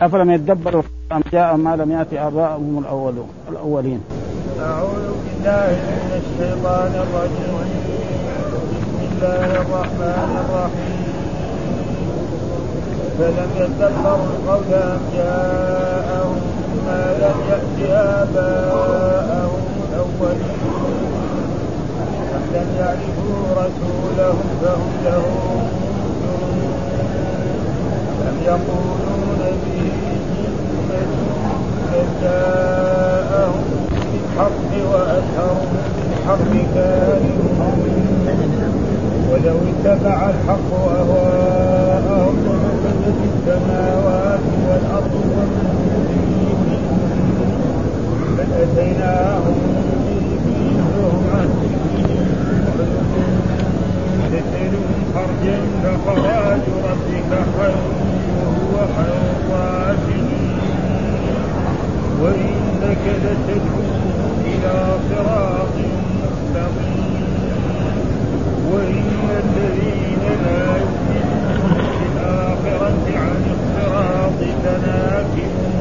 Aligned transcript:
أفلم 0.00 0.30
يدبروا 0.30 0.82
ام 1.12 1.22
جاء 1.32 1.56
ما 1.56 1.76
لم 1.76 1.92
يات 1.92 2.12
اباءهم 2.12 2.78
الاولون 2.78 3.28
الأولين. 3.48 4.00
أعوذ 4.60 5.06
بالله 5.24 5.70
من 6.00 6.10
الشيطان 6.22 6.92
الرجيم. 7.04 7.54
بسم 8.70 8.98
الله 9.12 9.50
الرحمن 9.62 10.30
الرحيم. 10.42 11.04
فلم 13.18 13.50
يدبروا 13.62 14.26
القول 14.30 14.72
ام 14.74 15.00
جاءهم 15.14 16.38
ما 16.86 17.02
لم 17.22 17.38
يأت 17.50 17.78
اباءهم 18.22 19.64
الأولين. 19.86 20.60
أم 22.34 22.44
لم 22.54 22.68
يعرفوا 22.80 23.42
رسولهم 23.62 24.46
فهم 24.62 24.92
له 25.04 25.24
أم 28.28 28.36
يقولون 28.46 29.23
بالحق 34.34 34.70
وأشهرهم 34.92 35.68
بالحق 37.28 37.84
ولو 39.30 39.56
اتبع 39.72 40.30
الحق 40.30 40.70
أهواءهم 40.98 42.34
لفسدت 42.44 43.18
السماوات 43.34 44.44
والأرض 44.68 45.14
ومن 45.36 45.68
فيهن 46.08 46.70
بل 48.38 48.50
أتيناهم 48.62 49.56
بذكرهم 50.06 51.16
عن 51.34 51.48
تسألهم 51.60 53.53
خرجا 55.14 55.58
فخراج 55.82 56.60
ربك 56.84 57.30
خير 57.58 57.76
وهو 58.38 58.86
خير 58.96 59.22
الرازقين 59.36 60.58
وإنك 62.22 63.04
لتدعوهم 63.24 64.32
إلى 64.44 64.74
صراط 65.10 65.74
مستقيم 66.22 67.24
وإن 68.72 69.10
الذين 69.44 70.22
لا 70.44 70.66
يؤمنون 70.76 71.76
بالآخرة 72.00 73.18
عن 73.18 73.42
الصراط 73.54 74.38
لناكبون 74.64 75.74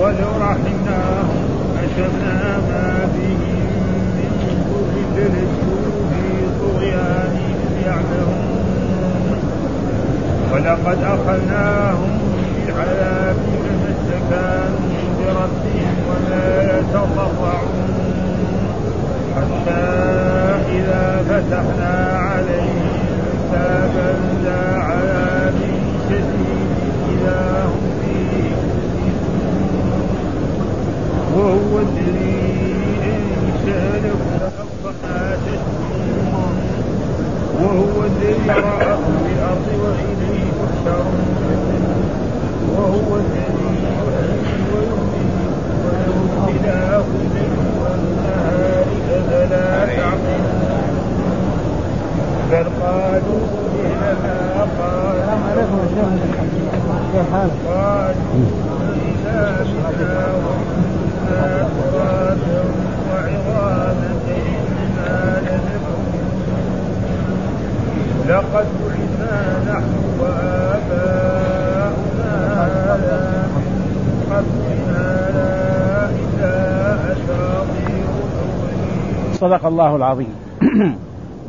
ولو 0.00 0.30
رحمناهم 0.40 1.44
كشفنا 1.76 2.58
ما 2.68 3.08
بهم 3.14 3.38
من 4.16 4.30
ضر 4.70 5.20
للجود 5.20 5.84
في 6.10 6.26
طغيانهم 6.60 7.43
يعمهون 7.86 8.54
ولقد 10.52 10.98
أخذناهم 11.02 12.18
بالعذاب 12.66 13.36
فما 13.64 13.90
استكانوا 13.94 14.94
بربهم 15.18 15.96
وما 16.08 16.62
يتضرعون 16.62 17.94
حتى 19.36 19.84
إذا 20.72 21.24
فتحنا 21.28 22.18
عليهم 22.18 22.92
بابا 23.52 24.14
ذا 24.44 24.78
عذاب 24.78 25.54
شديد 26.08 26.68
إذا 27.12 27.64
هم 27.64 27.82
فيه 28.00 28.54
وهو 31.36 31.78
الذي 31.78 32.74
أنشأ 33.04 34.06
لكم 34.06 34.68
فما 34.84 35.36
تشكرون 35.46 36.56
وهو 37.60 38.06
الذي 38.06 38.46
يراكم 38.46 39.14
في 39.24 39.32
الأرض 39.32 39.66
وإليه 39.82 40.44
تحشرون 40.58 41.26
وهو 42.76 43.16
الذي 43.16 43.70
يحيي 43.84 44.58
ويميت 44.74 45.54
وله 45.84 46.16
اختلاف 46.48 47.04
الليل 47.20 47.58
والنهار 47.80 48.86
أفلا 49.10 49.86
تعقلون 49.86 50.84
بل 52.50 52.66
قالوا 52.82 53.44
إنما 53.84 54.66
قالوا 54.80 55.24
قالوا 57.66 58.34
إذا 59.04 59.40
متنا 59.60 60.24
وكنا 60.44 61.68
ترابا 61.92 62.60
وعظاما 63.10 64.10
فإنا 64.26 65.40
لمبعوثون 65.40 66.24
لقد 68.28 68.66
بعثنا 68.80 69.36
نحن 69.68 69.94
وآباؤنا 70.20 71.54
هذا 72.64 73.22
من 73.54 73.68
قبل 74.30 74.62
هذا 74.88 75.52
إلا 76.20 76.54
أساطير 77.12 78.06
الأولين 78.24 79.32
صدق 79.54 79.66
الله 79.66 79.96
العظيم. 79.96 80.34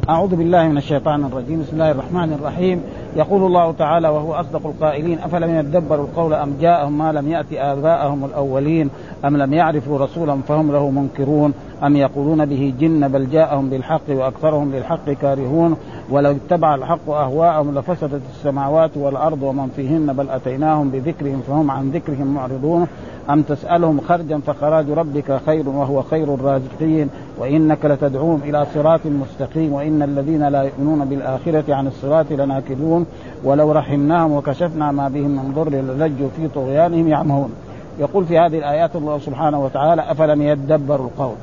أعوذ 0.09 0.35
بالله 0.35 0.67
من 0.67 0.77
الشيطان 0.77 1.25
الرجيم، 1.25 1.61
بسم 1.61 1.73
الله 1.73 1.91
الرحمن 1.91 2.33
الرحيم، 2.33 2.81
يقول 3.15 3.43
الله 3.43 3.71
تعالى 3.71 4.09
وهو 4.09 4.33
أصدق 4.33 4.67
القائلين 4.67 5.19
أفلم 5.19 5.55
يدبروا 5.55 6.05
القول 6.05 6.33
أم 6.33 6.53
جاءهم 6.61 6.97
ما 6.97 7.11
لم 7.11 7.31
يأت 7.31 7.45
آباءهم 7.53 8.25
الأولين؟ 8.25 8.89
أم 9.25 9.37
لم 9.37 9.53
يعرفوا 9.53 9.99
رسولا 9.99 10.37
فهم 10.47 10.71
له 10.71 10.89
منكرون؟ 10.89 11.53
أم 11.83 11.95
يقولون 11.95 12.45
به 12.45 12.73
جن 12.79 13.07
بل 13.07 13.29
جاءهم 13.29 13.69
بالحق 13.69 14.09
وأكثرهم 14.09 14.71
للحق 14.75 15.09
كارهون؟ 15.09 15.77
ولو 16.09 16.31
اتبع 16.31 16.75
الحق 16.75 17.09
أهواءهم 17.09 17.77
لفسدت 17.77 18.21
السماوات 18.35 18.97
والأرض 18.97 19.43
ومن 19.43 19.67
فيهن 19.75 20.13
بل 20.13 20.29
أتيناهم 20.29 20.89
بذكرهم 20.89 21.41
فهم 21.47 21.71
عن 21.71 21.89
ذكرهم 21.89 22.27
معرضون. 22.27 22.87
أم 23.29 23.41
تسألهم 23.41 24.01
خرجا 24.01 24.39
فخراج 24.47 24.89
ربك 24.89 25.39
خير 25.45 25.69
وهو 25.69 26.01
خير 26.01 26.33
الرازقين 26.33 27.09
وإنك 27.37 27.85
لتدعوهم 27.85 28.41
إلى 28.43 28.65
صراط 28.73 28.99
مستقيم 29.05 29.73
وإن 29.73 30.03
الذين 30.03 30.47
لا 30.47 30.63
يؤمنون 30.63 31.05
بالآخرة 31.05 31.75
عن 31.75 31.87
الصراط 31.87 32.25
لناكدون 32.31 33.05
ولو 33.43 33.71
رحمناهم 33.71 34.31
وكشفنا 34.31 34.91
ما 34.91 35.07
بهم 35.07 35.31
من 35.31 35.53
ضر 35.53 35.69
للجوا 35.69 36.29
في 36.37 36.47
طغيانهم 36.47 37.07
يعمهون. 37.07 37.53
يقول 37.99 38.25
في 38.25 38.39
هذه 38.39 38.57
الآيات 38.57 38.95
الله 38.95 39.19
سبحانه 39.19 39.63
وتعالى 39.63 40.11
أفلم 40.11 40.41
يدبروا 40.41 41.07
القول؟ 41.07 41.35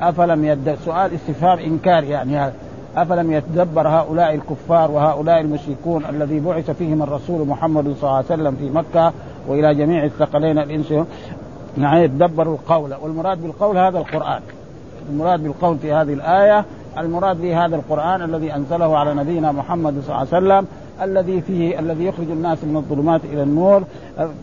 أفلم 0.00 0.44
يد 0.44 0.74
سؤال 0.84 1.14
استفهام 1.14 1.58
إنكار 1.58 2.04
يعني 2.04 2.38
هذا. 2.38 2.54
أفلم 2.96 3.32
يتدبر 3.32 3.88
هؤلاء 3.88 4.34
الكفار 4.34 4.90
وهؤلاء 4.90 5.40
المشركون 5.40 6.04
الذي 6.04 6.40
بعث 6.40 6.70
فيهم 6.70 7.02
الرسول 7.02 7.48
محمد 7.48 7.84
صلى 7.84 8.02
الله 8.02 8.16
عليه 8.16 8.26
وسلم 8.26 8.56
في 8.56 8.70
مكة 8.70 9.12
وإلى 9.48 9.74
جميع 9.74 10.04
الثقلين 10.04 10.58
الإنس. 10.58 10.94
يعني 11.78 12.04
يتدبروا 12.04 12.54
القول. 12.54 12.94
والمراد 13.02 13.42
بالقول 13.42 13.78
هذا 13.78 13.98
القرآن. 13.98 14.40
المراد 15.10 15.42
بالقول 15.42 15.78
في 15.78 15.92
هذه 15.92 16.12
الآية 16.12 16.64
المراد 16.98 17.40
به 17.40 17.66
هذا 17.66 17.76
القرآن 17.76 18.22
الذي 18.22 18.54
أنزله 18.54 18.98
على 18.98 19.14
نبينا 19.14 19.52
محمد 19.52 19.94
صلى 20.06 20.08
الله 20.08 20.16
عليه 20.16 20.28
وسلم 20.28 20.66
الذي 21.02 21.40
فيه 21.40 21.78
الذي 21.78 22.04
يخرج 22.04 22.30
الناس 22.30 22.64
من 22.64 22.76
الظلمات 22.76 23.20
إلى 23.24 23.42
النور. 23.42 23.82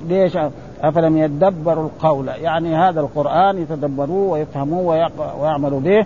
ليش؟ 0.07 0.37
أفلم 0.81 1.17
يدبروا 1.17 1.85
القول؟ 1.85 2.27
يعني 2.27 2.75
هذا 2.75 3.01
القرآن 3.01 3.57
يتدبروه 3.57 4.31
ويفهموه 4.31 5.09
ويعملوا 5.39 5.79
به. 5.79 6.05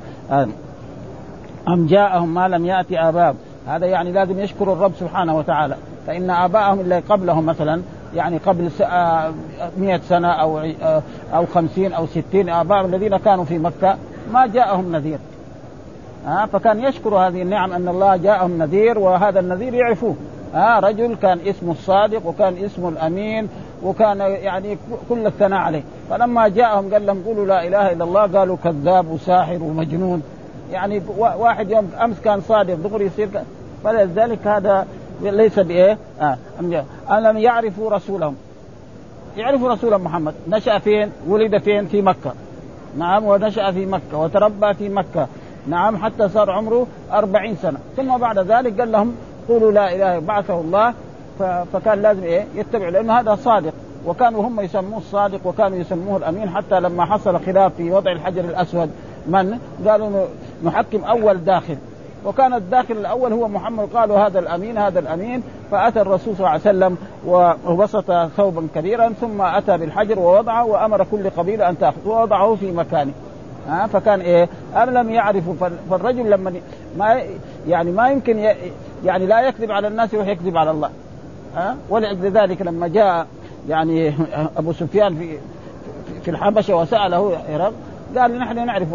أم 1.68 1.88
جاءهم 1.88 2.34
ما 2.34 2.48
لم 2.48 2.66
يأتي 2.66 3.00
اباء 3.00 3.36
هذا 3.68 3.86
يعني 3.86 4.12
لازم 4.12 4.40
يشكروا 4.40 4.76
الرب 4.76 4.92
سبحانه 5.00 5.38
وتعالى. 5.38 5.76
فإن 6.08 6.30
آباءهم 6.30 6.80
اللي 6.80 7.00
قبلهم 7.00 7.46
مثلا 7.46 7.82
يعني 8.16 8.38
قبل 8.38 8.70
مئة 9.78 9.98
سنة 10.10 10.32
أو 10.32 10.60
أو 11.34 11.46
خمسين 11.46 11.94
أو 11.94 12.06
ستين 12.06 12.50
آباء 12.50 12.86
الذين 12.86 13.18
كانوا 13.18 13.46
في 13.46 13.58
مكة 13.58 13.98
ما 14.34 14.48
جاءهم 14.48 14.92
نذير. 14.92 15.18
ها 16.26 16.46
فكان 16.46 16.80
يشكر 16.80 17.16
هذه 17.16 17.42
النعم 17.42 17.74
أن 17.74 17.88
الله 17.88 18.16
جاءهم 18.16 18.58
نذير 18.58 19.00
وهذا 19.00 19.40
النذير 19.40 19.74
يعرفوه. 19.74 20.16
ها 20.54 20.80
رجل 20.80 21.16
كان 21.16 21.40
اسمه 21.48 21.72
الصادق 21.72 22.26
وكان 22.26 22.58
اسمه 22.58 22.90
الأمين 22.90 23.50
وكان 23.84 24.20
يعني 24.20 24.78
كل 25.10 25.26
الثناء 25.28 25.60
عليه. 25.60 25.84
فلما 26.10 26.48
جاءهم 26.48 26.94
قال 26.94 27.06
لهم 27.06 27.24
قولوا 27.26 27.46
لا 27.46 27.68
إله 27.68 27.92
إلا 27.92 28.04
الله 28.04 28.22
قالوا 28.22 28.58
كذاب 28.64 29.12
وساحر 29.12 29.64
ومجنون. 29.64 30.24
يعني 30.72 31.02
واحد 31.18 31.72
يوم 31.72 31.92
أمس 32.02 32.20
كان 32.20 32.42
صادق 32.42 32.74
دغري 32.74 33.06
يصير 33.06 33.30
فلذلك 33.84 34.48
هذا 34.48 34.86
ليس 35.22 35.60
بإيه؟ 35.60 35.98
آه. 36.22 36.38
ألم 37.12 37.38
يعرفوا 37.38 37.92
رسولهم؟ 37.92 38.36
يعرفوا 39.38 39.70
رسول 39.70 39.98
محمد. 39.98 40.34
نشأ 40.50 40.80
فين؟ 40.80 41.12
ولد 41.28 41.58
فين؟ 41.58 41.86
في 41.86 42.02
مكة. 42.02 42.34
نعم 42.98 43.26
ونشأ 43.26 43.72
في 43.72 43.86
مكة 43.86 44.18
وتربى 44.18 44.74
في 44.74 44.90
مكة. 44.90 45.28
نعم 45.68 45.98
حتى 45.98 46.30
صار 46.30 46.52
عمره 46.52 46.88
أربعين 47.12 47.56
سنة. 47.56 47.78
ثم 47.98 48.18
بعد 48.18 48.40
ذلك 48.40 48.80
قال 48.80 48.92
لهم 48.92 49.16
قولوا 49.50 49.72
لا 49.72 49.96
إله 49.96 50.20
بعثه 50.20 50.62
الله. 50.62 50.94
فكان 51.74 52.02
لازم 52.02 52.24
إيه؟ 52.24 52.46
يتبع 52.56 52.90
لأنه 52.90 53.20
هذا 53.20 53.36
صادق. 53.36 53.74
وكانوا 54.06 54.48
هم 54.48 54.60
يسموه 54.62 54.98
الصادق 54.98 55.48
وكانوا 55.48 55.78
يسموه 55.78 56.18
الأمين. 56.18 56.50
حتى 56.50 56.80
لما 56.80 57.06
حصل 57.06 57.46
خلاف 57.46 57.76
في 57.76 57.92
وضع 57.92 58.12
الحجر 58.12 58.46
الأسود 58.46 58.92
من؟ 59.28 59.58
قالوا 59.88 60.26
نحكم 60.64 61.04
أول 61.04 61.44
داخل. 61.44 61.78
وكان 62.26 62.54
الداخل 62.54 62.94
الأول 62.94 63.34
هو 63.34 63.48
محمد 63.48 63.90
قالوا 63.94 64.18
هذا 64.18 64.40
الأمين 64.40 64.78
هذا 64.78 65.00
الأمين. 65.00 65.44
فأتى 65.72 66.02
الرسول 66.02 66.36
صلى 66.36 66.40
الله 66.40 66.50
عليه 66.50 66.62
وسلم 66.62 66.98
وبسط 67.68 68.12
ثوبا 68.38 68.68
كبيرا 68.76 69.10
ثم 69.10 69.42
أتى 69.42 69.78
بالحجر 69.78 70.20
ووضعه 70.20 70.66
وأمر 70.66 71.06
كل 71.12 71.30
قبيلة 71.30 71.70
أن 71.70 71.78
تأخذ 71.80 72.08
ووضعه 72.08 72.56
في 72.56 72.72
مكانه. 72.72 73.12
ها 73.68 73.88
فكان 73.88 74.22
إيه؟ 74.22 74.50
أم 74.76 74.90
لم 74.90 75.10
يعرفوا 75.10 75.54
فالرجل 75.90 76.30
لما 76.30 76.54
ما 76.98 77.22
يعني 77.68 77.92
ما 77.92 78.10
يمكن 78.10 78.54
يعني 79.06 79.26
لا 79.26 79.42
يكذب 79.42 79.72
على 79.72 79.88
الناس 79.88 80.14
ويكذب 80.14 80.58
على 80.58 80.72
الله. 80.72 80.90
ها 81.56 81.76
ولأجل 81.90 82.32
ذلك 82.32 82.62
لما 82.62 82.88
جاء 82.88 83.28
يعني 83.70 84.14
أبو 84.58 84.74
سفيان 84.74 85.16
في 85.16 85.38
في 86.22 86.32
الحبشة 86.32 86.76
وسأله 86.76 87.38
هرب 87.50 87.74
قال 88.18 88.40
نحن 88.40 88.66
نعرف 88.66 88.88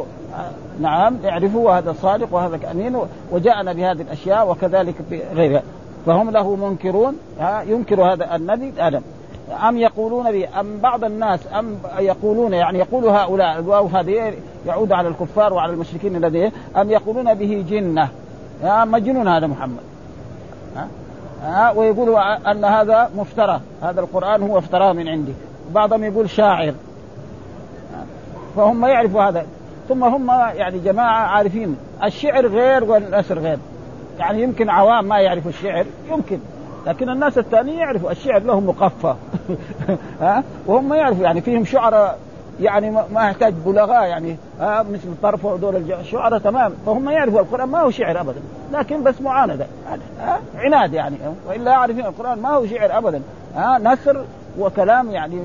نعم 0.81 1.17
نعرفه 1.23 1.59
وهذا 1.59 1.95
صادق 2.03 2.35
وهذا 2.35 2.71
امين 2.71 2.97
وجاءنا 3.31 3.73
بهذه 3.73 4.03
الأشياء 4.03 4.51
وكذلك 4.51 4.95
بغيرها. 5.11 5.63
فهم 6.07 6.31
له 6.31 6.57
منكرون 6.57 7.17
ينكر 7.67 8.13
هذا 8.13 8.37
النبي 8.37 8.73
آدم. 8.79 9.01
أم 9.69 9.79
يقولون 9.79 10.33
به 10.33 10.61
أم 10.61 10.79
بعض 10.79 11.05
الناس 11.05 11.41
أم 11.59 11.79
يقولون 11.99 12.53
يعني 12.53 12.79
يقول 12.79 13.05
هؤلاء 13.05 13.59
الواو 13.59 13.87
هذه 13.87 14.35
يعود 14.67 14.93
على 14.93 15.09
الكفار 15.09 15.53
وعلى 15.53 15.73
المشركين 15.73 16.17
الذين 16.17 16.53
أم 16.77 16.91
يقولون 16.91 17.35
به 17.35 17.65
جنة. 17.69 18.09
يا 18.63 18.85
مجنون 18.85 19.29
هذا 19.29 19.47
محمد. 19.47 19.83
ها 20.77 20.89
ها 21.43 21.71
ويقولوا 21.71 22.51
أن 22.51 22.65
هذا 22.65 23.11
مفترى. 23.17 23.61
هذا 23.83 24.01
القرآن 24.01 24.43
هو 24.43 24.59
افتراه 24.59 24.93
من 24.93 25.09
عندي. 25.09 25.33
بعضهم 25.75 26.05
يقول 26.05 26.31
شاعر. 26.31 26.75
فهم 28.57 28.85
يعرفوا 28.85 29.23
هذا. 29.23 29.47
ثم 29.89 30.05
هم 30.05 30.31
يعني 30.31 30.79
جماعة 30.79 31.27
عارفين 31.27 31.77
الشعر 32.05 32.47
غير 32.47 32.85
والنثر 32.85 33.39
غير. 33.39 33.59
يعني 34.19 34.43
يمكن 34.43 34.71
عوام 34.71 35.05
ما 35.05 35.21
يعرفوا 35.21 35.51
الشعر 35.51 35.87
يمكن. 36.11 36.39
لكن 36.87 37.09
الناس 37.09 37.39
الثانيين 37.39 37.79
يعرفوا 37.79 38.11
الشعر 38.11 38.43
لهم 38.43 38.67
مقفى. 38.67 39.15
ها؟ 40.21 40.45
وهم 40.67 40.95
يعرفوا 40.95 41.25
يعني 41.25 41.41
فيهم 41.41 41.65
شعراء 41.65 42.19
يعني 42.61 42.91
ما 42.91 43.29
يحتاج 43.29 43.55
بلغاء 43.67 44.05
يعني 44.05 44.37
ها؟ 44.61 44.83
مثل 44.83 45.09
طرف 45.23 45.45
ودول 45.45 45.77
الشعراء 45.77 46.39
تمام. 46.39 46.73
فهم 46.87 47.09
يعرفوا 47.09 47.41
القرآن 47.41 47.69
ما 47.69 47.81
هو 47.81 47.91
شعر 47.91 48.21
ابدا. 48.21 48.41
لكن 48.73 49.03
بس 49.03 49.21
معاندة 49.21 49.67
ها؟ 50.21 50.41
عناد 50.57 50.95
يعني. 50.95 51.17
وإلا 51.49 51.71
يعرفون 51.71 52.07
القرآن 52.07 52.39
ما 52.39 52.49
هو 52.49 52.67
شعر 52.67 52.99
ابدا. 52.99 53.23
ها؟ 53.57 53.79
نثر 53.79 54.25
وكلام 54.59 55.11
يعني 55.11 55.41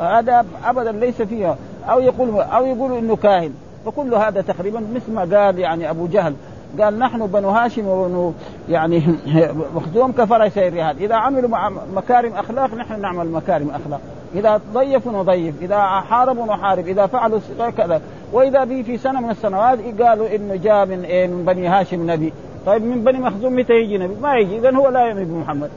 هذا 0.00 0.46
ابدا 0.64 0.92
ليس 0.92 1.22
فيها. 1.22 1.56
أو 1.90 2.00
يقول 2.00 2.40
أو 2.40 2.66
يقول 2.66 2.98
إنه 2.98 3.16
كاهن. 3.16 3.54
فكل 3.86 4.14
هذا 4.14 4.40
تقريبا 4.40 4.80
مثل 4.94 5.12
ما 5.12 5.20
قال 5.20 5.58
يعني 5.58 5.90
أبو 5.90 6.06
جهل. 6.06 6.34
قال 6.80 6.98
نحن 6.98 7.26
بنو 7.26 7.48
هاشم 7.48 7.86
وبنو 7.86 8.32
يعني 8.68 9.02
مخزوم 9.74 10.12
كفرسي 10.12 10.68
الرهان. 10.68 10.96
إذا 10.96 11.14
عملوا 11.14 11.50
مكارم 11.94 12.32
أخلاق 12.32 12.74
نحن 12.74 13.00
نعمل 13.00 13.30
مكارم 13.30 13.70
أخلاق. 13.70 14.00
إذا 14.34 14.60
ضيفوا 14.74 15.12
نضيف 15.12 15.54
إذا 15.62 15.80
حاربوا 15.80 16.46
نحارب 16.46 16.86
إذا 16.86 17.06
فعلوا 17.06 17.40
كذا. 17.76 18.00
وإذا 18.32 18.64
به 18.64 18.82
في 18.82 18.98
سنة 18.98 19.20
من 19.20 19.30
السنوات 19.30 19.78
قالوا 20.02 20.34
إنه 20.36 20.56
جاء 20.56 20.86
من 20.86 21.04
إيه 21.04 21.26
من 21.26 21.44
بني 21.44 21.68
هاشم 21.68 22.10
نبي. 22.10 22.32
طيب 22.66 22.82
من 22.82 23.04
بني 23.04 23.18
مخزوم 23.18 23.56
متى 23.56 23.72
يجي 23.72 23.98
نبي؟ 23.98 24.14
ما 24.22 24.36
يجي. 24.36 24.58
اذا 24.58 24.76
هو 24.76 24.88
لا 24.88 25.06
يؤمن 25.06 25.24
بمحمد. 25.24 25.70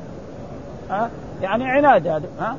ها؟ 0.90 1.10
يعني 1.44 1.72
عناد 1.72 2.08
هذا 2.08 2.28
ها؟ 2.40 2.58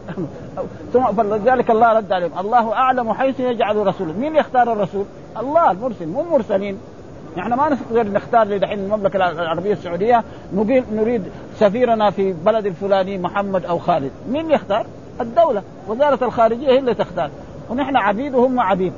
ثم 0.93 1.05
فلذلك 1.05 1.71
الله 1.71 1.93
رد 1.93 2.13
عليهم 2.13 2.39
الله 2.39 2.73
أعلم 2.73 3.13
حيث 3.13 3.41
يجعل 3.41 3.87
رسوله 3.87 4.13
مين 4.13 4.37
يختار 4.37 4.73
الرسول؟ 4.73 5.05
الله 5.41 5.71
المرسل 5.71 6.07
مو 6.07 6.21
المرسلين 6.21 6.79
نحن 7.37 7.53
ما 7.53 7.69
نقدر 7.69 8.13
نختار 8.13 8.57
دحين 8.57 8.79
المملكة 8.79 9.17
العربية 9.17 9.73
السعودية 9.73 10.25
نقول 10.55 10.85
نريد 10.93 11.23
سفيرنا 11.59 12.11
في 12.11 12.33
بلد 12.33 12.67
الفلاني 12.67 13.19
محمد 13.19 13.65
أو 13.65 13.79
خالد. 13.79 14.11
مين 14.29 14.51
يختار؟ 14.51 14.87
الدولة 15.21 15.63
وزارة 15.89 16.25
الخارجية 16.25 16.69
هي 16.69 16.79
اللي 16.79 16.95
تختار. 16.95 17.31
ونحن 17.71 17.97
عبيد 17.97 18.35
وهم 18.35 18.61
عبيد. 18.61 18.93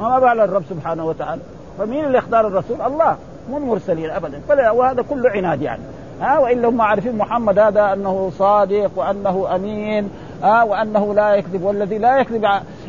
وما 0.00 0.18
بال 0.18 0.40
الرب 0.40 0.62
سبحانه 0.70 1.06
وتعالى. 1.06 1.42
فمين 1.78 2.04
اللي 2.04 2.18
يختار 2.18 2.46
الرسول؟ 2.46 2.82
الله 2.82 3.16
مو 3.50 3.56
المرسلين 3.56 4.10
ابدا. 4.10 4.40
وهذا 4.70 5.02
كله 5.02 5.30
عناد 5.30 5.62
يعني. 5.62 5.82
ها 6.20 6.38
والا 6.38 6.68
هم 6.68 6.80
عارفين 6.80 7.16
محمد 7.16 7.58
هذا 7.58 7.92
أنه 7.92 8.32
صادق 8.38 8.90
وأنه 8.96 9.54
أمين 9.54 10.10
ها 10.42 10.62
وأنه 10.62 11.14
لا 11.14 11.34
يكذب 11.34 11.62
والذي 11.62 11.98
لا 11.98 12.18
يكذب 12.18 12.48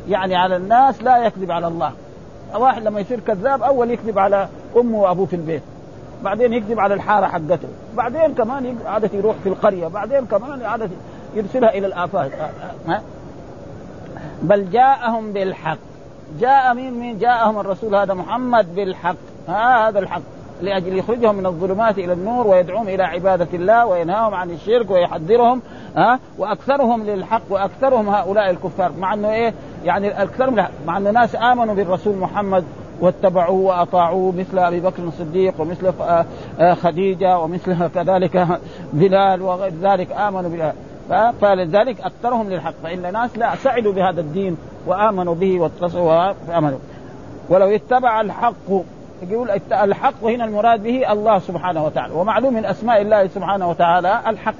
يعني 0.10 0.36
على 0.36 0.56
الناس 0.56 1.04
لا 1.04 1.18
يكذب 1.18 1.52
على 1.52 1.68
الله. 1.68 1.92
واحد 2.56 2.84
لما 2.84 3.00
يصير 3.00 3.20
كذاب 3.20 3.64
أول 3.64 3.92
يكذب 3.92 4.20
على 4.20 4.48
أمه 4.78 4.98
وأبوه 4.98 5.26
في 5.26 5.36
البيت 5.36 5.62
بعدين 6.24 6.54
يكذب 6.54 6.80
على 6.80 6.94
الحارة 6.94 7.26
حقته 7.28 7.68
بعدين 7.96 8.34
كمان 8.34 8.78
عادة 8.86 9.10
يروح 9.14 9.36
في 9.44 9.50
القرية 9.50 9.88
بعدين 9.88 10.25
كمان 10.25 10.62
عادة 10.62 10.90
يرسلها 11.36 11.70
إلى 11.70 11.88
الآفاق 11.88 12.32
ها. 12.88 13.02
بل 14.42 14.70
جاءهم 14.70 15.34
بالحق. 15.34 15.78
جاء 16.40 16.74
مين 16.74 16.94
مين؟ 16.94 17.20
جاءهم 17.20 17.60
الرسول 17.60 17.96
هذا 17.96 18.14
محمد 18.14 18.75
بالحق 18.75 19.16
ها 19.48 19.90
هذا 19.90 20.00
الحق. 20.00 20.22
لأجل 20.62 20.98
يخرجهم 20.98 21.36
من 21.36 21.46
الظلمات 21.46 21.98
إلى 21.98 22.14
النور 22.14 22.48
ويدعوهم 22.48 22.88
إلى 22.88 23.04
عبادة 23.04 23.48
الله 23.54 23.86
وينهاهم 23.86 24.34
عن 24.34 24.52
الشرك 24.52 24.92
ويحذرهم 24.92 25.62
ها؟ 25.96 26.20
وأكثرهم 26.38 27.04
للحق 27.04 27.42
وأكثرهم 27.50 28.10
هؤلاء 28.10 28.50
الكفار. 28.50 28.92
مع 29.00 29.14
إنه 29.14 29.32
إيه؟ 29.32 29.54
يعني 29.86 30.24
اكثرهم 30.24 30.66
مع 30.86 30.98
إنه 30.98 31.12
ناس 31.12 31.36
آمنوا 31.36 31.76
بالرسول 31.76 32.18
محمد 32.18 32.64
واتبعوه 33.02 33.60
وأطاعوه 33.60 34.32
مثل 34.32 34.60
أبي 34.60 34.80
بكر 34.80 35.04
الصديق 35.04 35.54
ومثل 35.60 35.94
خديجة 36.74 37.40
ومثل 37.40 37.88
كذلك 37.88 38.48
بلال 38.94 39.42
وغير 39.42 39.74
ذلك 39.82 40.12
آمنوا 40.12 40.50
بالله 40.50 40.74
فلذلك 41.42 42.02
أكثرهم 42.02 42.50
للحق. 42.50 42.74
فإن 42.84 43.14
ناس 43.14 43.38
لا 43.38 43.56
سعدوا 43.56 43.94
بهذا 43.94 44.22
الدين 44.22 44.58
وآمنوا 44.88 45.36
به 45.36 45.60
واتصلوا 45.60 46.34
وآمنوا. 46.50 46.80
ولو 47.50 47.68
اتبع 47.68 48.22
الحق 48.22 48.72
يقول 49.27 49.50
الحق 49.71 50.24
هنا 50.24 50.45
المراد 50.45 50.83
به 50.83 51.12
الله 51.12 51.39
سبحانه 51.39 51.86
وتعالى. 51.86 52.13
ومعلوم 52.13 52.54
من 52.54 52.66
أسماء 52.66 53.01
الله 53.01 53.27
سبحانه 53.27 53.69
وتعالى 53.69 54.21
الحق. 54.27 54.54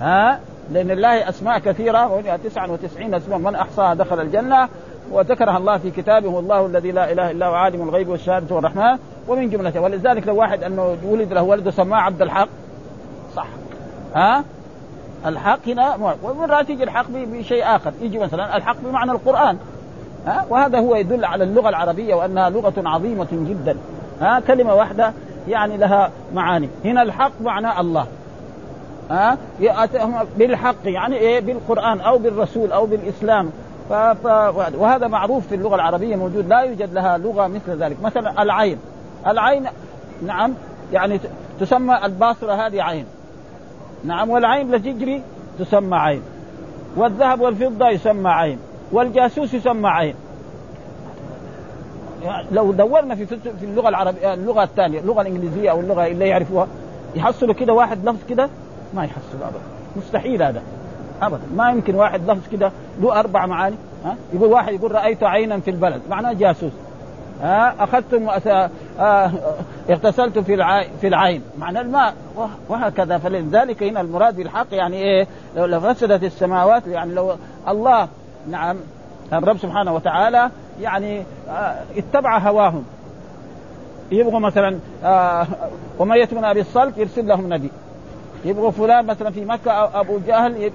ها؟ 0.00 0.40
لأن 0.70 0.90
الله 0.90 1.28
أسماء 1.28 1.58
كثيرة. 1.58 2.12
وهي 2.12 2.38
99 2.38 3.14
اسماء 3.14 3.38
من 3.38 3.54
احصاها 3.54 3.94
دخل 3.94 4.20
الجنة؟ 4.20 4.68
وذكرها 5.10 5.58
الله 5.58 5.78
في 5.78 5.90
كتابه. 5.90 6.28
والله 6.28 6.66
الذي 6.66 6.92
لا 6.92 7.12
إله 7.12 7.30
إلا 7.30 7.46
هو 7.46 7.54
عالم 7.54 7.88
الغيب 7.88 8.08
والشهادة 8.08 8.54
والرحمن 8.54 8.98
ومن 9.28 9.50
جملته 9.50 9.80
ولذلك 9.80 10.26
لو 10.26 10.36
واحد 10.36 10.62
أنه 10.62 10.96
ولد 11.04 11.32
له 11.32 11.42
ولد 11.42 11.70
سماه 11.70 11.98
عبد 11.98 12.22
الحق. 12.22 12.48
صح. 13.36 13.46
ها؟ 14.14 14.44
الحق 15.26 15.68
هنا 15.68 15.94
ومن 16.22 16.66
تيجي 16.66 16.84
الحق 16.84 17.06
بشيء 17.10 17.76
آخر. 17.76 17.92
يجي 18.00 18.18
مثلا 18.18 18.56
الحق 18.56 18.76
بمعنى 18.84 19.10
القرآن. 19.10 19.58
ها؟ 20.26 20.46
وهذا 20.50 20.78
هو 20.78 20.96
يدل 20.96 21.24
على 21.24 21.44
اللغة 21.44 21.68
العربية 21.68 22.14
وأنها 22.14 22.50
لغة 22.50 22.74
عظيمة 22.76 23.26
جدا. 23.32 23.76
ها؟ 24.20 24.40
كلمة 24.40 24.74
واحدة 24.74 25.12
يعني 25.48 25.76
لها 25.76 26.10
معاني. 26.34 26.68
هنا 26.84 27.02
الحق 27.02 27.32
معناه 27.40 27.80
الله. 27.80 28.06
ها؟ 29.10 29.38
بالحق 30.38 30.76
يعني 30.84 31.16
إيه؟ 31.16 31.40
بالقرآن 31.40 32.00
أو 32.00 32.18
بالرسول 32.18 32.72
أو 32.72 32.86
بالإسلام. 32.86 33.50
ف... 33.88 33.92
ف... 33.92 34.26
وهذا 34.78 35.06
معروف 35.06 35.46
في 35.46 35.54
اللغة 35.54 35.74
العربية 35.74 36.16
موجود. 36.16 36.48
لا 36.48 36.60
يوجد 36.60 36.94
لها 36.94 37.18
لغة 37.18 37.46
مثل 37.46 37.82
ذلك. 37.82 37.96
مثلا 38.02 38.42
العين. 38.42 38.78
العين 39.26 39.66
نعم 40.26 40.54
يعني 40.92 41.20
تسمى 41.60 41.98
الباصرة 42.04 42.52
هذه 42.52 42.82
عين. 42.82 43.06
نعم 44.04 44.30
والعين 44.30 44.74
التي 44.74 44.92
تجري 44.92 45.22
تسمى 45.58 45.96
عين. 45.96 46.22
والذهب 46.96 47.40
والفضة 47.40 47.88
يسمى 47.88 48.30
عين. 48.30 48.58
والجاسوس 48.92 49.54
يسمى 49.54 49.88
عين. 49.88 50.14
لو 52.52 52.72
دورنا 52.72 53.14
في 53.14 53.26
في 53.26 53.62
اللغة 53.62 53.88
العربية 53.88 54.34
اللغة 54.34 54.62
الثانية 54.62 55.00
اللغة 55.00 55.20
الإنجليزية 55.22 55.70
أو 55.70 55.80
اللغة 55.80 56.06
اللي 56.06 56.28
يعرفوها 56.28 56.66
يحصلوا 57.14 57.54
كده 57.54 57.72
واحد 57.72 58.08
لفظ 58.08 58.18
كده 58.28 58.48
ما 58.94 59.04
يحصل 59.04 59.42
ابدا. 59.42 59.58
مستحيل 59.96 60.42
هذا. 60.42 60.62
ابدا. 61.22 61.42
ما 61.56 61.70
يمكن 61.70 61.94
واحد 61.94 62.30
لفظ 62.30 62.48
كده 62.52 62.72
له 63.00 63.20
أربع 63.20 63.46
معاني 63.46 63.76
ها؟ 64.04 64.16
يقول 64.32 64.52
واحد 64.52 64.72
يقول 64.72 64.92
رأيت 64.92 65.22
عينا 65.22 65.60
في 65.60 65.70
البلد. 65.70 66.02
معناه 66.10 66.32
جاسوس. 66.32 66.72
ها؟ 67.42 67.74
أخذتم 67.80 68.28
آه 69.00 69.30
اغتسلت 69.90 70.38
في 70.38 70.84
في 71.00 71.06
العين. 71.06 71.42
معنى 71.58 71.80
الماء. 71.80 72.14
وهكذا. 72.68 73.18
فلذلك 73.18 73.82
هنا 73.82 74.00
المراد 74.00 74.36
بالحق 74.36 74.66
يعني 74.72 74.96
إيه؟ 74.96 75.26
لو 75.56 75.80
فسدت 75.80 76.24
السماوات 76.24 76.86
يعني 76.86 77.14
لو 77.14 77.36
الله 77.68 78.08
نعم. 78.50 78.76
الرب 79.32 79.58
سبحانه 79.58 79.94
وتعالى 79.94 80.50
يعني 80.80 81.22
آه 81.48 81.82
اتبع 81.96 82.38
هواهم. 82.38 82.84
يبغوا 84.12 84.40
مثلا 84.40 84.78
آه 85.04 85.46
بن 86.32 86.44
أبي 86.44 86.60
الصلت 86.60 86.98
يرسل 86.98 87.28
لهم 87.28 87.54
نبي. 87.54 87.70
يبغوا 88.44 88.70
فلان 88.70 89.06
مثلا 89.06 89.30
في 89.30 89.44
مكة 89.44 89.70
أو 89.72 90.00
أبو 90.00 90.18
جهل 90.26 90.72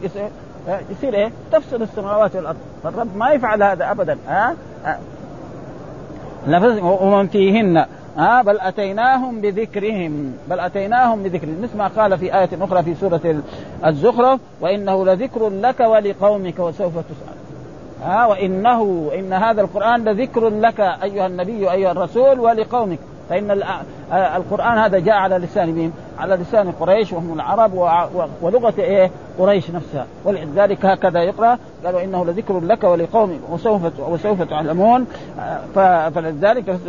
يصير 0.92 1.14
إيه؟ 1.14 1.32
تفسد 1.52 1.82
السماوات 1.82 2.36
والأرض. 2.36 2.58
فالرب 2.84 3.18
ما 3.18 3.32
يفعل 3.32 3.64
هذا 3.64 3.92
أبدا. 3.92 4.18
ها 4.28 4.56
آه؟ 4.86 4.98
ومن 6.84 7.28
فيهن. 7.28 7.86
ها 8.18 8.42
بل 8.42 8.60
أتيناهم 8.60 9.42
بذكرهم. 9.42 10.34
بل 10.50 10.60
أتيناهم 10.60 11.24
بذكرهم. 11.24 11.62
مثل 11.62 11.78
ما 11.78 11.88
قال 11.88 12.18
في 12.18 12.38
آية 12.40 12.50
أخرى 12.62 12.84
في 12.84 12.96
سورة 12.96 13.42
الزخرف 13.86 14.40
وإنه 14.62 15.06
لذكر 15.06 15.50
لك 15.50 15.80
ولقومك 15.80 16.60
وسوف 16.60 16.94
تسأل. 16.94 17.41
ها 18.04 18.26
وإنه 18.26 19.12
إن 19.16 19.34
هذا 19.34 19.62
القرآن 19.62 20.04
لذكر 20.04 20.50
لك 20.50 20.80
أيها 20.80 21.28
النبي 21.28 21.72
ايها 21.72 21.92
الرسول 21.92 22.40
ولقومك. 22.40 23.00
فإن 23.30 23.62
القرآن 24.12 24.78
هذا 24.78 25.00
جاء 25.00 25.16
على 25.16 25.38
لسان 25.38 25.72
مين؟ 25.72 25.94
على 26.20 26.36
لسان 26.36 26.72
قريش 26.72 27.14
وهم 27.14 27.34
العرب 27.34 27.74
ولغة 28.42 28.74
إيه؟ 28.80 29.12
قريش 29.40 29.72
نفسها. 29.72 30.06
ولذلك 30.26 30.86
هكذا 30.86 31.24
يقرأ 31.24 31.58
قالوا 31.86 32.04
إنه 32.04 32.26
لذكر 32.26 32.60
لك 32.60 32.84
ولقومك 32.84 33.40
وسوف 33.52 34.00
وسوف 34.00 34.42
تعلمون. 34.42 35.08
فلذلك 36.16 36.80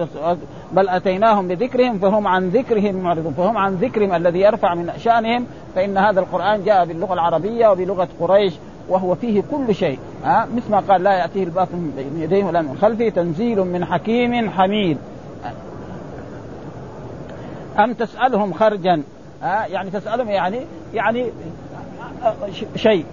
بل 0.73 0.89
أتيناهم 0.89 1.49
بذكرهم 1.49 1.99
فهم 1.99 2.27
عن 2.27 2.49
ذكرهم 2.49 2.95
معرضون. 2.95 3.33
فهم 3.33 3.59
عن 3.59 3.75
ذكرهم 3.75 4.15
الذي 4.15 4.41
يرفع 4.41 4.75
من 4.75 4.91
شأنهم. 4.99 5.47
فإن 5.75 5.99
هذا 5.99 6.21
القرآن 6.21 6.65
جاء 6.65 6.85
باللغة 6.85 7.15
العربية 7.15 7.69
وبلغة 7.69 8.09
قريش. 8.21 8.55
وهو 8.89 9.15
فيه 9.15 9.43
كل 9.51 9.75
شيء. 9.75 9.99
ها؟ 10.25 10.49
مثل 10.57 10.71
ما 10.71 10.81
قال 10.81 11.03
لا 11.03 11.13
يأتيه 11.13 11.45
الباطل 11.45 11.77
من 11.77 12.19
يديه 12.23 12.45
ولا 12.45 12.63
من 12.63 12.79
خلفه 12.83 13.09
تنزيل 13.09 13.61
من 13.61 13.85
حكيم 13.85 14.51
حميد. 14.51 14.99
أم 17.79 17.93
تسألهم 17.93 18.53
خرجا؟ 18.53 19.03
ها؟ 19.43 19.67
يعني 19.67 19.91
تسألهم 19.91 20.29
يعني 20.29 20.61
يعني 20.95 21.31
شيء. 22.77 23.05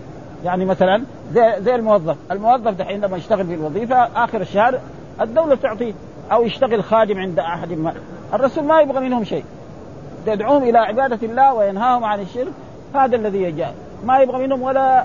يعني 0.45 0.65
مثلا 0.65 1.03
زي 1.33 1.53
زي 1.59 1.75
الموظف، 1.75 2.15
الموظف 2.31 2.71
دحين 2.71 3.01
لما 3.01 3.17
يشتغل 3.17 3.47
في 3.47 3.53
الوظيفة 3.53 3.95
آخر 3.95 4.41
الشهر 4.41 4.79
الدولة 5.21 5.55
تعطيه 5.55 5.93
أو 6.31 6.43
يشتغل 6.43 6.83
خادم 6.83 7.19
عند 7.19 7.39
أحد 7.39 7.71
ما. 7.71 7.93
الرسول 8.33 8.63
ما 8.63 8.81
يبغى 8.81 8.99
منهم 8.99 9.23
شيء. 9.23 9.43
تدعوهم 10.25 10.63
إلى 10.63 10.77
عبادة 10.77 11.27
الله 11.27 11.53
وينهاهم 11.53 12.03
عن 12.03 12.19
الشرك. 12.19 12.53
هذا 12.95 13.15
الذي 13.15 13.43
يجاء 13.43 13.73
ما 14.05 14.19
يبغى 14.19 14.47
منهم 14.47 14.61
ولا 14.61 15.03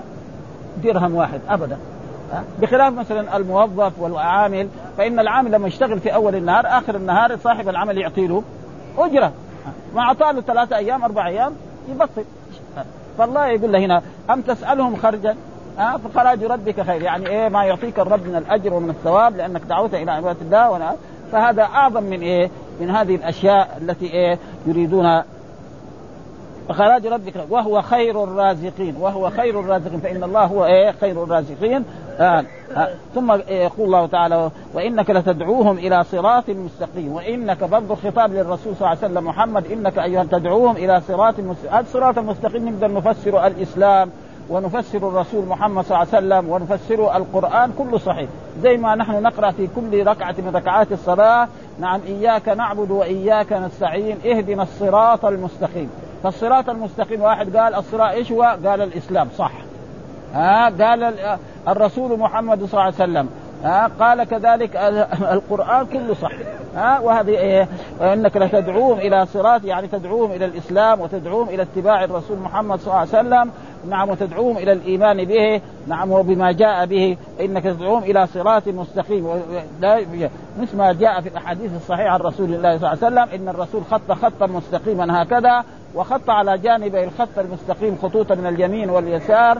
درهم 0.83 1.15
واحد 1.15 1.41
أبدا. 1.49 1.77
بخلاف 2.61 2.93
مثلا 2.93 3.37
الموظف 3.37 3.99
والعامل 3.99 4.67
فإن 4.97 5.19
العامل 5.19 5.51
لما 5.51 5.67
يشتغل 5.67 5.99
في 5.99 6.13
أول 6.13 6.35
النهار 6.35 6.67
آخر 6.67 6.95
النهار 6.95 7.37
صاحب 7.37 7.69
العمل 7.69 7.97
يعطي 7.97 8.27
له 8.27 8.43
أجرة 8.97 9.31
ما 9.95 10.01
أعطاه 10.01 10.31
له 10.31 10.41
ثلاثة 10.41 10.77
أيام 10.77 11.03
أربع 11.03 11.27
أيام 11.27 11.53
يبطل. 11.89 12.23
فالله 13.17 13.45
يقول 13.47 13.71
له 13.71 13.79
هنا 13.79 14.01
أم 14.29 14.41
تسألهم 14.41 14.95
خرجا؟ 14.95 15.35
ها؟ 15.77 15.97
فخراج 15.97 16.43
ربك 16.43 16.81
خير. 16.81 17.01
يعني 17.01 17.27
إيه؟ 17.27 17.49
ما 17.49 17.63
يعطيك 17.63 17.99
الرب 17.99 18.27
من 18.27 18.35
الأجر 18.35 18.73
ومن 18.73 18.89
الثواب 18.89 19.37
لأنك 19.37 19.61
دعوت 19.61 19.93
إلى 19.93 20.11
عبادة 20.11 20.41
الله 20.41 20.95
فهذا 21.31 21.63
أعظم 21.63 22.03
من 22.03 22.21
إيه؟ 22.21 22.49
من 22.81 22.89
هذه 22.89 23.15
الأشياء 23.15 23.77
التي 23.81 24.05
إيه؟ 24.05 24.39
يريدون 24.65 25.21
فخراج 26.69 27.07
ربك 27.07 27.33
وهو 27.49 27.81
خير 27.81 28.23
الرازقين. 28.23 28.95
وهو 28.99 29.29
خير 29.29 29.59
الرازقين. 29.59 29.99
فإن 29.99 30.23
الله 30.23 30.45
هو 30.45 30.65
إيه؟ 30.65 30.91
خير 30.91 31.23
الرازقين. 31.23 31.83
آه. 32.19 32.43
آه. 32.77 32.89
ثم 33.15 33.31
يقول 33.31 33.85
الله 33.85 34.05
تعالى 34.05 34.51
وإنك 34.73 35.09
لتدعوهم 35.09 35.77
إلى 35.77 36.03
صراط 36.03 36.49
مستقيم. 36.49 37.11
وإنك 37.11 37.63
برضه 37.63 37.93
الخطاب 37.93 38.33
للرسول 38.33 38.75
صلى 38.75 38.87
الله 38.87 38.87
عليه 38.87 38.99
وسلم 38.99 39.25
محمد 39.25 39.65
إنك 39.71 39.99
أيها 39.99 40.23
تدعوهم 40.23 40.77
إلى 40.77 41.01
صراط 41.07 41.39
مستقيم. 41.39 41.79
الصراط 41.79 42.17
المستقيم 42.17 42.69
نقدر 42.69 42.93
نفسر 42.93 43.47
الإسلام 43.47 44.09
ونفسر 44.49 44.97
الرسول 44.97 45.45
محمد 45.45 45.85
صلى 45.85 45.97
الله 45.97 46.15
عليه 46.15 46.17
وسلم 46.17 46.49
ونفسر 46.49 47.17
القرآن 47.17 47.71
كله 47.77 47.97
صحيح. 47.97 48.29
زي 48.61 48.77
ما 48.77 48.95
نحن 48.95 49.23
نقرأ 49.23 49.51
في 49.51 49.67
كل 49.75 50.07
ركعة 50.07 50.35
من 50.37 50.51
ركعات 50.55 50.91
الصلاة 50.91 51.47
نعم 51.79 51.99
إياك 52.07 52.49
نعبد 52.49 52.91
وإياك 52.91 53.53
نستعين 53.53 54.17
اهدنا 54.25 54.63
الصراط 54.63 55.25
المستقيم. 55.25 55.89
فالصراط 56.25 56.69
المستقيم. 56.69 57.21
واحد 57.21 57.57
قال 57.57 57.75
الصراط 57.75 58.11
إيش 58.11 58.31
هو؟ 58.31 58.57
قال 58.65 58.81
الإسلام. 58.81 59.29
صح. 59.37 59.51
ها؟ 60.33 60.69
قال 60.69 61.13
الرسول 61.67 62.19
محمد 62.19 62.57
صلى 62.65 62.71
الله 62.73 62.83
عليه 62.83 62.95
وسلم. 62.95 63.29
ها؟ 63.63 63.91
قال 63.99 64.23
كذلك 64.23 64.75
القرآن 65.31 65.85
كله 65.85 66.13
صح. 66.13 66.31
ها؟ 66.75 66.99
وهذه 66.99 67.29
إيه؟ 67.29 67.67
وانك 67.99 68.37
لتدعوهم 68.37 68.97
إلى 68.97 69.25
صراط 69.25 69.63
يعني 69.63 69.87
تدعوهم 69.87 70.31
إلى 70.31 70.45
الإسلام 70.45 71.01
وتدعوهم 71.01 71.49
إلى 71.49 71.61
اتباع 71.61 72.03
الرسول 72.03 72.37
محمد 72.37 72.79
صلى 72.79 72.87
الله 72.87 72.99
عليه 72.99 73.09
وسلم. 73.09 73.51
نعم 73.89 74.09
وتدعوهم 74.09 74.57
إلى 74.57 74.71
الإيمان 74.71 75.25
به. 75.25 75.61
نعم 75.87 76.11
وبما 76.11 76.51
جاء 76.51 76.85
به. 76.85 77.17
إنك 77.39 77.63
تدعوهم 77.63 78.03
إلى 78.03 78.27
صراط 78.27 78.67
مستقيم. 78.67 79.41
مثل 80.59 80.77
ما 80.77 80.93
جاء 80.93 81.21
في 81.21 81.29
الأحاديث 81.29 81.75
الصحيحة 81.75 82.09
عن 82.09 82.19
رسول 82.19 82.53
الله 82.53 82.77
صلى 82.77 82.93
الله 82.93 83.05
عليه 83.05 83.07
وسلم 83.07 83.41
إن 83.41 83.49
الرسول 83.49 83.81
خط 83.91 84.11
خطا 84.11 84.47
مستقيما 84.47 85.23
هكذا. 85.23 85.63
وخط 85.95 86.29
على 86.29 86.57
جانبي 86.57 87.03
الخط 87.03 87.39
المستقيم 87.39 87.97
خطوطا 88.01 88.35
من 88.35 88.47
اليمين 88.47 88.89
واليسار 88.89 89.57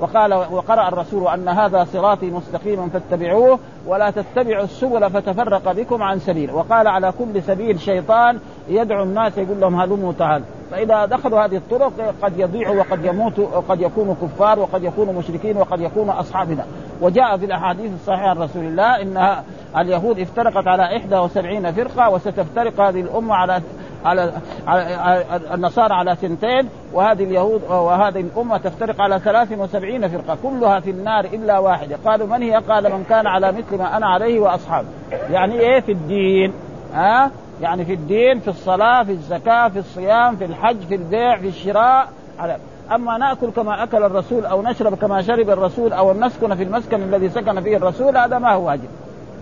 وقال 0.00 0.34
وقرأ 0.34 0.88
الرسول 0.88 1.28
أن 1.28 1.48
هذا 1.48 1.84
صراطي 1.84 2.30
مستقيما 2.30 2.88
فاتبعوه 2.88 3.58
ولا 3.86 4.10
تتبعوا 4.10 4.64
السبل 4.64 5.10
فتفرق 5.10 5.72
بكم 5.72 6.02
عن 6.02 6.18
سبيل. 6.18 6.50
وقال 6.50 6.86
على 6.86 7.12
كل 7.18 7.42
سبيل 7.42 7.80
شيطان 7.80 8.38
يدعو 8.68 9.02
الناس 9.02 9.38
يقول 9.38 9.60
لهم 9.60 9.80
هلموا 9.80 10.12
تعال. 10.12 10.42
فإذا 10.70 11.04
دخلوا 11.04 11.44
هذه 11.44 11.56
الطرق 11.56 11.92
قد 12.22 12.38
يضيعوا 12.38 12.76
وقد 12.76 13.04
يموتوا 13.04 13.48
وقد 13.56 13.80
يكونوا 13.80 14.14
كفار 14.22 14.58
وقد 14.58 14.84
يكونوا 14.84 15.12
مشركين 15.12 15.56
وقد 15.56 15.80
يكونوا 15.80 16.20
أصحابنا. 16.20 16.64
وجاء 17.00 17.36
في 17.36 17.44
الأحاديث 17.44 17.92
الصحيحة 17.92 18.28
عن 18.28 18.38
رسول 18.38 18.64
الله 18.64 19.02
إن 19.02 19.42
اليهود 19.76 20.18
افترقت 20.18 20.66
على 20.66 20.82
71 20.82 21.72
فرقة 21.72 22.10
وستفترق 22.10 22.80
هذه 22.80 23.00
الأمة 23.00 23.34
على 23.34 23.62
على, 24.04 24.32
على 24.66 25.24
النصارى 25.54 25.94
على 25.94 26.16
سنتين 26.16 26.68
وهذه 26.92 27.24
اليهود 27.24 27.62
وهذه 27.70 28.20
الأمة 28.20 28.56
تفترق 28.56 29.00
على 29.00 29.18
73 29.20 30.08
فرقة 30.08 30.38
كلها 30.42 30.80
في 30.80 30.90
النار 30.90 31.24
إلا 31.24 31.58
واحدة. 31.58 31.98
قالوا 32.04 32.26
من 32.26 32.42
هي؟ 32.42 32.54
قال 32.56 32.92
من 32.92 33.04
كان 33.04 33.26
على 33.26 33.52
مثل 33.52 33.78
ما 33.78 33.96
أنا 33.96 34.06
عليه 34.06 34.40
وأصحابي 34.40 34.88
يعني 35.30 35.60
إيه 35.60 35.80
في 35.80 35.92
الدين؟ 35.92 36.52
ها؟ 36.94 37.30
يعني 37.60 37.84
في 37.84 37.92
الدين 37.92 38.40
في 38.40 38.48
الصلاة 38.48 39.02
في 39.02 39.12
الزكاة 39.12 39.68
في 39.68 39.78
الصيام 39.78 40.36
في 40.36 40.44
الحج 40.44 40.80
في 40.88 40.94
البيع 40.94 41.38
في 41.38 41.48
الشراء 41.48 42.08
على 42.38 42.56
أما 42.94 43.18
نأكل 43.18 43.50
كما 43.50 43.82
أكل 43.82 44.02
الرسول 44.02 44.46
أو 44.46 44.62
نشرب 44.62 44.94
كما 44.94 45.22
شرب 45.22 45.50
الرسول 45.50 45.92
أو 45.92 46.12
نسكن 46.12 46.54
في 46.54 46.62
المسكن 46.62 47.02
الذي 47.02 47.28
سكن 47.28 47.60
فيه 47.60 47.76
الرسول 47.76 48.16
هذا 48.16 48.38
ما 48.38 48.52
هو 48.52 48.66
واجب. 48.66 48.88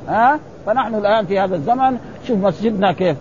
ها؟ 0.08 0.38
فنحن 0.66 0.94
الآن 0.94 1.26
في 1.26 1.38
هذا 1.38 1.56
الزمن 1.56 1.98
شوف 2.26 2.38
مسجدنا 2.38 2.92
كيف. 2.92 3.16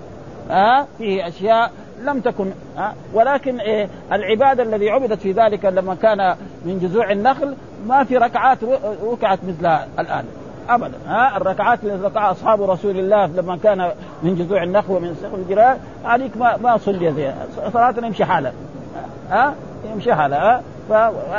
ها 0.51 0.87
فيه 0.97 1.27
أشياء 1.27 1.71
لم 2.03 2.19
تكن 2.19 2.51
ها 2.77 2.93
ولكن 3.13 3.59
إيه 3.59 3.89
العباده 4.11 4.63
الذي 4.63 4.89
عبدت 4.89 5.19
في 5.19 5.31
ذلك 5.31 5.65
لما 5.65 5.95
كان 5.95 6.35
من 6.65 6.79
جذوع 6.79 7.11
النخل 7.11 7.55
ما 7.87 8.03
في 8.03 8.17
ركعات 8.17 8.57
ركعت 9.03 9.39
مثلها 9.47 9.87
الآن 9.99 10.25
ابدا 10.69 10.97
ها 11.07 11.37
الركعات 11.37 11.83
التي 11.83 12.05
ركعها 12.05 12.31
أصحاب 12.31 12.61
رسول 12.61 12.99
الله 12.99 13.25
لما 13.25 13.57
كان 13.57 13.91
من 14.23 14.35
جذوع 14.35 14.63
النخل 14.63 14.93
ومن 14.93 15.15
سقف 15.21 15.35
الجرار 15.35 15.77
عليك 16.05 16.37
ما 16.37 16.57
ما 16.57 16.77
صلي 16.77 17.13
زي 17.13 17.31
يمشي 18.05 18.25
حالها 18.25 18.53
ها 19.29 19.53
يمشي 19.93 20.13
حالها 20.13 20.61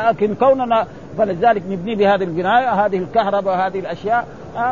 لكن 0.06 0.34
كوننا 0.34 0.86
فلذلك 1.18 1.62
نبني 1.70 1.94
بهذه 1.94 2.22
البناية 2.22 2.86
هذه 2.86 2.98
الكهرباء 2.98 3.66
هذه 3.66 3.78
الأشياء 3.78 4.26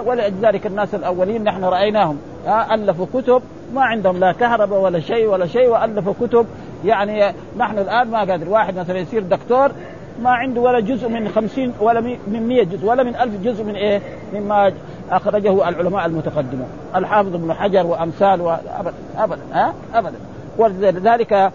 ولذلك 0.07 0.67
الناس 0.67 0.95
الأولين 0.95 1.45
نحن 1.45 1.65
رأيناهم. 1.65 2.19
ألفوا 2.47 3.07
كتب 3.15 3.43
ما 3.75 3.83
عندهم 3.83 4.21
لا 4.21 4.33
كهرباء 4.33 4.81
ولا 4.81 5.01
شيء 5.01 5.27
ولا 5.27 5.47
شيء 5.47 5.69
وألفوا 5.69 6.15
كتب. 6.21 6.47
يعني 6.85 7.35
نحن 7.57 7.79
الآن 7.79 8.11
ما 8.11 8.19
قادر. 8.19 8.49
واحد 8.49 8.79
مثلا 8.79 8.99
يصير 8.99 9.23
دكتور 9.23 9.73
ما 10.23 10.31
عنده 10.31 10.61
ولا 10.61 10.81
جزء 10.81 11.09
من 11.09 11.29
خمسين 11.29 11.73
ولا 11.81 12.01
من 12.01 12.47
مية 12.49 12.63
جزء 12.65 12.87
ولا 12.87 13.03
من 13.03 13.17
ألف 13.17 13.43
جزء 13.45 13.65
من 13.65 13.75
إيه؟ 13.75 14.01
مما 14.35 14.73
أخرجه 15.11 15.69
العلماء 15.69 16.07
المتقدمون. 16.07 16.69
الحافظ 16.97 17.35
ابن 17.35 17.55
حجر 17.55 17.87
وأمثال 17.87 18.59
أبدا 18.79 18.95
أبدا 19.19 19.43
ها؟ 19.53 19.75
أبدا. 19.95 20.17
ولذلك 20.59 21.53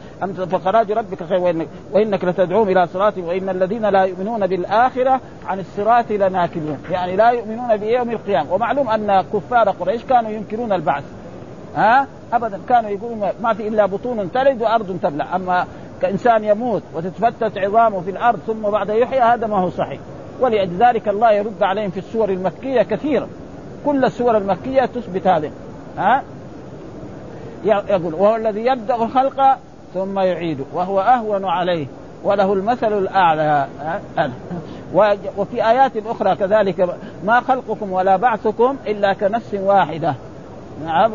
فخراج 0.51 0.91
ربك 0.91 1.23
خير 1.23 1.39
وإنك, 1.39 1.67
وإنك 1.91 2.23
لتدعوهم 2.23 2.69
إلى 2.69 2.87
صراط 2.87 3.17
وإن 3.17 3.49
الذين 3.49 3.85
لا 3.85 4.03
يؤمنون 4.03 4.47
بالآخرة 4.47 5.21
عن 5.47 5.59
الصراط 5.59 6.11
لناكلون 6.11 6.77
يعني 6.91 7.15
لا 7.15 7.29
يؤمنون 7.29 7.77
بيوم 7.77 8.09
القيامة. 8.09 8.53
ومعلوم 8.53 8.89
أن 8.89 9.25
كفار 9.33 9.69
قريش 9.69 10.03
كانوا 10.03 10.31
ينكرون 10.31 10.71
البعث. 10.71 11.03
ها؟ 11.75 12.07
ابدا. 12.33 12.59
كانوا 12.69 12.89
يقولون 12.89 13.29
ما 13.41 13.53
في 13.53 13.67
إلا 13.67 13.85
بطون 13.85 14.31
تلد 14.31 14.61
وأرض 14.61 14.99
تبلع. 15.03 15.35
أما 15.35 15.65
كإنسان 16.01 16.43
يموت 16.43 16.83
وتتفتت 16.93 17.57
عظامه 17.57 18.01
في 18.01 18.09
الأرض 18.09 18.39
ثم 18.47 18.61
بعد 18.61 18.89
يحيى 18.89 19.21
هذا 19.21 19.47
ما 19.47 19.57
هو 19.57 19.69
صحيح. 19.69 19.99
ولذلك 20.39 21.07
الله 21.07 21.31
يرد 21.31 21.63
عليهم 21.63 21.89
في 21.89 21.97
السور 21.97 22.29
المكية 22.29 22.81
كثيرا. 22.81 23.27
كل 23.85 24.05
السور 24.05 24.37
المكية 24.37 24.85
تثبت 24.85 25.27
هذا 25.27 25.49
ها؟ 25.97 26.23
يقول 27.65 28.13
وهو 28.13 28.35
الذي 28.35 28.65
يبدأ 28.65 28.95
الخلق 28.95 29.57
ثم 29.93 30.19
يعيده 30.19 30.65
وهو 30.73 30.99
أهون 30.99 31.45
عليه 31.45 31.87
وله 32.23 32.53
المثل 32.53 32.93
الأعلى. 32.97 33.67
وفي 35.37 35.69
آيات 35.69 35.91
أخرى 36.07 36.35
كذلك 36.35 36.97
ما 37.23 37.41
خلقكم 37.41 37.91
ولا 37.91 38.15
بعثكم 38.15 38.75
إلا 38.87 39.13
كنفس 39.13 39.53
واحدة. 39.53 40.15
نعم. 40.85 41.11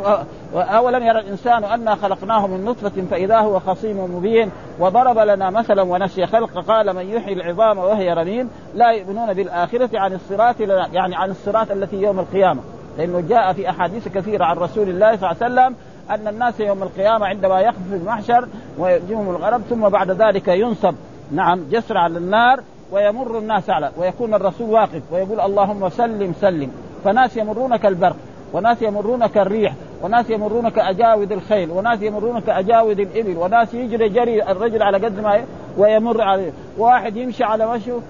أولم 0.55 1.03
يرى 1.03 1.19
الإنسان 1.19 1.65
أنا 1.65 1.95
خلقناه 1.95 2.47
من 2.47 2.65
نطفة 2.65 3.03
فإذا 3.11 3.39
هو 3.39 3.61
خصيم 3.61 4.17
مبين 4.17 4.51
وضرب 4.79 5.19
لنا 5.19 5.51
مثلا 5.51 5.83
ونسي 5.83 6.27
خلق 6.27 6.65
قال 6.69 6.97
من 6.97 7.09
يحيي 7.09 7.33
العظام 7.35 7.79
وهي 7.79 8.13
رميم 8.13 8.51
لا 8.75 8.91
يؤمنون 8.91 9.33
بالآخرة 9.33 9.99
عن 9.99 10.13
الصراط 10.13 10.61
يعني 10.93 11.17
عن 11.17 11.31
الصراط 11.31 11.71
التي 11.71 11.97
يوم 11.97 12.21
القيامة. 12.21 12.61
لأنه 12.99 13.21
جاء 13.21 13.53
في 13.53 13.71
أحاديث 13.71 14.09
كثيرة 14.09 14.45
عن 14.45 14.57
رسول 14.57 14.89
الله 14.89 15.17
صلى 15.17 15.31
الله 15.31 15.43
عليه 15.43 15.55
وسلم 15.55 15.77
أن 16.11 16.29
الناس 16.29 16.61
يوم 16.61 16.83
القيامة 16.83 17.27
عندما 17.27 17.61
يخف 17.61 17.93
المحشر 17.93 18.49
ويجيهم 18.79 19.31
الغرب 19.31 19.61
ثم 19.61 19.89
بعد 19.89 20.11
ذلك 20.11 20.49
ينصب 20.49 20.95
نعم 21.33 21.61
جسر 21.71 21.99
على 21.99 22.19
النار 22.19 22.61
ويمر 22.93 23.39
الناس 23.39 23.71
على 23.71 23.91
ويكون 23.97 24.35
الرسول 24.35 24.71
واقف 24.71 25.03
ويقول 25.13 25.41
اللهم 25.41 25.89
سلم 25.89 26.35
سلم. 26.41 26.71
فناس 27.05 27.37
يمرون 27.37 27.77
كالبرق 27.77 28.17
وناس 28.53 28.83
يمرون 28.83 29.27
كالريح 29.27 29.75
وناس 30.03 30.31
يمرون 30.31 30.69
كأجاود 30.69 31.33
الخيل 31.33 31.71
وناس 31.71 32.03
يمرون 32.03 32.41
كأجاود 32.41 33.01
الإبل 33.01 33.37
وناس 33.37 33.75
يجري 33.75 34.09
جري 34.09 34.43
الرجل 34.43 34.83
على 34.83 34.99
قد 34.99 35.21
ما 35.21 35.45
ويمر 35.79 36.23
عليه. 36.23 36.53
واحد 36.79 37.17
يمشي 37.17 37.45
على 37.45 37.65
وجهه 37.65 38.03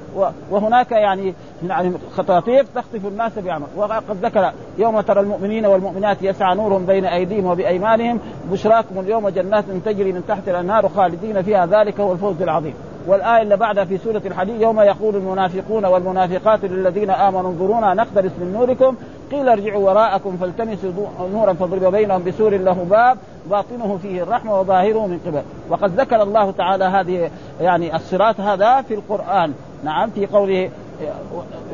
وهناك 0.50 0.92
يعني 0.92 1.35
يعني 1.69 1.93
خطاطيف 2.17 2.67
تخطف 2.75 3.07
الناس 3.07 3.38
بعمل 3.38 3.67
وقد 3.76 4.02
ذكر 4.23 4.52
يوم 4.79 5.00
ترى 5.00 5.21
المؤمنين 5.21 5.67
والمؤمنات 5.67 6.23
يسعى 6.23 6.55
نورهم 6.55 6.87
بين 6.87 7.05
أيديهم 7.05 7.47
وبأيمانهم. 7.47 8.21
بشراكم 8.52 9.00
اليوم 9.00 9.29
جنات 9.29 9.64
تجري 9.85 10.12
من 10.12 10.23
تحت 10.29 10.49
الأنهار 10.49 10.88
خالدين 10.88 11.43
فيها. 11.43 11.67
ذلك 11.67 12.00
هو 12.00 12.12
الفوز 12.12 12.43
العظيم. 12.43 12.75
والآية 13.07 13.43
اللي 13.43 13.57
بعدها 13.57 13.85
في 13.85 13.99
سورة 13.99 14.23
الحديد 14.26 14.61
يوم 14.61 14.81
يقول 14.81 15.17
المنافقون 15.17 15.85
والمنافقات 15.85 16.64
للذين 16.64 17.11
آمنوا 17.11 17.50
انظرونا 17.50 17.95
نقتبس 17.95 18.31
من 18.40 18.52
نوركم. 18.52 18.97
قيل 19.33 19.49
ارجعوا 19.49 19.90
وراءكم 19.90 20.37
فالتمسوا 20.37 20.90
نورا 21.33 21.52
فاضرب 21.52 21.93
بينهم 21.93 22.25
بسور 22.25 22.57
له 22.57 22.87
باب. 22.90 23.19
باطنه 23.50 23.99
فيه 24.02 24.23
الرحمة 24.23 24.61
وظاهره 24.61 25.07
من 25.07 25.19
قبل. 25.26 25.43
وقد 25.69 26.00
ذكر 26.00 26.23
الله 26.23 26.50
تعالى 26.50 26.85
هذه 26.85 27.31
يعني 27.61 27.97
الصراط 27.97 28.40
هذا 28.40 28.83
في 28.83 28.95
القرآن. 28.95 29.52
نعم 29.85 30.11
في 30.11 30.26
قوله 30.26 30.71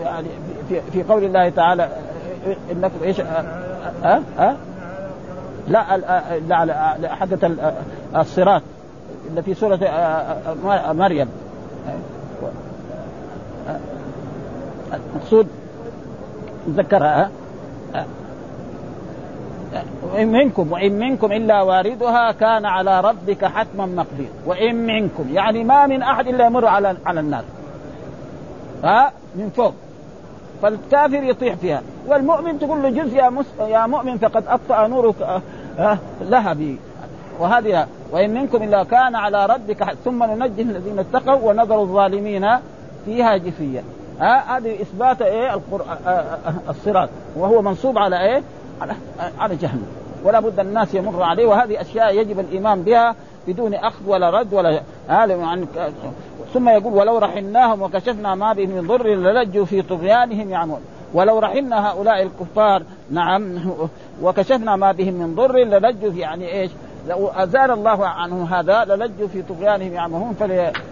يعني 0.04 0.28
في, 0.68 0.80
في 0.92 1.02
قول 1.02 1.25
الله 1.25 1.49
تعالى 1.49 1.88
إنكم 2.73 3.02
إيش؟ 3.02 3.21
ها؟ 3.21 4.23
ها؟ 4.38 4.56
لا 5.68 5.99
لا 6.49 7.14
حقة 7.14 7.50
الصراط 8.16 8.62
اللي 9.30 9.42
في 9.42 9.54
سورة 9.54 9.78
مريم. 10.92 11.28
المقصود 14.95 15.47
ذكرها 16.68 17.30
وإن 20.14 20.33
منكم 20.33 20.73
وإن 20.73 20.99
منكم 20.99 21.33
إلا 21.33 21.62
واردها 21.62 22.33
كان 22.33 22.64
على 22.64 23.00
ربك 23.00 23.45
حتما 23.45 23.87
مقدير. 23.87 24.28
وإن 24.47 24.75
منكم 24.75 25.25
يعني 25.33 25.64
ما 25.64 25.87
من 25.87 26.02
أحد 26.02 26.26
إلا 26.26 26.47
يمر 26.47 26.66
على 26.66 26.97
على 27.06 27.21
الناس 27.21 27.45
ها؟ 28.85 29.12
من 29.35 29.50
فوق. 29.50 29.75
فالكافر 30.62 31.23
يطيح 31.23 31.54
فيها. 31.54 31.83
والمؤمن 32.06 32.59
تقول 32.59 32.83
له 32.83 32.88
جزء 32.90 33.16
يا, 33.16 33.28
مس... 33.28 33.47
يا 33.61 33.87
مؤمن 33.87 34.18
فقد 34.18 34.45
أطفأ 34.47 34.87
نورك 34.87 35.42
لها 36.21 36.52
به 36.52 36.76
وهذه 37.40 37.87
وإن 38.12 38.35
منكم 38.35 38.62
إلا 38.62 38.85
كان 38.85 39.14
على 39.14 39.47
ربك 39.47 39.85
ثم 40.04 40.25
ننجي 40.25 40.62
الذين 40.62 40.99
اتقوا 40.99 41.50
ونذر 41.50 41.80
الظالمين 41.80 42.49
فيها 43.04 43.37
جثيا 43.37 43.85
هذه 44.21 44.83
إثبات 44.83 45.23
إيه؟ 45.23 45.54
القرآن 45.54 45.97
الصراط. 46.68 47.09
وهو 47.37 47.62
منصوب 47.62 47.99
على 47.99 48.21
إيه؟ 48.21 48.42
على 48.80 48.92
على 49.38 49.56
جهنم. 49.56 49.87
ولا 50.25 50.40
بد 50.40 50.61
الناس 50.61 50.95
يمر 50.95 51.23
عليه. 51.23 51.47
وهذه 51.47 51.80
أشياء 51.80 52.14
يجب 52.14 52.40
الإيمان 52.40 52.83
بها. 52.83 53.14
بدون 53.47 53.75
أخذ 53.75 54.09
ولا 54.09 54.31
رد 54.31 54.55
ولا 54.55 54.81
هذا 55.09 55.67
ثم 56.55 56.69
يقول 56.69 56.93
ولو 56.93 57.19
رحمناهم 57.19 57.83
وكشفنا 57.83 58.35
ما 58.35 58.53
بهم 58.53 58.71
من 58.71 58.87
ضر 58.87 59.07
للجوا 59.07 59.65
في 59.65 59.83
طغيانهم 59.83 60.50
يعمون 60.50 60.81
ولو 61.15 61.38
رحمنا 61.38 61.91
هؤلاء 61.91 62.23
الكفار 62.23 62.83
نعم 63.11 63.59
وكشفنا 64.23 64.76
ما 64.76 64.93
بهم 64.93 65.15
من 65.15 65.35
ضر 65.35 65.56
للجوا 65.56 66.11
في 66.11 66.19
يعني 66.19 66.52
إيش؟ 66.52 66.71
لو 67.09 67.28
أزال 67.28 67.71
الله 67.71 68.06
عنهم 68.06 68.45
هذا 68.45 68.85
للجوا 68.85 69.28
في 69.28 69.43
طغيانهم 69.43 69.93
يعمهون 69.93 70.35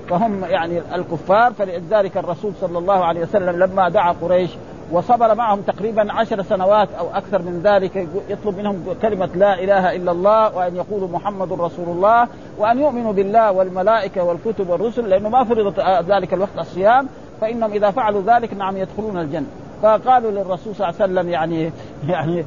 فهم 0.09 0.45
يعني 0.45 0.83
الكفار 0.95 1.53
فلذلك 1.53 2.17
الرسول 2.17 2.53
صلى 2.61 2.79
الله 2.79 3.05
عليه 3.05 3.21
وسلم 3.21 3.59
لما 3.59 3.89
دعا 3.89 4.13
قريش 4.13 4.51
وصبر 4.95 5.35
معهم 5.35 5.61
تقريبا 5.61 6.13
عشر 6.13 6.43
سنوات 6.43 6.89
أو 6.99 7.07
أكثر 7.15 7.43
من 7.43 7.61
ذلك. 7.65 8.09
يطلب 8.29 8.59
منهم 8.59 8.85
كلمة 9.03 9.29
لا 9.35 9.55
إله 9.55 9.97
إلا 9.97 10.13
الله 10.13 10.57
وأن 10.57 10.77
يقولوا 10.77 11.09
محمد 11.09 11.53
رسول 11.53 11.89
الله 11.89 12.29
وأن 12.59 12.79
يؤمنوا 12.79 13.13
بالله 13.13 13.53
والملائكة 13.53 14.25
والكتب 14.25 14.69
والرسل 14.69 15.09
لأنه 15.09 15.29
ما 15.29 15.45
فرض 15.45 15.81
ذلك 16.11 16.35
الوقت 16.35 16.59
الصيام 16.59 17.09
فإنهم 17.41 17.73
إذا 17.73 17.91
فعلوا 17.91 18.23
ذلك 18.27 18.55
نعم 18.55 18.77
يدخلون 18.77 19.19
الجنة. 19.19 19.47
فقالوا 19.83 20.31
للرسول 20.31 20.75
صلى 20.75 20.89
الله 20.89 21.01
عليه 21.01 21.13
وسلم 21.13 21.29
يعني 21.29 21.73
يعني 22.09 22.45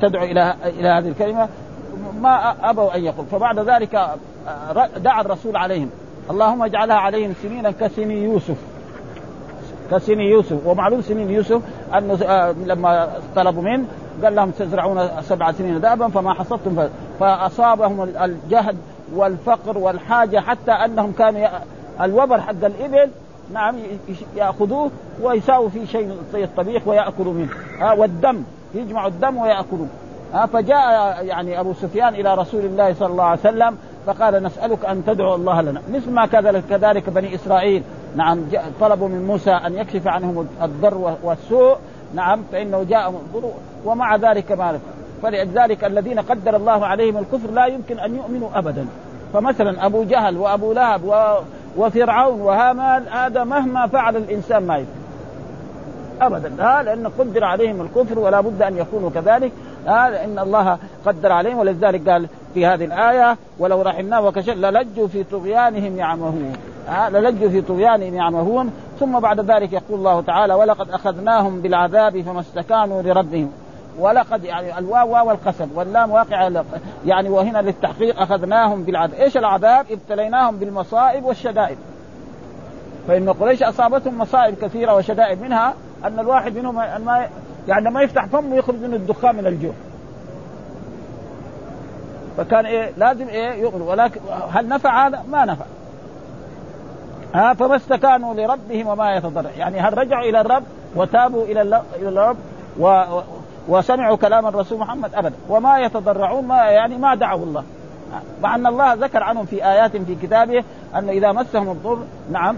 تدعو 0.00 0.24
إلى 0.24 0.54
إلى 0.64 0.88
هذه 0.88 1.08
الكلمة. 1.08 1.48
ما 2.20 2.54
أبوا 2.70 2.96
أن 2.96 3.04
يقول. 3.04 3.26
فبعد 3.26 3.58
ذلك 3.58 4.10
دعا 4.96 5.20
الرسول 5.20 5.56
عليهم. 5.56 5.90
اللهم 6.30 6.62
اجعلها 6.62 6.96
عليهم 6.96 7.34
سنينا 7.42 7.70
كسني 7.70 8.24
يوسف. 8.24 8.56
كسني 9.90 10.30
يوسف. 10.30 10.66
ومعلوم 10.66 11.00
سنين 11.00 11.30
يوسف 11.30 11.62
انه 11.98 12.14
لما 12.66 13.08
طلبوا 13.36 13.62
منه 13.62 13.84
قال 14.24 14.34
لهم 14.34 14.50
تزرعون 14.50 15.08
سبع 15.22 15.52
سنين 15.52 15.80
دابا 15.80 16.08
فما 16.08 16.34
حصدتم. 16.34 16.88
فأصابهم 17.20 18.02
الجهد 18.02 18.76
والفقر 19.14 19.78
والحاجة 19.78 20.38
حتى 20.40 20.72
أنهم 20.72 21.12
كانوا 21.12 21.48
الوبر 22.00 22.40
حق 22.40 22.64
الإبل 22.64 23.10
نعم 23.52 23.76
يأخذوه 24.36 24.90
ويساووا 25.22 25.68
فيه 25.68 25.86
شيء 25.86 26.16
زي 26.32 26.44
الطبيخ 26.44 26.88
ويأكلوا 26.88 27.32
منه. 27.32 27.48
ها 27.80 27.92
والدم 27.92 28.42
يجمعوا 28.74 29.08
الدم 29.08 29.36
ويأكلوه. 29.36 29.86
ها 30.34 30.46
فجاء 30.46 31.24
يعني 31.24 31.60
أبو 31.60 31.74
سفيان 31.74 32.14
إلى 32.14 32.34
رسول 32.34 32.64
الله 32.64 32.94
صلى 32.94 33.08
الله 33.08 33.24
عليه 33.24 33.40
وسلم 33.40 33.76
فقال 34.06 34.42
نسألك 34.42 34.84
أن 34.84 35.04
تدعو 35.06 35.34
الله 35.34 35.60
لنا. 35.60 35.82
مثل 35.92 36.10
ما 36.10 36.26
كذلك 36.70 37.10
بني 37.10 37.34
إسرائيل. 37.34 37.82
نعم 38.16 38.44
طلبوا 38.80 39.08
من 39.08 39.26
موسى 39.26 39.50
أن 39.50 39.74
يكشف 39.74 40.06
عنهم 40.06 40.48
الضر 40.62 41.16
والسوء. 41.22 41.76
نعم 42.14 42.42
فإنه 42.52 42.82
جاءهم 42.82 43.14
الضر 43.14 43.50
ومع 43.84 44.16
ذلك 44.16 44.52
ما 44.52 44.78
فلذلك 45.22 45.84
الذين 45.84 46.20
قدر 46.20 46.56
الله 46.56 46.86
عليهم 46.86 47.16
الكفر 47.16 47.50
لا 47.50 47.66
يمكن 47.66 47.98
أن 47.98 48.16
يؤمنوا 48.16 48.48
ابدا. 48.54 48.86
فمثلا 49.32 49.86
أبو 49.86 50.04
جهل 50.04 50.36
وأبو 50.36 50.72
لهب 50.72 51.04
و... 51.04 51.34
وفرعون 51.76 52.40
وهامان 52.40 53.08
هذا 53.08 53.44
مهما 53.44 53.86
فعل 53.86 54.16
الإنسان 54.16 54.66
ما 54.66 54.76
يفعل. 54.76 54.94
ابدا. 56.20 56.64
ها 56.64 56.82
لأن 56.82 57.06
قدر 57.18 57.44
عليهم 57.44 57.80
الكفر 57.80 58.18
ولا 58.18 58.40
بد 58.40 58.62
أن 58.62 58.76
يكونوا 58.76 59.10
كذلك. 59.10 59.52
ها 59.86 60.24
ان 60.24 60.38
الله 60.38 60.78
قدر 61.06 61.32
عليهم 61.32 61.58
ولذلك 61.58 62.08
قال 62.08 62.28
في 62.54 62.66
هذه 62.66 62.84
الآية 62.84 63.36
ولو 63.58 63.82
رحمناه 63.82 64.20
وكشف 64.26 64.54
للجوا 64.56 65.08
في 65.08 65.24
طغيانهم 65.24 65.98
يعمهون 65.98 66.52
ها 66.88 67.10
للجوا 67.10 67.48
في 67.48 67.60
طغيانهم 67.60 68.14
يعمهون 68.14 68.72
ثم 69.00 69.20
بعد 69.20 69.40
ذلك 69.40 69.72
يقول 69.72 69.98
الله 69.98 70.20
تعالى 70.20 70.54
ولقد 70.54 70.90
أخذناهم 70.90 71.60
بالعذاب 71.60 72.20
فما 72.20 72.40
استكانوا 72.40 73.02
لربهم 73.02 73.52
ولقد 73.98 74.44
يعني 74.44 74.78
الواو 74.78 75.12
واو 75.12 75.30
القسم 75.30 75.68
واللام 75.74 76.10
واقع 76.10 76.50
يعني 77.06 77.28
وهنا 77.28 77.58
للتحقيق 77.58 78.20
أخذناهم 78.20 78.82
بالعذاب، 78.82 79.20
إيش 79.20 79.36
العذاب؟ 79.36 79.86
ابتليناهم 79.90 80.56
بالمصائب 80.56 81.24
والشدائد. 81.24 81.78
فإن 83.08 83.32
قريش 83.32 83.62
أصابتهم 83.62 84.18
مصائب 84.18 84.54
كثيرة 84.54 84.94
وشدائد 84.94 85.42
منها 85.42 85.74
أن 86.04 86.18
الواحد 86.18 86.56
منهم 86.56 86.74
ما 86.74 87.28
يعني 87.68 87.90
ما 87.90 88.02
يفتح 88.02 88.26
فمه 88.26 88.56
يخرج 88.56 88.76
منه 88.76 88.96
الدخان 88.96 89.36
من 89.36 89.46
الجوع. 89.46 89.72
فكان 92.40 92.66
إيه 92.66 92.92
لازم 92.96 93.28
إيه 93.28 93.62
يؤمن 93.62 93.82
ولكن 93.82 94.20
هل 94.50 94.68
نفع 94.68 95.06
هذا؟ 95.06 95.22
ما 95.30 95.44
نفع. 95.44 95.64
ها 97.34 97.54
فما 97.54 97.76
استكانوا 97.76 98.34
لربهم 98.34 98.86
وما 98.86 99.14
يتضرع، 99.14 99.50
يعني 99.58 99.80
هل 99.80 99.98
رجعوا 99.98 100.24
إلى 100.24 100.40
الرب 100.40 100.62
وتابوا 100.96 101.44
إلى 101.44 101.62
إلى 101.96 102.08
الرب 102.08 102.36
و 102.78 103.04
وسمعوا 103.68 104.16
كلام 104.16 104.46
الرسول 104.46 104.78
محمد؟ 104.78 105.14
أبدا. 105.14 105.34
وما 105.48 105.78
يتضرعون 105.78 106.44
ما 106.44 106.56
يعني 106.56 106.98
ما 106.98 107.14
دعوا 107.14 107.44
الله. 107.44 107.64
مع 108.42 108.54
أن 108.54 108.66
الله 108.66 108.94
ذكر 108.94 109.22
عنهم 109.22 109.44
في 109.44 109.64
آيات 109.64 109.96
في 109.96 110.14
كتابه 110.14 110.64
انه 110.98 111.12
إذا 111.12 111.32
مسهم 111.32 111.70
الضر 111.70 111.98
نعم 112.30 112.56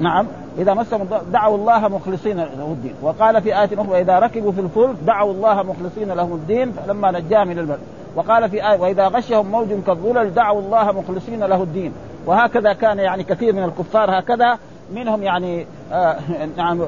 نعم. 0.00 0.26
إذا 0.58 0.74
مسهم 0.74 1.08
دعوا 1.32 1.56
الله 1.56 1.88
مخلصين 1.88 2.36
له 2.36 2.66
الدين. 2.72 2.94
وقال 3.02 3.42
في 3.42 3.60
آية 3.60 3.70
أخرى 3.74 3.88
واذا 3.88 4.18
ركبوا 4.18 4.52
في 4.52 4.60
الفلك 4.60 4.96
دعوا 5.06 5.32
الله 5.32 5.62
مخلصين 5.62 6.08
له 6.08 6.22
الدين. 6.22 6.72
فلما 6.72 7.10
نجاهم 7.10 7.48
من 7.48 7.58
البر. 7.58 7.78
وقال 8.16 8.50
في 8.50 8.70
آية 8.70 8.80
وإذا 8.80 9.08
غشهم 9.08 9.46
موج 9.46 9.68
كالظلل 9.86 10.34
دعوا 10.34 10.60
الله 10.60 10.92
مخلصين 10.92 11.44
له 11.44 11.62
الدين. 11.62 11.92
وهكذا 12.26 12.72
كان 12.72 12.98
يعني 12.98 13.24
كثير 13.24 13.52
من 13.52 13.62
الكفار 13.62 14.18
هكذا. 14.18 14.58
منهم 14.94 15.22
يعني 15.22 15.66
آه 15.92 16.16
نعم 16.56 16.80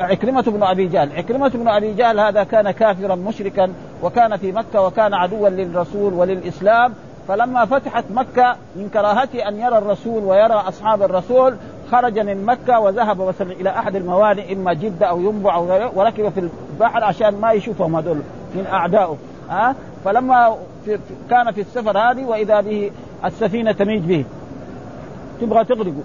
عكرمة 0.00 0.42
بن 0.42 0.62
أبي 0.62 0.86
جهل. 0.86 1.12
عكرمة 1.16 1.48
بن 1.48 1.68
أبي 1.68 1.94
جهل 1.94 2.20
هذا 2.20 2.44
كان 2.44 2.70
كافرا 2.70 3.14
مشركا 3.14 3.72
وكان 4.02 4.36
في 4.36 4.52
مكة 4.52 4.82
وكان 4.82 5.14
عدوا 5.14 5.48
للرسول 5.48 6.14
وللإسلام. 6.14 6.94
فلما 7.28 7.64
فتحت 7.64 8.04
مكة 8.10 8.56
من 8.76 8.88
كراهته 8.88 9.48
أن 9.48 9.60
يرى 9.60 9.78
الرسول 9.78 10.24
ويرى 10.24 10.54
أصحاب 10.54 11.02
الرسول 11.02 11.56
خرج 11.94 12.18
من 12.18 12.46
مكة 12.46 12.80
وذهب 12.80 13.22
مثلا 13.22 13.52
إلى 13.52 13.70
أحد 13.70 13.96
الموانئ 13.96 14.52
إما 14.52 14.72
جدة 14.72 15.06
أو 15.06 15.20
ينبع 15.20 15.54
أو 15.54 15.90
وركب 15.94 16.28
في 16.28 16.48
البحر 16.72 17.04
عشان 17.04 17.40
ما 17.40 17.52
يشوفهم 17.52 17.96
هذول 17.96 18.16
من 18.54 18.66
أعدائه. 18.72 19.16
ها؟ 19.50 19.74
فلما 20.04 20.56
في 20.84 20.98
كان 21.30 21.52
في 21.52 21.60
السفر 21.60 21.98
هذه 21.98 22.24
وإذا 22.24 22.60
به 22.60 22.90
السفينة 23.24 23.72
تميج 23.72 24.02
به. 24.02 24.24
تبغى 25.40 25.64
تغرقه. 25.64 26.02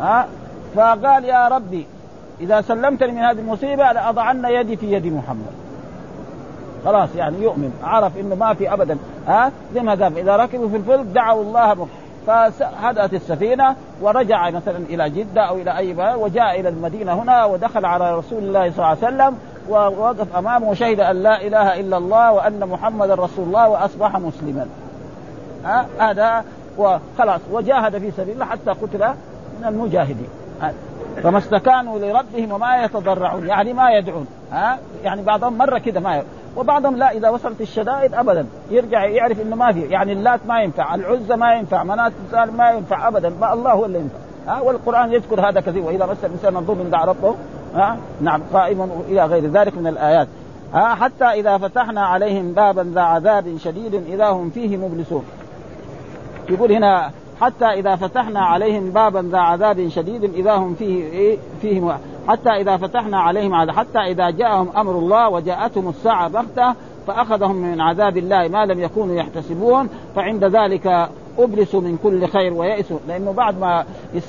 ها؟ 0.00 0.26
فقال 0.76 1.24
يا 1.24 1.48
ربي 1.48 1.86
إذا 2.40 2.60
سلمتني 2.60 3.12
من 3.12 3.18
هذه 3.18 3.38
المصيبة 3.38 3.92
لأضعن 3.92 4.44
يدي 4.44 4.76
في 4.76 4.92
يد 4.92 5.06
محمد. 5.06 5.52
خلاص 6.84 7.08
يعني 7.16 7.42
يؤمن 7.42 7.72
عرف 7.84 8.18
إنه 8.18 8.34
ما 8.34 8.54
في 8.54 8.72
ابدا. 8.72 8.98
ها؟ 9.26 9.52
زي 9.74 9.80
ما 9.80 9.94
قال 9.94 10.18
إذا 10.18 10.36
ركبوا 10.36 10.68
في 10.68 10.76
الفلك 10.76 11.06
دعوا 11.06 11.42
الله 11.42 11.88
فهدأت 12.26 13.14
السفينة 13.14 13.76
ورجع 14.00 14.50
مثلا 14.50 14.76
إلى 14.76 15.10
جدة 15.10 15.42
أو 15.42 15.56
إلى 15.56 15.78
أي 15.78 15.92
بلد 15.92 16.14
وجاء 16.14 16.60
إلى 16.60 16.68
المدينة 16.68 17.12
هنا 17.12 17.44
ودخل 17.44 17.84
على 17.84 18.16
رسول 18.16 18.38
الله 18.38 18.70
صلى 18.70 18.78
الله 18.78 18.86
عليه 18.86 18.98
وسلم 18.98 19.38
ووقف 19.68 20.36
أمامه 20.36 20.68
وشهد 20.68 21.00
أن 21.00 21.22
لا 21.22 21.46
إله 21.46 21.80
إلا 21.80 21.96
الله 21.96 22.32
وأن 22.32 22.60
محمدا 22.60 23.14
رسول 23.14 23.46
الله 23.46 23.68
وأصبح 23.68 24.16
مسلما. 24.16 24.66
هذا 25.98 26.44
وخلاص 26.78 27.40
وجاهد 27.52 27.98
في 27.98 28.10
سبيل 28.10 28.34
الله 28.34 28.44
حتى 28.44 28.70
قتل 28.70 29.08
من 29.60 29.66
المجاهدين. 29.68 30.28
فما 31.22 31.38
استكانوا 31.38 31.98
لربهم 31.98 32.52
وما 32.52 32.84
يتضرعون 32.84 33.46
يعني 33.46 33.72
ما 33.72 33.90
يدعون. 33.90 34.26
ها؟ 34.52 34.78
يعني 35.04 35.22
بعضهم 35.22 35.58
مرة 35.58 35.78
كده 35.78 36.00
ما 36.00 36.10
يدعون. 36.10 36.30
وبعضهم 36.56 36.96
لا 36.96 37.10
إذا 37.10 37.28
وصلت 37.28 37.60
الشدائد 37.60 38.14
ابدا. 38.14 38.46
يرجع 38.70 39.04
يعرف 39.04 39.40
إنه 39.40 39.56
ما 39.56 39.72
في 39.72 39.80
يعني 39.80 40.12
اللات 40.12 40.40
ما 40.48 40.62
ينفع 40.62 40.94
العزى 40.94 41.36
ما 41.36 41.54
ينفع 41.54 41.84
منات 41.84 42.12
ما 42.32 42.70
ينفع 42.70 43.08
ابدا. 43.08 43.32
ما 43.40 43.52
الله 43.52 43.72
هو 43.72 43.84
اللي 43.84 43.98
ينفع. 43.98 44.18
ها 44.46 44.60
والقرآن 44.60 45.12
يذكر 45.12 45.48
هذا 45.48 45.60
كثير 45.60 45.82
وإذا 45.82 46.06
مس 46.06 46.24
الإنسان 46.24 46.56
الضر 46.56 46.74
دعا 46.74 47.04
ربه 47.04 47.34
ها 47.74 47.96
نعم 48.20 48.42
قائما 48.52 48.88
إلى 49.08 49.24
غير 49.24 49.46
ذلك 49.46 49.78
من 49.78 49.86
الآيات. 49.86 50.28
ها 50.72 50.94
حتى 50.94 51.24
إذا 51.24 51.58
فتحنا 51.58 52.06
عليهم 52.06 52.52
بابا 52.52 52.92
ذا 52.94 53.00
عذاب 53.00 53.56
شديد 53.58 53.94
إذا 53.94 54.28
هم 54.28 54.50
فيه 54.50 54.76
مبلسون. 54.76 55.24
يقول 56.48 56.72
هنا 56.72 57.10
حتى 57.40 57.64
إذا 57.64 57.96
فتحنا 57.96 58.40
عليهم 58.40 58.90
بابا 58.90 59.28
ذا 59.32 59.38
عذاب 59.38 59.88
شديد 59.88 60.24
إذا 60.24 60.52
هم 60.52 60.74
فيه 60.74 61.04
إيه؟ 61.04 61.38
فيه 61.62 61.98
حتى 62.28 62.50
إذا 62.50 62.76
فتحنا 62.76 63.20
عليهم 63.20 63.54
عذاب 63.54 63.76
حتى 63.76 63.98
إذا 63.98 64.30
جاءهم 64.30 64.68
أمر 64.76 64.92
الله 64.92 65.28
وجاءتهم 65.28 65.88
الساعة 65.88 66.28
بغتة 66.28 66.74
فأخذهم 67.06 67.56
من 67.56 67.80
عذاب 67.80 68.16
الله 68.16 68.48
ما 68.48 68.66
لم 68.66 68.80
يكونوا 68.80 69.16
يحتسبون 69.16 69.88
فعند 70.16 70.44
ذلك 70.44 71.08
أبلسوا 71.38 71.80
من 71.80 71.98
كل 72.02 72.28
خير 72.28 72.52
ويئسوا. 72.52 72.98
لأنه 73.08 73.32
بعد 73.32 73.60
ما 73.60 73.84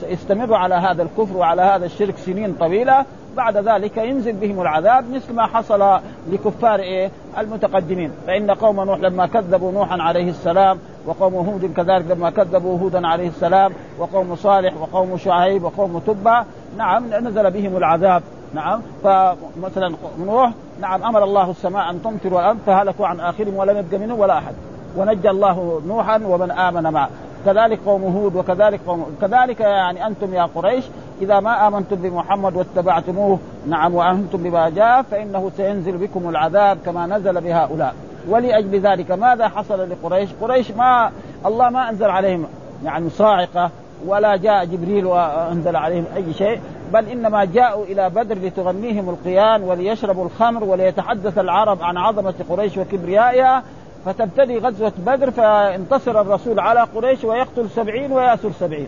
يستمروا 0.10 0.58
على 0.58 0.76
هذا 0.76 1.04
الكفر 1.04 1.38
وعلى 1.38 1.62
هذا 1.62 1.86
الشرك 1.86 2.18
سنين 2.18 2.54
طويلة 2.54 3.06
بعد 3.38 3.58
ذلك 3.58 3.98
ينزل 3.98 4.34
بهم 4.34 4.62
العذاب 4.62 5.06
مثل 5.14 5.34
ما 5.34 5.46
حصل 5.46 6.00
لكفار 6.32 6.80
إيه؟ 6.80 7.12
المتقدمين. 7.38 8.12
فإن 8.28 8.52
قوم 8.52 8.82
نوح 8.82 9.00
لما 9.00 9.26
كذبوا 9.26 9.72
نوحا 9.72 10.02
عليه 10.02 10.30
السلام 10.30 10.80
وقوم 11.06 11.34
هود 11.34 11.74
كذلك 11.76 12.06
لما 12.10 12.30
كذبوا 12.30 12.80
هودا 12.80 13.08
عليه 13.08 13.28
السلام 13.28 13.74
وقوم 14.00 14.36
صالح 14.36 14.74
وقوم 14.82 15.18
شعيب 15.18 15.64
وقوم 15.64 16.00
تبع 16.00 16.44
نعم 16.78 17.04
نزل 17.14 17.52
بهم 17.52 17.78
العذاب 17.78 18.24
نعم. 18.54 18.82
فمثلا 19.04 19.96
نوح 20.20 20.52
نعم 20.82 21.04
أمر 21.04 21.24
الله 21.24 21.52
السماء 21.52 21.90
أن 21.90 22.04
تمطر 22.04 22.34
والأرض 22.34 22.58
فهلكوا 22.66 23.08
عن 23.08 23.20
آخرهم 23.20 23.56
ولم 23.56 23.78
يبق 23.78 24.00
منهم 24.00 24.20
ولا 24.20 24.38
أحد. 24.38 24.54
ونجى 24.98 25.30
الله 25.30 25.82
نوحا 25.88 26.22
ومن 26.26 26.52
آمن 26.52 26.84
معه. 26.84 27.10
كذلك 27.46 27.80
قوم 27.86 28.04
هود 28.04 28.36
وكذلك 28.36 28.80
قوم 28.88 29.18
كذلك 29.22 29.60
يعني 29.60 30.08
أنتم 30.08 30.34
يا 30.34 30.50
قريش 30.56 30.84
إذا 31.22 31.40
ما 31.40 31.68
آمنتم 31.68 31.96
بمحمد 31.96 32.56
واتبعتموه 32.56 33.40
نعم 33.68 33.96
وامنتم 33.96 34.44
بما 34.44 34.70
جاء 34.70 35.02
فإنه 35.02 35.52
سينزل 35.58 35.98
بكم 35.98 36.30
العذاب 36.30 36.78
كما 36.86 37.08
نزل 37.08 37.42
بهؤلاء. 37.42 37.96
ولأجل 38.30 38.80
ذلك 38.80 39.12
ماذا 39.12 39.48
حصل 39.48 39.90
لقريش؟ 39.90 40.30
قريش 40.42 40.72
ما 40.72 41.12
الله 41.46 41.70
ما 41.70 41.90
أنزل 41.90 42.10
عليهم 42.10 42.46
يعني 42.84 43.10
صاعقة 43.10 43.72
ولا 44.06 44.36
جاء 44.36 44.66
جبريل 44.66 45.06
وأنزل 45.06 45.76
عليهم 45.76 46.06
أي 46.16 46.34
شيء 46.34 46.60
بل 46.94 47.06
إنما 47.06 47.46
جاءوا 47.46 47.86
إلى 47.86 48.10
بدر 48.10 48.38
لتغنيهم 48.38 49.10
القيان 49.10 49.64
وليشربوا 49.64 50.26
الخمر 50.26 50.64
وليتحدث 50.64 51.38
العرب 51.38 51.84
عن 51.84 51.98
عظمة 51.98 52.34
قريش 52.50 52.78
وكبريائها. 52.78 53.64
فتبتدي 54.06 54.58
غزوة 54.58 54.92
بدر 55.06 55.32
فينتصر 55.32 56.22
الرسول 56.22 56.60
على 56.60 56.80
قريش 56.80 57.24
ويقتل 57.24 57.70
سبعين 57.70 58.12
ويأسر 58.12 58.52
سبعين. 58.52 58.88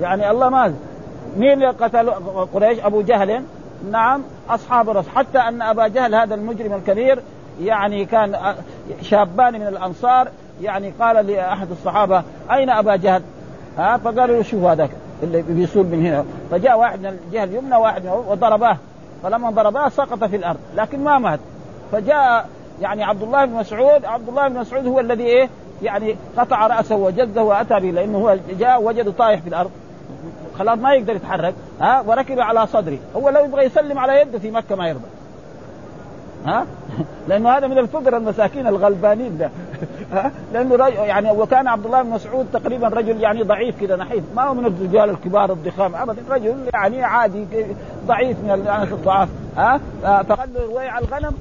يعني 0.00 0.30
الله 0.30 0.48
ما 0.48 0.74
مين 1.36 1.52
اللي 1.52 1.68
قتل 1.68 2.10
قريش؟ 2.54 2.78
أبو 2.78 3.00
جهل. 3.00 3.42
نعم 3.90 4.22
أصحاب 4.50 4.90
الرسول. 4.90 5.12
حتى 5.12 5.38
أن 5.38 5.62
أبا 5.62 5.88
جهل 5.88 6.14
هذا 6.14 6.34
المجرم 6.34 6.72
الكبير 6.72 7.22
يعني 7.60 8.04
كان 8.04 8.54
شابان 9.02 9.54
من 9.54 9.66
الأنصار. 9.66 10.28
يعني 10.62 10.92
قال 11.00 11.26
لأحد 11.26 11.70
الصحابة 11.70 12.22
أين 12.50 12.70
أبا 12.70 12.96
جهل؟ 12.96 13.22
ها 13.78 13.96
فقالوا 13.96 14.42
شوف 14.42 14.64
هذاك 14.64 14.90
اللي 15.22 15.42
بيصول 15.42 15.86
من 15.86 16.06
هنا. 16.06 16.24
فجاء 16.50 16.78
واحد 16.78 17.00
من 17.00 17.18
الجهة 17.26 17.44
اليمنى 17.44 17.76
واحد 17.76 18.06
وضرباه. 18.06 18.76
فلما 19.22 19.50
ضرباه 19.50 19.88
سقط 19.88 20.24
في 20.24 20.36
الأرض 20.36 20.58
لكن 20.76 21.04
ما 21.04 21.18
مات. 21.18 21.40
فجاء 21.92 22.48
يعني 22.80 23.04
عبد 23.04 23.22
الله 23.22 23.44
بن 23.44 23.52
مسعود 23.52 24.04
عبد 24.04 24.28
الله 24.28 24.48
بن 24.48 24.60
مسعود 24.60 24.86
هو 24.86 25.00
الذي 25.00 25.24
إيه؟ 25.24 25.48
يعني 25.82 26.16
قطع 26.36 26.66
رأسه 26.66 26.96
وجزه 26.96 27.42
وأتى 27.42 27.74
به 27.74 27.90
لأنه 27.90 28.18
هو 28.18 28.36
جاء 28.58 28.82
وجده 28.82 29.12
طايح 29.12 29.40
في 29.40 29.48
الأرض. 29.48 29.70
خلاص 30.58 30.78
ما 30.78 30.94
يقدر 30.94 31.16
يتحرك. 31.16 31.54
ها 31.80 32.00
وركب 32.06 32.40
على 32.40 32.66
صدره. 32.66 32.98
هو 33.16 33.28
لو 33.28 33.44
يبغى 33.44 33.64
يسلم 33.64 33.98
على 33.98 34.20
يده 34.20 34.38
في 34.38 34.50
مكة 34.50 34.76
ما 34.76 34.88
يرضى. 34.88 35.06
ها؟ 36.46 36.66
لأنه 37.28 37.50
هذا 37.50 37.66
من 37.66 37.78
الفقر 37.78 38.16
المساكين 38.16 38.66
الغلبانين 38.66 39.38
ده. 39.38 39.50
ها؟ 40.12 40.30
لأنه 40.52 40.76
رجل 40.76 40.96
يعني 40.96 41.30
وكان 41.30 41.68
عبد 41.68 41.84
الله 41.84 42.02
بن 42.02 42.10
مسعود 42.10 42.46
تقريبا 42.52 42.88
رجل 42.88 43.20
يعني 43.20 43.42
ضعيف 43.42 43.80
كذا 43.80 43.96
نحيف. 43.96 44.24
ما 44.36 44.44
هو 44.44 44.54
من 44.54 44.66
الرجال 44.66 45.10
الكبار 45.10 45.52
الضخام 45.52 45.94
ابدا. 45.94 46.22
رجل 46.30 46.56
يعني 46.74 47.04
عادي 47.04 47.46
ضعيف 48.06 48.36
من 48.44 48.50
الناس 48.50 48.92
الضعاف. 48.92 49.28
ها؟ 49.56 49.80
فقال 50.02 50.48
له 50.54 50.66
رويع 50.66 50.98
الغنم؟ 50.98 51.32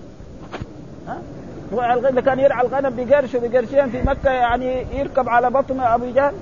ها؟ 1.07 1.17
رويع 1.71 1.93
الغنم 1.93 2.19
كان 2.19 2.39
يرعى 2.39 2.65
الغنم 2.65 2.93
بقرش 2.97 3.35
وبقرشين 3.35 3.89
في 3.89 4.01
مكة 4.01 4.29
يعني 4.29 4.85
يركب 4.93 5.29
على 5.29 5.49
بطن 5.49 5.79
أبي 5.79 6.11
جهل. 6.11 6.33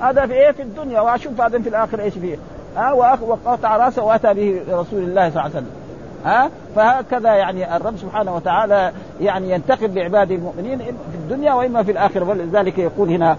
هذا 0.00 0.26
في 0.26 0.32
إيه؟ 0.32 0.50
في 0.50 0.62
الدنيا. 0.62 1.00
وأشوف 1.00 1.32
بعدين 1.32 1.62
في 1.62 1.68
الآخر 1.68 2.00
إيش 2.00 2.14
فيه. 2.14 2.36
ها؟ 2.76 2.92
وقطع 2.92 3.76
رأسه 3.76 4.02
وأتى 4.02 4.34
به 4.34 4.60
رسول 4.70 5.02
الله 5.02 5.30
صلى 5.30 5.40
الله 5.40 5.40
عليه 5.40 5.50
وسلم. 5.50 5.79
ها؟ 6.24 6.50
فهكذا 6.76 7.34
يعني 7.34 7.76
الرب 7.76 7.96
سبحانه 7.96 8.36
وتعالى 8.36 8.92
يعني 9.20 9.50
ينتقم 9.50 9.86
بعباده 9.86 10.34
المؤمنين 10.34 10.78
في 10.78 11.14
الدنيا 11.14 11.52
وإما 11.52 11.82
في 11.82 11.92
الآخرة 11.92 12.28
ولذلك 12.28 12.78
يقول 12.78 13.08
هنا 13.08 13.36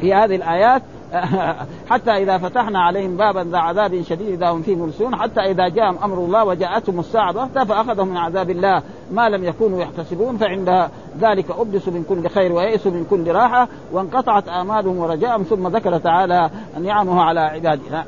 في 0.00 0.14
هذه 0.14 0.36
الآيات 0.36 0.82
حتى 1.90 2.10
إذا 2.10 2.38
فتحنا 2.38 2.78
عليهم 2.78 3.16
بابا 3.16 3.40
ذا 3.50 3.58
عذاب 3.58 4.02
شديد 4.02 4.28
إذا 4.28 4.50
هم 4.50 4.62
فيه 4.62 4.76
مبلسون 4.76 5.16
حتى 5.16 5.40
إذا 5.40 5.68
جاءهم 5.68 5.98
أمر 6.04 6.18
الله 6.18 6.44
وجاءتهم 6.44 7.00
الساعة 7.00 7.32
بغته 7.32 7.64
فاخذهم 7.64 8.08
من 8.08 8.16
عذاب 8.16 8.50
الله؟ 8.50 8.82
ما 9.12 9.28
لم 9.28 9.44
يكونوا 9.44 9.82
يحتسبون 9.82 10.36
فعند 10.36 10.88
ذلك 11.20 11.50
ابلسوا 11.50 11.92
من 11.92 12.04
كل 12.08 12.28
خير 12.28 12.52
ويئسوا 12.52 12.92
من 12.92 13.06
كل 13.10 13.32
راحة 13.32 13.68
وانقطعت 13.92 14.48
آمالهم 14.48 14.98
ورجاءهم 14.98 15.42
ثم 15.42 15.68
ذكر 15.68 15.98
تعالى 15.98 16.50
نعمه 16.82 17.22
على 17.22 17.40
عباده. 17.40 18.04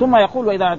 ثم 0.00 0.16
يقول 0.16 0.46
وإذا 0.46 0.78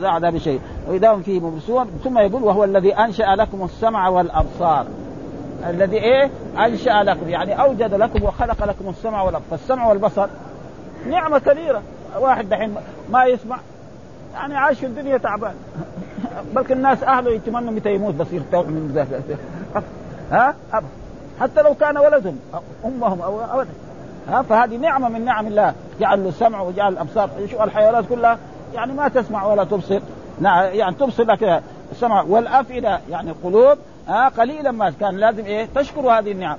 ذا 0.00 0.08
عذاب 0.08 0.38
شيء 0.38 0.60
وإذا 0.88 1.12
هم 1.12 1.22
فيه 1.22 1.40
مبلسون 1.40 1.90
ثم 2.04 2.18
يقول 2.18 2.42
وهو 2.42 2.64
الذي 2.64 2.94
أنشأ 2.94 3.34
لكم 3.36 3.64
السمع 3.64 4.08
والأبصار. 4.08 4.86
الذي 5.66 5.96
إيه؟ 5.96 6.30
أنشأ 6.58 7.02
لكم 7.04 7.28
يعني 7.28 7.60
أوجد 7.60 7.94
لكم 7.94 8.22
وخلق 8.22 8.64
لكم 8.64 8.88
السمع 8.88 9.22
والابصار 9.22 9.58
فالسمع 9.58 9.88
والبصر 9.88 10.26
نعمة 11.10 11.38
كبيرة. 11.38 11.82
واحد 12.18 12.48
دحين 12.48 12.74
ما 13.10 13.24
يسمع 13.24 13.58
يعني 14.34 14.56
عايش 14.56 14.78
في 14.78 14.86
الدنيا 14.86 15.16
تعبان. 15.16 15.54
بلكن 16.54 16.76
الناس 16.76 17.02
أهله 17.02 17.30
يتمنوا 17.30 17.72
متى 17.72 17.94
يموت 17.94 18.14
بس 18.14 18.32
يرتاحوا 18.32 18.64
من 18.64 18.92
ذلك 18.94 19.38
ها؟ 20.32 20.54
أبدا. 20.72 20.88
حتى 21.40 21.62
لو 21.62 21.74
كان 21.74 21.98
ولدهم 21.98 22.38
أمهم 22.84 23.22
أو 23.22 23.40
ابدا. 23.40 23.70
ها؟ 24.28 24.42
فهذه 24.42 24.76
نعمة 24.76 25.08
من 25.08 25.24
نعم 25.24 25.46
الله. 25.46 25.74
جعل 26.00 26.22
له 26.22 26.28
السمع 26.28 26.60
وجعل 26.60 26.92
الأبصار 26.92 27.30
شو 27.50 27.64
الحيوانات 27.64 28.04
كلها 28.08 28.38
يعني 28.74 28.92
ما 28.92 29.08
تسمع 29.08 29.46
ولا 29.46 29.64
تبصر. 29.64 30.00
نعم 30.40 30.64
يعني 30.64 30.94
تبصر 30.94 31.24
لكن 31.24 31.60
السمع 31.92 32.22
والأفئدة 32.22 33.00
يعني 33.10 33.30
القلوب 33.30 33.78
ها 34.08 34.28
قليلا 34.28 34.70
ما 34.70 34.92
كان. 35.00 35.16
لازم 35.16 35.44
إيه؟ 35.44 35.68
تشكر 35.74 36.00
هذه 36.00 36.32
النعم. 36.32 36.56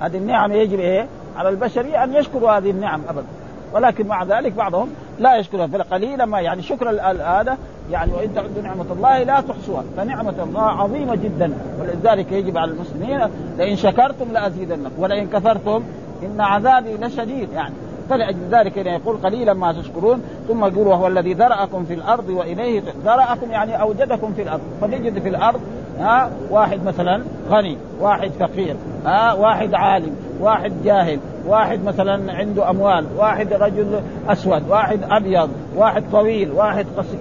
هذه 0.00 0.16
النعم 0.16 0.52
يجب 0.52 0.80
إيه؟ 0.80 1.06
على 1.36 1.48
البشرية 1.48 2.04
أن 2.04 2.14
يشكروا 2.14 2.50
هذه 2.50 2.70
النعم 2.70 3.02
ابدا. 3.08 3.26
ولكن 3.72 4.06
مع 4.06 4.24
ذلك 4.24 4.52
بعضهم 4.52 4.88
لا 5.18 5.36
يشكرها. 5.36 5.66
فقليلا 5.66 6.24
ما 6.24 6.40
يعني 6.40 6.62
شكر 6.62 6.90
هذا 6.90 7.58
يعني 7.90 8.12
وإن 8.12 8.34
تعدوا 8.34 8.62
نعمة 8.62 8.86
الله 8.92 9.22
لا 9.22 9.40
تحصوها. 9.40 9.84
فنعمة 9.96 10.42
الله 10.42 10.62
عظيمة 10.62 11.14
جدا. 11.14 11.52
ولذلك 11.80 12.32
يجب 12.32 12.58
على 12.58 12.70
المسلمين 12.70 13.20
لئن 13.56 13.76
شكرتم 13.76 14.32
لأزيدنكم 14.32 15.02
ولئن 15.02 15.26
كفرتم 15.26 15.82
إن 16.22 16.40
عذابي 16.40 16.96
لشديد 16.96 17.52
يعني. 17.52 17.74
فلأجل 18.10 18.38
ذلك 18.50 18.76
يقول 18.76 19.16
قليلا 19.16 19.54
ما 19.54 19.72
تشكرون 19.72 20.22
ثم 20.48 20.64
يقول 20.64 20.86
وهو 20.86 21.06
الذي 21.06 21.32
ذرأكم 21.34 21.84
في 21.84 21.94
الأرض 21.94 22.28
وإليه 22.28 22.82
ذرأكم 23.04 23.50
يعني 23.50 23.80
أوجدكم 23.80 24.32
في 24.32 24.42
الأرض. 24.42 24.60
فنجد 24.80 25.18
في 25.18 25.28
الأرض 25.28 25.60
ها 25.98 26.30
واحد 26.50 26.84
مثلا 26.84 27.22
غني 27.50 27.78
واحد 28.00 28.30
فقير 28.30 28.76
ها 29.04 29.32
واحد 29.32 29.74
عالم 29.74 30.16
واحد 30.40 30.72
جاهل 30.84 31.18
واحد 31.46 31.84
مثلا 31.84 32.32
عنده 32.32 32.70
أموال 32.70 33.06
واحد 33.16 33.52
رجل 33.52 34.00
أسود 34.28 34.68
واحد 34.68 35.00
أبيض 35.10 35.50
واحد 35.76 36.04
طويل 36.12 36.52
واحد 36.52 36.86
قصير. 36.96 37.20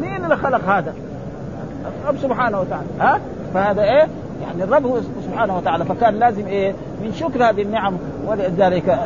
مين 0.00 0.24
اللي 0.24 0.36
خلق 0.36 0.64
هذا؟ 0.64 0.94
الرب 2.04 2.16
سبحانه 2.16 2.60
وتعالى 2.60 2.86
ها؟ 3.00 3.20
فهذا 3.54 3.82
إيه؟ 3.82 4.08
يعني 4.42 4.64
الرب 4.64 5.02
سبحانه 5.24 5.56
وتعالى 5.56 5.84
فكان 5.84 6.14
لازم 6.14 6.46
إيه؟ 6.46 6.74
من 7.02 7.12
شكر 7.12 7.50
هذه 7.50 7.62
النعم 7.62 7.98
ولذلك 8.26 8.98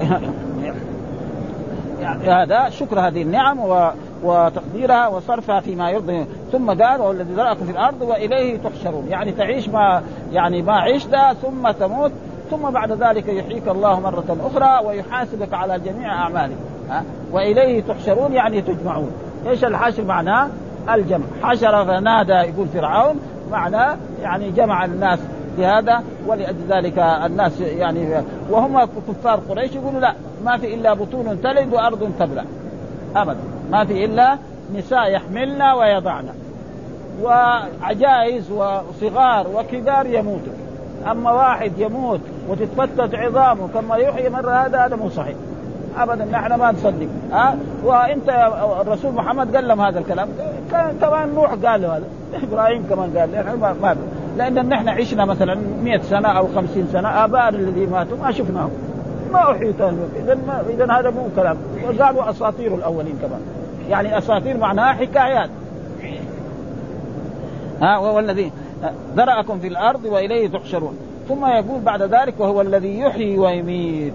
يعني 2.00 2.30
هذا 2.30 2.68
شكر 2.68 3.00
هذه 3.00 3.22
النعم 3.22 3.60
و 3.60 3.90
وتقديرها 4.22 5.08
وصرفها 5.08 5.60
فيما 5.60 5.90
يرضي. 5.90 6.26
ثم 6.52 6.66
قال 6.70 7.00
وهو 7.00 7.10
الذي 7.10 7.34
ذرأكم 7.34 7.64
في 7.64 7.70
الأرض 7.70 8.02
وإليه 8.02 8.58
تحشرون. 8.58 9.06
يعني 9.08 9.32
تعيش 9.32 9.68
ما 9.68 10.02
يعني 10.32 10.62
ما 10.62 10.72
عشت 10.72 11.16
ثم 11.42 11.70
تموت 11.70 12.12
ثم 12.50 12.70
بعد 12.70 12.92
ذلك 12.92 13.28
يحييك 13.28 13.68
الله 13.68 14.00
مرة 14.00 14.36
أخرى 14.40 14.86
ويحاسبك 14.86 15.54
على 15.54 15.78
جميع 15.78 16.12
أعمالك. 16.12 16.56
ها؟ 16.90 17.04
وإليه 17.32 17.82
تحشرون 17.82 18.32
يعني 18.32 18.62
تجمعون. 18.62 19.10
إيش 19.46 19.64
الحشر 19.64 20.04
معناه؟ 20.04 20.48
الجمع. 20.94 21.24
حشر 21.42 21.84
فنادى 21.84 22.32
يقول 22.32 22.68
فرعون 22.68 23.20
معناه 23.52 23.96
يعني 24.22 24.50
جمع 24.50 24.84
الناس 24.84 25.18
بهذا 25.58 26.02
ولأجل 26.26 26.64
ذلك 26.68 26.98
الناس 26.98 27.60
يعني 27.60 28.22
وهم 28.50 28.84
كفار 29.08 29.40
قريش 29.48 29.74
يقولوا 29.74 30.00
لا 30.00 30.14
ما 30.44 30.56
في 30.56 30.74
إلا 30.74 30.94
بطون 30.94 31.42
تلد 31.42 31.72
وأرض 31.72 32.12
تبلع 32.18 32.44
أبدا. 33.16 33.40
ما 33.70 33.84
في 33.84 34.04
إلا 34.04 34.38
نساء 34.74 35.10
يحملن 35.10 35.62
ويضعن. 35.62 36.24
وعجائز 37.22 38.50
وصغار 38.50 39.46
وكبار 39.54 40.06
يموتوا. 40.06 40.52
أما 41.10 41.32
واحد 41.32 41.72
يموت 41.78 42.20
وتتفتت 42.48 43.14
عظامه 43.14 43.68
كما 43.74 43.96
يحيي 43.96 44.28
مرة 44.28 44.50
هذا 44.50 44.78
هذا 44.78 44.96
مو 44.96 45.08
صحيح. 45.08 45.36
ابدا. 45.98 46.24
نحن 46.24 46.54
ما 46.54 46.72
نصدق. 46.72 47.08
ها؟ 47.32 47.56
وإنت 47.84 48.50
الرسول 48.80 49.12
محمد 49.12 49.56
قال 49.56 49.68
لهم 49.68 49.80
هذا 49.80 49.98
الكلام. 49.98 50.28
كان 50.72 50.96
كمان 51.00 51.34
نوح 51.34 51.50
قال 51.50 51.84
هذا 51.84 52.02
إبراهيم 52.42 52.86
كمان 52.90 53.18
قال 53.18 53.32
نحن 53.32 53.58
ما, 53.60 53.74
ما 53.82 53.96
لأن 54.36 54.68
نحن 54.68 54.88
عشنا 54.88 55.24
مثلا 55.24 55.58
100 55.82 55.98
سنة 55.98 56.28
أو 56.28 56.46
50 56.46 56.88
سنة 56.92 57.24
ابائنا 57.24 57.58
الذين 57.58 57.90
ماتوا 57.90 58.16
ما 58.16 58.32
شفناهم. 58.32 58.70
ما 59.32 59.52
احيط 59.52 59.82
اذا 59.82 60.38
اذا 60.70 60.92
هذا 60.92 61.10
مو 61.10 61.28
كلام. 61.36 61.56
وقالوا 61.84 62.30
أساطير 62.30 62.74
الأولين 62.74 63.18
كمان. 63.22 63.40
يعني 63.90 64.18
أساطير 64.18 64.56
معناها 64.56 64.92
حكايات. 64.92 65.50
ها 67.82 67.98
والذي 67.98 68.52
ذرأكم 69.16 69.58
في 69.58 69.66
الأرض 69.66 70.04
وإليه 70.04 70.48
تحشرون. 70.48 70.96
ثم 71.28 71.46
يقول 71.46 71.80
بعد 71.80 72.02
ذلك 72.02 72.34
وهو 72.38 72.60
الذي 72.60 72.98
يحيي 72.98 73.38
ويميت. 73.38 74.12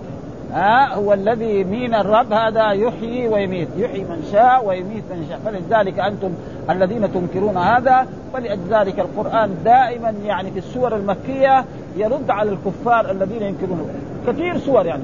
ها 0.54 0.94
هو 0.94 1.14
الذي 1.14 1.64
مين 1.64 1.96
الرب؟ 1.96 2.34
هذا 2.34 2.72
يحيي 2.72 3.28
ويميت. 3.28 3.68
يحيي 3.78 4.04
من 4.04 4.30
شاء 4.32 4.66
ويميت 4.66 5.04
من 5.12 5.26
شاء. 5.30 5.40
فلذلك 5.46 6.00
أنتم 6.00 6.30
الذين 6.70 7.14
تنكرون 7.14 7.58
هذا 7.58 8.08
فلذلك 8.34 9.00
القرآن 9.00 9.56
دائما 9.66 10.14
يعني 10.26 10.52
في 10.52 10.60
السور 10.60 10.96
المكية 10.96 11.66
يرد 11.98 12.30
على 12.30 12.50
الكفار 12.50 13.12
الذين 13.12 13.42
ينكرونه. 13.42 13.86
كثير 14.28 14.58
سور 14.58 14.86
يعني. 14.86 15.04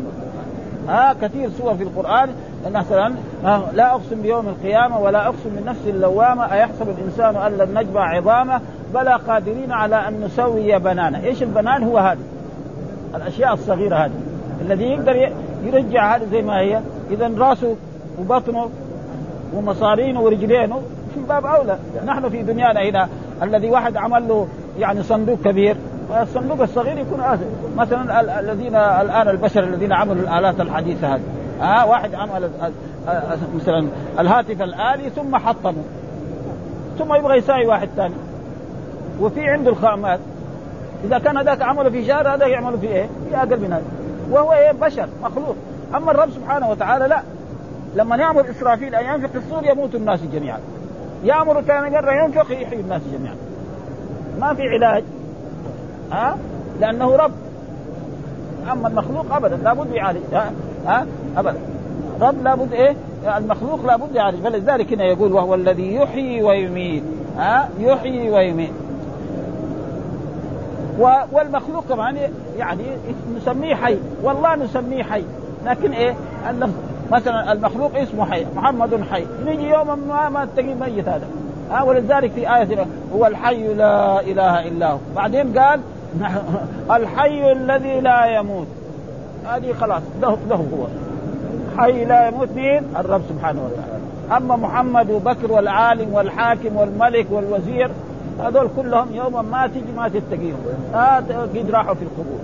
ها 0.88 1.16
كثير 1.22 1.50
سور 1.50 1.76
في 1.76 1.84
القرآن. 1.84 2.30
مثلا 2.72 3.14
لا 3.74 3.92
أقسم 3.92 4.22
بيوم 4.22 4.48
القيامة 4.48 5.00
ولا 5.00 5.26
أقسم 5.26 5.50
بالنفس 5.56 5.88
اللوامة. 5.88 6.54
أيحسب 6.54 6.90
الإنسان 6.90 7.36
أن 7.36 7.58
لن 7.58 7.80
نجمع 7.80 8.16
عظامه؟ 8.16 8.62
بلى 8.94 9.20
قادرين 9.28 9.72
على 9.72 9.96
أن 9.96 10.22
نسوي 10.22 10.80
بنانه، 10.80 11.24
إيش 11.24 11.44
البنان؟ 11.44 11.84
هو 11.84 11.98
هذه 11.98 12.18
الأشياء 13.16 13.54
الصغيرة 13.54 13.96
هذه. 13.96 14.12
الذي 14.62 14.84
يقدر 14.84 15.32
يرجع 15.64 16.16
هذه 16.16 16.24
زي 16.32 16.42
ما 16.42 16.60
هي، 16.60 16.82
إذا 17.12 17.32
راسه 17.38 17.76
وبطنه 18.20 18.70
ومصارينه 19.54 20.22
ورجلينه 20.22 20.82
في 21.14 21.20
باب 21.30 21.46
أولى، 21.46 21.78
نحن 22.06 22.30
في 22.30 22.42
دنيانا 22.42 22.90
هنا 22.90 23.10
الذي 23.44 23.70
واحد 23.70 23.98
عمل 23.98 24.28
له 24.28 24.48
يعني 24.80 25.04
صندوق 25.04 25.38
كبير. 25.46 25.76
الصندوق 26.22 26.62
الصغير 26.62 26.98
يكون 26.98 27.22
آسف 27.22 27.46
مثلا 27.78 28.40
الذين 28.40 28.76
الآن 28.76 29.28
البشر 29.28 29.64
الذين 29.64 29.94
عملوا 29.94 30.24
الآلات 30.24 30.62
الحديثة 30.62 31.16
هذه. 31.16 31.22
آه 31.62 31.86
واحد 31.90 32.16
عمل 32.16 32.50
مثلا 33.56 33.88
الهاتف 34.20 34.62
الآلي 34.62 35.10
ثم 35.10 35.36
حطمه. 35.36 35.84
ثم 37.00 37.14
يبغى 37.14 37.38
يساوي 37.38 37.66
واحد 37.66 37.90
ثاني. 37.96 38.16
وفي 39.22 39.50
عنده 39.50 39.72
الخامات. 39.72 40.20
إذا 41.04 41.20
كان 41.20 41.38
هذاك 41.38 41.62
عمله 41.62 41.90
في 41.90 42.06
شهر 42.06 42.34
هذا 42.34 42.48
يعمله 42.48 42.78
في 42.78 42.88
إيه؟ 42.88 43.08
في 43.30 43.38
أقل 43.38 43.60
من 43.60 43.74
هذا. 43.74 43.84
وهو 44.32 44.54
إيه؟ 44.54 44.72
بشر 44.72 45.08
مخلوق. 45.24 45.56
أما 45.96 46.12
الرب 46.12 46.30
سبحانه 46.30 46.70
وتعالى 46.70 47.08
لا. 47.08 47.22
لما 47.96 48.16
يأمر 48.16 48.50
إسرافيل 48.50 48.96
أن 48.96 49.06
ينفق 49.06 49.36
الصور 49.36 49.66
يموت 49.66 49.96
الناس 49.96 50.20
جميعا. 50.34 50.60
يأمر 51.24 51.62
كان 51.62 51.96
قرر 51.96 52.14
ينفق 52.14 52.52
يحيي 52.52 52.80
الناس 52.80 53.02
جميعا. 53.14 53.36
ما 54.40 54.54
في 54.54 54.62
علاج. 54.62 55.04
ها؟ 56.12 56.38
لأنه 56.80 57.16
رب. 57.16 57.32
أما 58.72 58.88
المخلوق 58.88 59.26
ابدا 59.36 59.56
لابد 59.56 59.92
يعالج. 59.92 60.34
ها, 60.34 60.52
ها؟ 60.86 61.06
ابدا. 61.38 61.60
رب 62.22 62.44
لابد 62.44 62.74
إيه؟ 62.74 62.96
المخلوق 63.38 63.86
لابد 63.86 64.16
يعالج. 64.16 64.44
فلذلك 64.44 64.94
هنا 64.94 65.04
يقول 65.04 65.34
وهو 65.34 65.56
الذي 65.56 65.96
يحيي 65.96 66.44
ويميت. 66.44 67.04
ها؟ 67.38 67.70
يحيي 67.80 68.30
ويميت. 68.30 68.74
والمخلوق 71.32 71.86
كمان 71.90 72.18
يعني 72.58 72.84
نسميه 73.38 73.76
حي. 73.76 73.98
والله 74.24 74.56
نسميه 74.56 75.04
حي. 75.04 75.24
لكن 75.66 75.92
إيه؟ 75.92 76.16
اللفظ 76.50 76.74
مثلا 77.12 77.52
المخلوق 77.52 77.96
اسمه 77.96 78.26
حي. 78.26 78.46
محمد 78.56 79.04
حي. 79.12 79.26
نجي 79.46 79.70
يوما 79.70 79.96
ما 79.96 80.30
ما 80.30 80.48
تجي 80.58 80.74
ميت 80.74 81.08
هذا. 81.08 81.28
ها 81.72 81.84
ولذلك 81.84 82.32
في 82.32 82.56
آية 82.56 82.86
هو 83.16 83.26
الحي 83.26 83.74
لا 83.74 84.22
إله 84.22 84.68
إلا 84.68 84.92
هو. 84.92 84.98
بعدين 85.16 85.60
قال 85.60 85.80
الحي 86.98 87.52
الذي 87.52 88.00
لا 88.00 88.26
يموت. 88.26 88.68
هذه 89.46 89.74
خلاص 89.74 90.02
له 90.22 90.38
له 90.50 90.56
هو. 90.56 90.88
حي 91.78 92.06
لا 92.06 92.28
يموت 92.28 92.50
مين؟ 92.56 92.84
الرب 93.00 93.22
سبحانه 93.30 93.62
وتعالى. 93.66 94.04
أما 94.38 94.56
محمد 94.56 95.10
وبكر 95.10 95.52
والعالم 95.52 96.14
والحاكم 96.14 96.76
والملك 96.76 97.26
والوزير 97.32 97.92
هذول 98.40 98.70
كلهم 98.76 99.16
يوما 99.16 99.42
ما 99.42 99.68
تجي 99.68 99.92
ما 99.98 100.08
تتقيهم. 100.10 100.60
آه 100.96 101.16
قد 101.16 101.70
راحوا 101.70 101.94
في 101.94 102.02
القبور. 102.02 102.40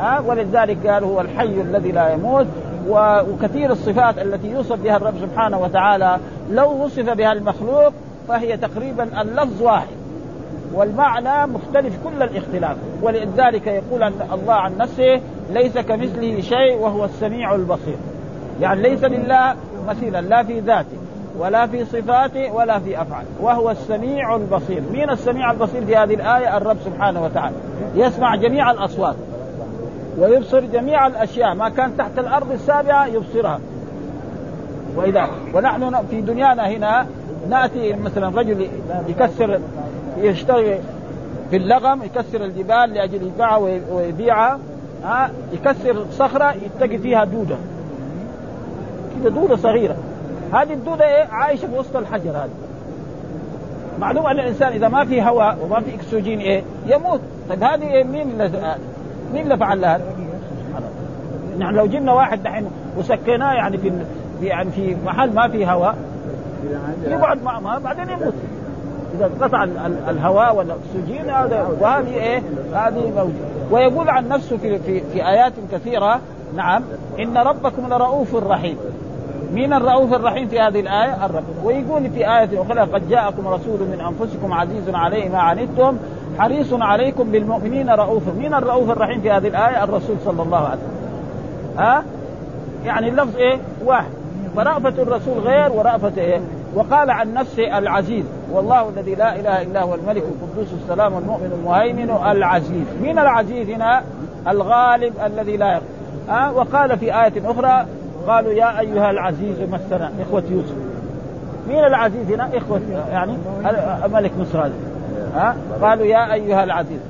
آه 0.00 0.26
ولذلك 0.26 0.86
قال 0.86 1.04
هو 1.04 1.20
الحي 1.20 1.60
الذي 1.60 1.92
لا 1.92 2.12
يموت 2.12 2.46
وكثير 2.88 3.72
الصفات 3.72 4.18
التي 4.18 4.50
يوصف 4.50 4.82
بها 4.82 4.96
الرب 4.96 5.14
سبحانه 5.20 5.58
وتعالى 5.58 6.18
لو 6.50 6.84
وصف 6.84 7.10
بها 7.10 7.32
المخلوق 7.32 7.92
فهي 8.28 8.56
تقريبا 8.56 9.20
اللفظ 9.22 9.62
واحد. 9.62 9.96
والمعنى 10.74 11.52
مختلف 11.52 11.94
كل 12.04 12.22
الاختلاف. 12.22 12.76
ولذلك 13.02 13.66
يقول 13.66 14.02
الله 14.32 14.54
عن 14.54 14.78
نفسه 14.78 15.20
ليس 15.52 15.78
كمثله 15.78 16.40
شيء 16.40 16.76
وهو 16.78 17.04
السميع 17.04 17.54
البصير. 17.54 17.96
يعني 18.60 18.82
ليس 18.82 19.04
لله 19.04 19.54
مثيلا 19.88 20.20
لا 20.20 20.42
في 20.42 20.60
ذاته. 20.60 20.97
ولا 21.38 21.66
في 21.66 21.84
صفاته 21.84 22.52
ولا 22.52 22.78
في 22.78 23.02
افعاله 23.02 23.28
وهو 23.40 23.70
السميع 23.70 24.36
البصير. 24.36 24.82
مين 24.92 25.10
السميع 25.10 25.50
البصير 25.50 25.84
في 25.84 25.96
هذه 25.96 26.14
الآية؟ 26.14 26.56
الرب 26.56 26.76
سبحانه 26.84 27.24
وتعالى. 27.24 27.56
يسمع 27.94 28.36
جميع 28.36 28.70
الأصوات. 28.70 29.16
ويبصر 30.18 30.60
جميع 30.60 31.06
الأشياء. 31.06 31.54
ما 31.54 31.68
كان 31.68 31.96
تحت 31.96 32.18
الأرض 32.18 32.52
السابعة 32.52 33.06
يبصرها. 33.06 33.60
وإذا 34.96 35.28
ونحن 35.54 36.06
في 36.10 36.20
دنيانا 36.20 36.68
هنا 36.68 37.06
نأتي 37.48 37.92
مثلا 37.92 38.28
رجل 38.38 38.68
يكسر 39.08 39.60
يشتغل 40.18 40.78
في 41.50 41.56
اللغم 41.56 42.02
يكسر 42.02 42.44
الجبال 42.44 42.94
لأجل 42.94 43.22
يبيعها 43.22 43.56
ويبيعها. 43.92 44.58
ها؟ 45.04 45.30
يكسر 45.52 46.04
صخرة 46.10 46.54
يتقي 46.54 46.98
فيها 46.98 47.24
دودة. 47.24 47.56
كذا 49.22 49.30
دودة 49.30 49.56
صغيرة. 49.56 49.96
هذه 50.52 50.72
الدودة 50.72 51.04
إيه؟ 51.04 51.24
عايشة 51.30 51.66
بوسط 51.66 51.96
الحجر 51.96 52.30
هذا 52.30 52.48
معلوم 54.00 54.26
أن 54.26 54.38
الإنسان 54.40 54.72
إذا 54.72 54.88
ما 54.88 55.04
في 55.04 55.22
هواء 55.22 55.58
وما 55.62 55.80
في 55.80 55.94
أكسجين 55.94 56.38
إيه؟ 56.38 56.62
يموت. 56.86 57.20
طيب 57.48 57.62
هذه 57.62 57.82
إيه؟ 57.82 58.04
مين 58.04 58.30
اللي 58.30 58.76
مين 59.32 59.42
اللي 59.42 59.56
فعل 59.56 59.84
هذا؟ 59.84 60.04
نحن 61.58 61.74
لو 61.74 61.86
جبنا 61.86 62.12
واحد 62.12 62.42
دحين 62.42 62.70
وسكيناه 62.98 63.52
يعني 63.52 63.78
في 63.78 63.92
في 64.40 64.46
يعني 64.46 64.70
في 64.70 64.96
محل 65.04 65.34
ما 65.34 65.48
في 65.48 65.66
هواء 65.66 65.96
يقعد 67.06 67.42
مع 67.42 67.60
ما 67.60 67.78
بعدين 67.78 68.08
يموت. 68.10 68.34
إذا 69.14 69.30
قطع 69.40 69.64
الهواء 70.08 70.56
والأكسجين 70.56 71.30
هذا 71.30 71.68
وهذه 71.80 72.14
إيه؟ 72.14 72.42
هذه 72.74 73.12
موجودة. 73.16 73.48
ويقول 73.70 74.08
عن 74.08 74.28
نفسه 74.28 74.56
في 74.56 74.78
في 74.78 75.00
في 75.00 75.28
آيات 75.28 75.52
كثيرة 75.72 76.20
نعم 76.56 76.82
إن 77.18 77.38
ربكم 77.38 77.86
لرؤوف 77.88 78.34
رحيم. 78.34 78.76
مين 79.52 79.72
الرؤوف 79.72 80.14
الرحيم 80.14 80.48
في 80.48 80.60
هذه 80.60 80.80
الآية؟ 80.80 81.26
الرب 81.26 81.44
ويقول 81.64 82.10
في 82.10 82.18
آية 82.18 82.62
أخرى 82.62 82.80
قد 82.80 83.08
جاءكم 83.08 83.48
رسول 83.48 83.80
من 83.80 84.00
أنفسكم 84.00 84.52
عزيز 84.52 84.94
عليه 84.94 85.28
ما 85.28 85.38
عنتم 85.38 85.96
حريص 86.38 86.72
عليكم 86.72 87.30
بالمؤمنين 87.32 87.90
رؤوف 87.90 88.22
مين 88.38 88.54
الرؤوف 88.54 88.90
الرحيم 88.90 89.20
في 89.20 89.30
هذه 89.30 89.48
الآية؟ 89.48 89.84
الرسول 89.84 90.16
صلى 90.24 90.42
الله 90.42 90.58
عليه 90.58 90.78
وسلم 90.78 91.78
ها؟ 91.78 92.02
يعني 92.84 93.08
اللفظ 93.08 93.36
إيه؟ 93.36 93.58
واحد 93.84 94.10
فرأفة 94.56 95.02
الرسول 95.02 95.38
غير 95.38 95.72
ورأفة 95.72 96.12
إيه؟ 96.18 96.40
وقال 96.74 97.10
عن 97.10 97.34
نفسه 97.34 97.78
العزيز 97.78 98.24
والله 98.52 98.88
الذي 98.88 99.14
لا 99.14 99.40
إله 99.40 99.62
إلا 99.62 99.82
هو 99.82 99.94
الملك 99.94 100.22
القدوس 100.22 100.68
السلام 100.82 101.18
المؤمن 101.18 101.52
المهيمن 101.60 102.10
العزيز 102.10 102.86
مين 103.02 103.18
العزيز 103.18 103.70
هنا 103.70 104.02
الغالب 104.48 105.12
الذي 105.26 105.56
لا 105.56 105.72
يغلب 105.72 105.82
أه؟ 106.30 106.52
وقال 106.52 106.98
في 106.98 107.04
آية 107.04 107.32
أخرى 107.44 107.86
قالوا 108.28 108.52
يا 108.52 108.80
أيها 108.80 109.10
العزيز 109.10 109.56
مسنا 109.60 110.12
إخوة 110.20 110.42
يوسف. 110.50 110.74
مين 111.68 111.84
العزيز 111.84 112.32
هنا؟ 112.32 112.50
إخوة 112.56 112.80
يعني 113.10 113.32
ملك 114.12 114.32
مصر 114.40 114.66
هذا. 114.66 114.72
ها؟ 115.34 115.56
قالوا 115.82 116.06
يا 116.06 116.32
أيها 116.32 116.64
العزيز. 116.64 117.00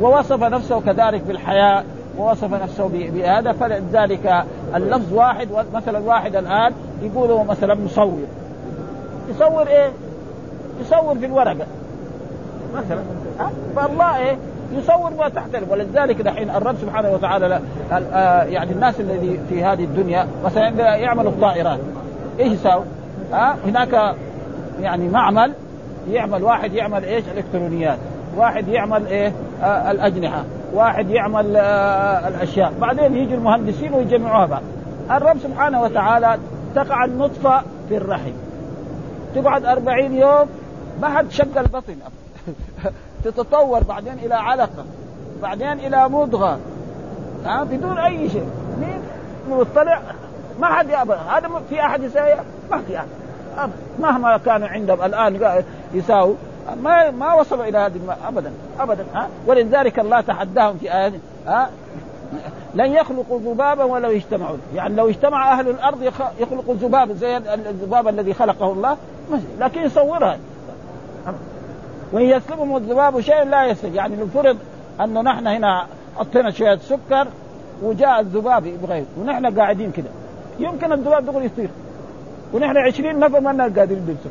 ووصف 0.00 0.42
نفسه 0.42 0.80
كذلك 0.80 1.22
بالحياء 1.22 1.84
ووصف 2.18 2.54
نفسه 2.54 2.88
بهذا 2.88 3.52
فلذلك 3.52 4.44
اللفظ 4.74 5.12
واحد 5.12 5.48
مثلا 5.74 5.98
واحد 5.98 6.36
الآن 6.36 6.72
يقولوا 7.02 7.44
مثلا 7.44 7.74
مصور. 7.74 8.22
يصور 9.30 9.66
إيه؟ 9.66 9.90
يصور 10.80 11.14
في 11.14 11.26
الورقة. 11.26 11.66
مثلا. 12.74 13.02
فالله 13.76 14.16
إيه؟ 14.16 14.36
يصور 14.72 15.10
ما 15.18 15.28
تحترم 15.28 15.66
ولذلك 15.70 16.22
دحين 16.22 16.50
الرب 16.50 16.76
سبحانه 16.76 17.10
وتعالى 17.10 17.60
آه، 17.92 18.42
يعني 18.42 18.72
الناس 18.72 19.00
الذي 19.00 19.40
في 19.48 19.64
هذه 19.64 19.84
الدنيا 19.84 20.26
مثلا 20.44 20.68
يعملوا 20.96 21.30
الطائرات 21.30 21.78
إيش 22.40 22.52
يساوي؟ 22.52 22.84
ها 23.32 23.56
هناك 23.66 24.14
يعني 24.80 25.08
معمل 25.08 25.52
يعمل 26.10 26.42
واحد 26.42 26.72
يعمل 26.72 27.04
إيش؟ 27.04 27.24
الالكترونيات، 27.28 27.98
واحد 28.36 28.68
يعمل 28.68 29.06
إيه؟ 29.06 29.32
آه 29.62 29.90
الأجنحة، 29.90 30.44
واحد 30.74 31.10
يعمل 31.10 31.56
آه 31.56 32.28
الأشياء، 32.28 32.72
بعدين 32.80 33.16
يجي 33.16 33.34
المهندسين 33.34 33.94
ويجمعوها 33.94 34.46
بعض. 34.46 34.62
الرب 35.10 35.38
سبحانه 35.38 35.82
وتعالى 35.82 36.38
تقع 36.74 37.04
النطفة 37.04 37.62
في 37.88 37.96
الرحم. 37.96 38.32
تقعد 39.34 39.64
أربعين 39.64 40.14
يوم 40.14 40.46
ما 41.00 41.08
حد 41.08 41.30
شق 41.30 41.58
البطن 41.58 41.94
تتطور 43.24 43.82
بعدين 43.82 44.12
إلى 44.12 44.34
علقة 44.34 44.84
بعدين 45.42 45.72
إلى 45.72 46.08
مضغة. 46.08 46.58
ها؟ 47.44 47.64
بدون 47.64 47.98
أي 47.98 48.30
شيء. 48.30 48.46
مين؟ 48.80 49.02
مطلع. 49.50 50.00
ما 50.60 50.66
حد 50.66 50.88
يأبى 50.88 51.12
هذا 51.12 51.48
في 51.70 51.80
أحد 51.80 52.02
يساوي؟ 52.02 52.34
ما 52.70 52.78
في 52.78 52.98
أحد. 52.98 53.08
مهما 53.98 54.36
كانوا 54.36 54.68
عندهم 54.68 55.02
الآن 55.02 55.62
يساووا 55.94 56.34
ما 56.82 57.10
ما 57.10 57.34
وصلوا 57.34 57.64
إلى 57.64 57.78
هذه 57.78 58.00
ابدا 58.28 58.52
ابدا. 58.80 59.04
ها؟ 59.14 59.28
ولذلك 59.46 59.98
الله 59.98 60.20
تحداهم 60.20 60.78
في 60.78 60.94
إيه 60.94 61.12
ها؟ 61.46 61.70
لن 62.74 62.92
يخلقوا 62.92 63.40
ذبابا 63.40 63.84
ولو 63.84 64.10
اجتمعوا. 64.10 64.56
يعني 64.74 64.94
لو 64.94 65.08
اجتمع 65.08 65.52
أهل 65.52 65.68
الأرض 65.68 66.02
يخلقوا 66.38 66.74
ذبابا 66.74 67.14
زي 67.14 67.36
الذباب 67.36 68.08
الذي 68.08 68.34
خلقه 68.34 68.72
الله 68.72 68.96
لكن 69.60 69.82
يصورها. 69.82 70.38
وإن 72.12 72.24
يسلبهم 72.24 72.76
الذباب 72.76 73.20
شيء 73.20 73.44
لا 73.44 73.64
يسلب 73.64 73.94
يعني 73.94 74.16
لو 74.16 74.26
فرض 74.26 74.56
أنه 75.00 75.22
نحن 75.22 75.46
هنا 75.46 75.86
حطينا 76.16 76.50
شوية 76.50 76.76
سكر 76.76 77.28
وجاء 77.82 78.20
الذباب 78.20 78.66
يبغى 78.66 79.04
ونحن 79.18 79.58
قاعدين 79.58 79.90
كده. 79.90 80.08
يمكن 80.58 80.92
الذباب 80.92 81.26
دغري 81.26 81.44
يطير 81.44 81.70
ونحن 82.52 82.76
20 82.76 83.18
نفر 83.18 83.40
ما 83.40 83.62
قادرين 83.62 84.06
نمسك 84.08 84.30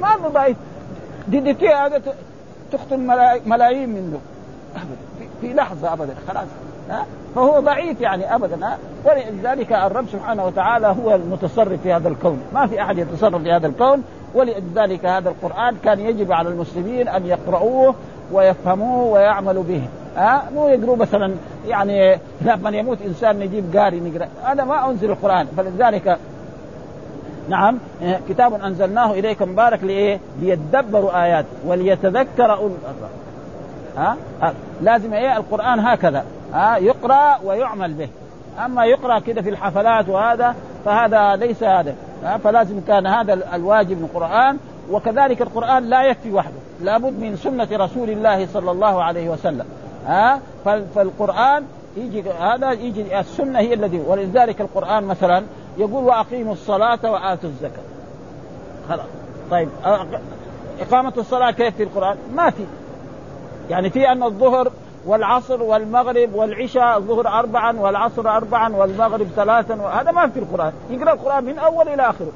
ما 0.00 0.28
ضعيف 0.28 0.56
دي 1.28 1.40
دي 1.40 1.54
كي 1.54 1.68
هذا 1.68 2.02
تقتل 2.72 3.00
ملايين 3.46 3.88
منه 3.88 4.20
ابدا 4.76 5.30
في 5.40 5.54
لحظة 5.54 5.92
ابدا. 5.92 6.14
خلاص. 6.28 6.46
فهو 7.34 7.60
ضعيف 7.60 8.00
يعني 8.00 8.34
ابدا. 8.34 8.78
ولذلك 9.04 9.72
الرب 9.72 10.06
سبحانه 10.12 10.46
وتعالى 10.46 10.86
هو 10.86 11.14
المتصرف 11.14 11.82
في 11.82 11.92
هذا 11.92 12.08
الكون. 12.08 12.42
ما 12.54 12.66
في 12.66 12.82
أحد 12.82 12.98
يتصرف 12.98 13.42
في 13.42 13.52
هذا 13.52 13.66
الكون 13.66 14.02
ولذلك 14.34 15.06
هذا 15.06 15.28
القرآن 15.28 15.76
كان 15.84 16.00
يجب 16.00 16.32
على 16.32 16.48
المسلمين 16.48 17.08
أن 17.08 17.26
يقرؤوه 17.26 17.94
ويفهموه 18.32 19.12
ويعملوا 19.12 19.62
به. 19.62 19.82
ها؟ 20.16 20.42
مو 20.54 20.68
يقروا 20.68 20.96
مثلا 20.96 21.34
يعني 21.68 22.18
لما 22.40 22.70
يموت 22.70 22.98
إنسان 23.06 23.38
نجيب 23.38 23.76
قاري 23.76 24.00
نقرأ. 24.00 24.28
هذا 24.44 24.64
ما 24.64 24.90
أنزل 24.90 25.10
القرآن. 25.10 25.46
فلذلك 25.56 26.18
نعم 27.48 27.78
كتاب 28.28 28.54
أنزلناه 28.54 29.12
إليك 29.12 29.42
مبارك 29.42 29.84
لإيه؟ 29.84 30.18
ليدبروا 30.40 31.24
اياته 31.24 31.48
وليتذكر 31.66 32.52
أولو 32.52 32.74
ها؟ 33.96 34.16
لازم 34.80 35.12
إيه؟ 35.12 35.36
القرآن 35.36 35.80
هكذا. 35.80 36.24
ها؟ 36.52 36.76
يقرأ 36.76 37.38
ويعمل 37.44 37.92
به. 37.92 38.08
أما 38.64 38.84
يقرأ 38.84 39.18
كده 39.18 39.42
في 39.42 39.50
الحفلات 39.50 40.08
وهذا 40.08 40.54
فهذا 40.84 41.36
ليس 41.36 41.62
هذا. 41.62 41.94
فلازم 42.44 42.80
كان 42.88 43.06
هذا 43.06 43.54
الواجب 43.54 43.98
من 43.98 44.04
القرآن 44.04 44.58
وكذلك 44.90 45.42
القرآن 45.42 45.84
لا 45.84 46.02
يكفي 46.02 46.32
وحده. 46.32 46.58
لابد 46.82 47.20
من 47.20 47.36
سنة 47.36 47.68
رسول 47.72 48.10
الله 48.10 48.46
صلى 48.46 48.70
الله 48.70 49.02
عليه 49.02 49.30
وسلم. 49.30 49.64
ها 50.06 50.40
فالقرآن 50.94 51.64
يجي 51.96 52.22
هذا 52.30 52.72
يجي 52.72 53.20
السنة 53.20 53.58
هي 53.58 53.74
الذي 53.74 54.00
ولذلك 54.06 54.60
القرآن 54.60 55.04
مثلا 55.04 55.42
يقول 55.78 56.04
وأقيموا 56.04 56.52
الصلاة 56.52 56.98
وآتوا 57.04 57.48
الزكاة. 57.48 57.82
خلاص. 58.88 59.06
طيب 59.50 59.68
إقامة 60.80 61.12
الصلاة 61.18 61.50
كيف 61.50 61.76
في 61.76 61.82
القرآن؟ 61.82 62.16
ما 62.34 62.50
في. 62.50 62.64
يعني 63.70 63.90
في 63.90 64.12
أن 64.12 64.22
الظهر 64.22 64.72
والعصر 65.06 65.62
والمغرب 65.62 66.34
والعشاء 66.34 66.98
الظهر 66.98 67.28
أربعا 67.28 67.80
والعصر 67.80 68.28
أربعا 68.28 68.76
والمغرب 68.76 69.26
ثلاثا 69.36 69.74
هذا 69.74 70.10
ما 70.10 70.28
في 70.28 70.38
القرآن. 70.38 70.72
يقرأ 70.90 71.12
القرآن 71.12 71.44
من 71.44 71.58
أول 71.58 71.88
إلى 71.88 72.02
آخره 72.02 72.32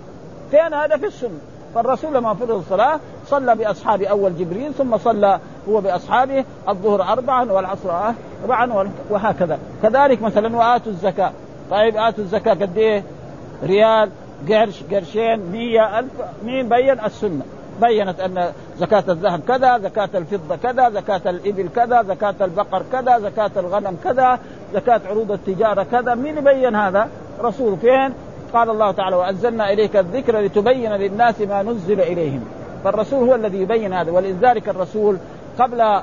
فين 0.50 0.74
هذا؟ 0.74 0.96
في 0.96 1.06
السنة. 1.06 1.38
فالرسول 1.74 2.14
لما 2.14 2.34
فرض 2.34 2.50
الصلاة 2.50 3.00
صلى 3.26 3.54
بأصحابه 3.54 4.08
أول 4.08 4.36
جبريل 4.36 4.74
ثم 4.74 4.96
صلى 4.98 5.40
هو 5.68 5.80
بأصحابه 5.80 6.44
الظهر 6.68 7.02
أربعا 7.02 7.52
والعصر 7.52 7.90
أربعا 8.42 8.90
وهكذا. 9.10 9.58
كذلك 9.82 10.22
مثلا 10.22 10.56
وآتوا 10.56 10.92
الزكاة. 10.92 11.32
طيب 11.70 11.96
آتوا 11.96 12.24
الزكاة 12.24 12.54
قد 12.54 12.78
إيه؟ 12.78 13.02
ريال 13.64 14.10
قرش 14.50 14.82
قرشين 14.82 15.40
مية 15.52 15.98
ألف. 15.98 16.12
مين 16.44 16.68
بين؟ 16.68 17.00
السنة. 17.00 17.42
بينت 17.80 18.20
أن 18.20 18.52
زكاة 18.78 19.04
الذهب 19.08 19.40
كذا، 19.48 19.78
زكاة 19.78 20.08
الفضة 20.14 20.56
كذا، 20.56 20.90
زكاة 20.90 21.30
الإبل 21.30 21.68
كذا، 21.76 22.02
زكاة 22.02 22.34
البقر 22.40 22.82
كذا، 22.92 23.18
زكاة 23.18 23.50
الغنم 23.56 23.96
كذا، 24.04 24.38
زكاة 24.74 25.00
عروض 25.10 25.32
التجارة 25.32 25.82
كذا، 25.82 26.14
مين 26.14 26.38
يبين 26.38 26.74
هذا؟ 26.74 27.08
رسول 27.40 27.76
فين؟ 27.76 28.12
قال 28.52 28.70
الله 28.70 28.90
تعالى 28.90 29.16
وأنزلنا 29.16 29.72
إليك 29.72 29.96
الذكر 29.96 30.40
لتبين 30.40 30.92
للناس 30.92 31.40
ما 31.40 31.62
نزل 31.62 32.00
إليهم 32.00 32.44
فالرسول 32.84 33.28
هو 33.28 33.34
الذي 33.34 33.58
يبين 33.58 33.92
هذا 33.92 34.12
ولذلك 34.12 34.68
الرسول 34.68 35.18
قبل 35.58 36.00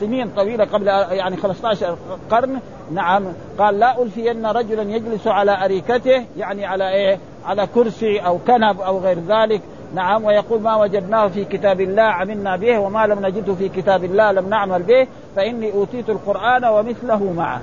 سنين 0.00 0.28
طويلة 0.36 0.64
قبل 0.64 0.86
يعني 0.86 1.36
15 1.36 1.96
قرن 2.30 2.58
نعم 2.92 3.24
قال 3.58 3.78
لا 3.78 4.02
ألفين 4.02 4.46
رجلا 4.46 4.82
يجلس 4.82 5.26
على 5.26 5.64
أريكته 5.64 6.24
يعني 6.36 6.66
على 6.66 6.90
إيه 6.90 7.18
على 7.46 7.66
كرسي 7.74 8.18
أو 8.18 8.38
كنب 8.46 8.80
أو 8.80 8.98
غير 8.98 9.18
ذلك 9.28 9.60
نعم 9.94 10.24
ويقول 10.24 10.60
ما 10.60 10.76
وجدناه 10.76 11.28
في 11.28 11.44
كتاب 11.44 11.80
الله 11.80 12.02
عملنا 12.02 12.56
به 12.56 12.78
وما 12.78 13.06
لم 13.06 13.26
نجده 13.26 13.54
في 13.54 13.68
كتاب 13.68 14.04
الله 14.04 14.32
لم 14.32 14.48
نعمل 14.48 14.82
به 14.82 15.06
فإني 15.36 15.72
أوتيت 15.72 16.10
القرآن 16.10 16.64
ومثله 16.64 17.32
معه. 17.32 17.60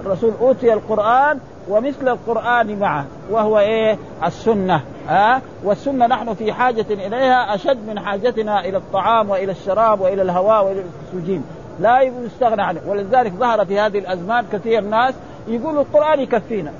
الرسول 0.00 0.32
أوتي 0.40 0.72
القرآن 0.72 1.38
ومثل 1.68 2.08
القرآن 2.08 2.78
معه 2.78 3.04
وهو 3.30 3.58
إيه؟ 3.58 3.98
السنة. 4.24 4.80
ها؟ 5.08 5.42
والسنة 5.64 6.06
نحن 6.06 6.34
في 6.34 6.52
حاجة 6.52 6.86
إليها 6.90 7.54
أشد 7.54 7.88
من 7.88 8.00
حاجتنا 8.00 8.64
إلى 8.64 8.76
الطعام 8.76 9.30
وإلى 9.30 9.52
الشراب 9.52 10.00
وإلى 10.00 10.22
الهواء 10.22 10.64
وإلى 10.64 10.80
الأكسجين. 10.80 11.44
لا 11.80 12.00
يستغنى 12.00 12.62
عنه. 12.62 12.80
ولذلك 12.86 13.32
ظهر 13.32 13.64
في 13.64 13.80
هذه 13.80 13.98
الأزمان 13.98 14.44
كثير 14.52 14.80
ناس 14.80 15.14
يقولوا 15.48 15.82
القرآن 15.82 16.20
يكفينا. 16.20 16.72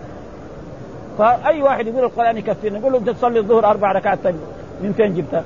فأي 1.18 1.62
واحد 1.62 1.86
يقول 1.86 2.04
القرآن 2.04 2.36
يكفينا 2.36 2.78
يقول 2.78 2.92
له 2.92 2.98
أنت 2.98 3.10
تصلي 3.10 3.38
الظهر 3.38 3.66
أربع 3.66 3.92
ركعات 3.92 4.18
من 4.82 4.92
فين 4.92 5.14
جبتها؟ 5.14 5.44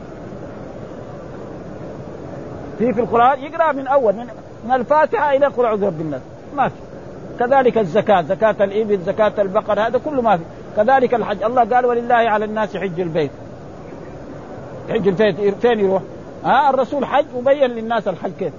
في 2.79 2.93
في 2.93 3.01
القرآن 3.01 3.41
يقرأ 3.41 3.72
من 3.72 3.87
أول 3.87 4.12
من, 4.12 4.26
من 4.64 4.72
الفاتحة 4.72 5.37
إلى 5.37 5.47
قل 5.47 5.64
أعوذ 5.64 5.81
برب 5.81 6.01
الناس. 6.01 6.20
ما 6.57 6.68
في. 6.68 6.74
كذلك 7.39 7.79
الزكاة 7.79 8.22
زكاة 8.22 8.57
الإبل 8.61 8.99
زكاة 8.99 9.33
البقر 9.39 9.81
هذا 9.81 9.99
كله 9.99 10.22
ما 10.22 10.37
في. 10.37 10.43
كذلك 10.76 11.14
الحج. 11.14 11.43
الله 11.43 11.64
قال 11.64 11.87
ولله 11.87 12.14
على 12.14 12.45
الناس 12.45 12.76
حج 12.76 13.01
البيت. 13.01 13.31
حج 14.91 15.09
البيت 15.09 15.55
فين 15.55 15.81
يروح؟ 15.81 16.03
ها 16.45 16.70
الرسول 16.70 17.07
حج 17.07 17.26
وبين 17.37 17.70
للناس 17.70 18.09
الحج 18.09 18.33
كيف؟ 18.39 18.53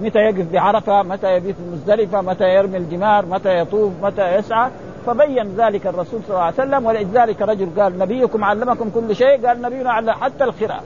متى 0.00 0.18
يقف 0.18 0.52
بعرفة؟ 0.52 1.02
متى 1.02 1.36
يبيت 1.36 1.56
مزدلفه 1.72 2.20
متى 2.20 2.44
يرمي 2.44 2.76
الجمار؟ 2.76 3.26
متى 3.26 3.58
يطوف؟ 3.58 3.92
متى 4.02 4.36
يسعى؟ 4.36 4.70
فبين 5.06 5.54
ذلك 5.56 5.86
الرسول 5.86 6.20
صلى 6.26 6.30
الله 6.30 6.42
عليه 6.42 6.54
وسلم 6.54 6.86
ولذلك 6.86 7.42
رجل 7.42 7.68
قال 7.80 7.98
نبيكم 7.98 8.44
علمكم 8.44 8.90
كل 8.90 9.16
شيء. 9.16 9.46
قال 9.46 9.62
نبينا 9.62 9.92
علم 9.92 10.10
حتى 10.10 10.44
الخراء 10.44 10.84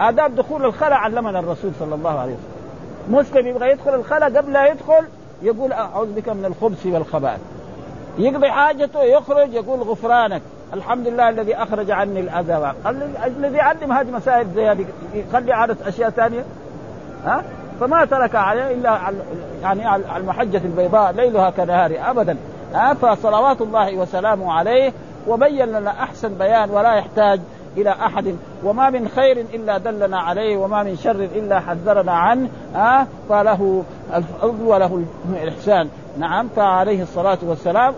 آداب 0.00 0.34
دخول 0.34 0.64
الخلاء 0.64 0.92
علمنا 0.92 1.38
الرسول 1.38 1.70
صلى 1.80 1.94
الله 1.94 2.20
عليه 2.20 2.32
وسلم. 2.32 3.18
مسلم 3.18 3.46
يبغى 3.46 3.70
يدخل 3.70 3.94
الخلاء 3.94 4.36
قبل 4.36 4.52
لا 4.52 4.66
يدخل 4.66 5.04
يقول 5.42 5.72
أعوذ 5.72 6.12
بك 6.12 6.28
من 6.28 6.44
الخبث 6.44 6.86
والخبائث. 6.86 7.40
يقضي 8.18 8.50
حاجته 8.50 9.02
يخرج 9.02 9.52
يقول 9.52 9.80
غفرانك 9.80 10.42
الحمد 10.74 11.08
لله 11.08 11.28
الذي 11.28 11.56
أخرج 11.56 11.90
عني 11.90 12.20
الأذى 12.20 12.72
الذي 13.26 13.60
علم 13.60 13.92
هذه 13.92 14.10
مسائل 14.10 14.46
زي 14.54 14.68
هذه 14.68 14.86
يخلي 15.14 15.52
عادة 15.52 15.76
أشياء 15.88 16.10
ثانية. 16.10 16.44
ها؟ 17.24 17.44
فما 17.80 18.04
ترك 18.04 18.34
عليه 18.34 18.74
إلا 18.74 19.00
يعني 19.62 19.86
على 19.86 20.02
المحجة 20.16 20.60
البيضاء 20.64 21.12
ليلها 21.12 21.50
كنهارها 21.50 22.10
ابدا. 22.10 22.36
ها 22.76 22.94
فصلوات 22.94 23.60
الله 23.60 23.96
وسلامه 23.96 24.52
عليه 24.52 24.92
وبين 25.28 25.66
لنا 25.66 25.90
أحسن 25.90 26.34
بيان 26.34 26.70
ولا 26.70 26.94
يحتاج 26.94 27.40
إلى 27.76 27.90
أحد. 27.90 28.36
وما 28.64 28.90
من 28.90 29.08
خير 29.08 29.46
إلا 29.54 29.78
دلنا 29.78 30.20
عليه 30.20 30.56
وما 30.56 30.82
من 30.82 30.96
شر 30.96 31.28
إلا 31.34 31.60
حذرنا 31.60 32.12
عنه. 32.12 32.48
ها 32.74 33.06
فله 33.28 33.82
الفضل 34.14 34.62
وله 34.62 35.04
الإحسان. 35.42 35.88
نعم 36.18 36.48
فعليه 36.56 37.02
الصلاة 37.02 37.38
والسلام. 37.42 37.94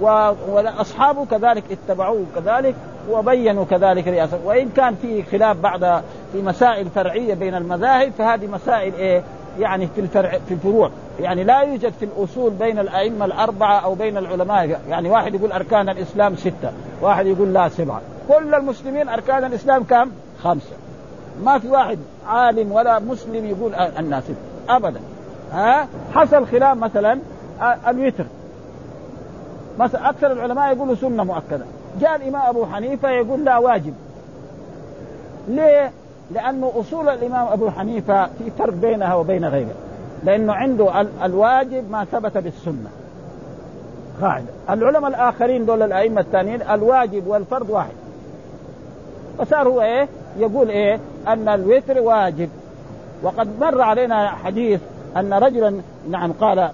و 0.00 0.32
وأصحابه 0.50 1.24
كذلك 1.24 1.64
اتبعوه 1.70 2.24
كذلك 2.34 2.74
وبينوا 3.10 3.64
كذلك 3.64 4.08
رئاسة 4.08 4.38
وإن 4.44 4.68
كان 4.68 4.94
في 4.94 5.22
خلاف 5.22 5.56
بعد 5.56 6.02
في 6.32 6.42
مسائل 6.42 6.86
فرعية 6.86 7.34
بين 7.34 7.54
المذاهب 7.54 8.12
فهذه 8.18 8.46
مسائل 8.46 8.94
إيه؟ 8.94 9.22
يعني 9.58 9.86
في 9.94 10.00
الفرع 10.00 10.30
في 10.48 10.54
الفروع. 10.54 10.90
يعني 11.20 11.44
لا 11.44 11.60
يوجد 11.60 11.92
في 11.92 12.04
الأصول 12.04 12.50
بين 12.50 12.78
الأئمة 12.78 13.24
الأربعة 13.24 13.78
أو 13.80 13.94
بين 13.94 14.16
العلماء. 14.16 14.80
يعني 14.88 15.10
واحد 15.10 15.34
يقول 15.34 15.52
أركان 15.52 15.88
الإسلام 15.88 16.36
ستة 16.36 16.72
واحد 17.02 17.26
يقول 17.26 17.52
لا 17.52 17.68
سبعة. 17.68 18.00
كل 18.28 18.54
المسلمين 18.54 19.08
أركان 19.08 19.44
الإسلام 19.44 19.84
كم؟ 19.84 20.10
خمسة. 20.42 20.76
ما 21.44 21.58
في 21.58 21.68
واحد 21.68 21.98
عالم 22.26 22.72
ولا 22.72 22.98
مسلم 22.98 23.44
يقول 23.44 23.74
الناس 23.74 24.24
ابدا. 24.68 25.00
ها؟ 25.52 25.88
حصل 26.14 26.46
خلاف 26.46 26.76
مثلا 26.76 27.18
الوتر. 27.88 28.24
مثلا 29.78 30.10
أكثر 30.10 30.32
العلماء 30.32 30.72
يقولوا 30.74 30.94
سنة 30.94 31.24
مؤكدة. 31.24 31.64
جاء 32.00 32.16
الإمام 32.16 32.42
أبو 32.48 32.66
حنيفة 32.66 33.10
يقول 33.10 33.44
لا 33.44 33.58
واجب. 33.58 33.94
ليه؟ 35.48 35.92
لأنه 36.30 36.72
أصول 36.76 37.08
الإمام 37.08 37.46
أبو 37.46 37.70
حنيفة 37.70 38.26
في 38.26 38.50
فرق 38.58 38.74
بينها 38.74 39.14
وبين 39.14 39.44
غيرها 39.44 39.88
لأنه 40.24 40.52
عنده 40.52 41.06
الواجب 41.24 41.90
ما 41.90 42.04
ثبت 42.04 42.38
بالسنة. 42.38 42.90
قاعدة 44.20 44.46
العلماء 44.70 45.10
الآخرين 45.10 45.66
دول 45.66 45.82
الأئمة 45.82 46.20
الثانيين 46.20 46.62
الواجب 46.62 47.26
والفرض 47.26 47.70
واحد. 47.70 47.94
فصار 49.38 49.68
هو 49.68 49.82
إيه؟ 49.82 50.08
يقول 50.38 50.68
إيه؟ 50.68 51.00
أن 51.28 51.48
الوتر 51.48 52.00
واجب. 52.00 52.48
وقد 53.22 53.48
مر 53.60 53.80
علينا 53.80 54.28
حديث 54.28 54.80
أن 55.16 55.34
رجلا 55.34 55.80
نعم 56.10 56.32
قال 56.32 56.70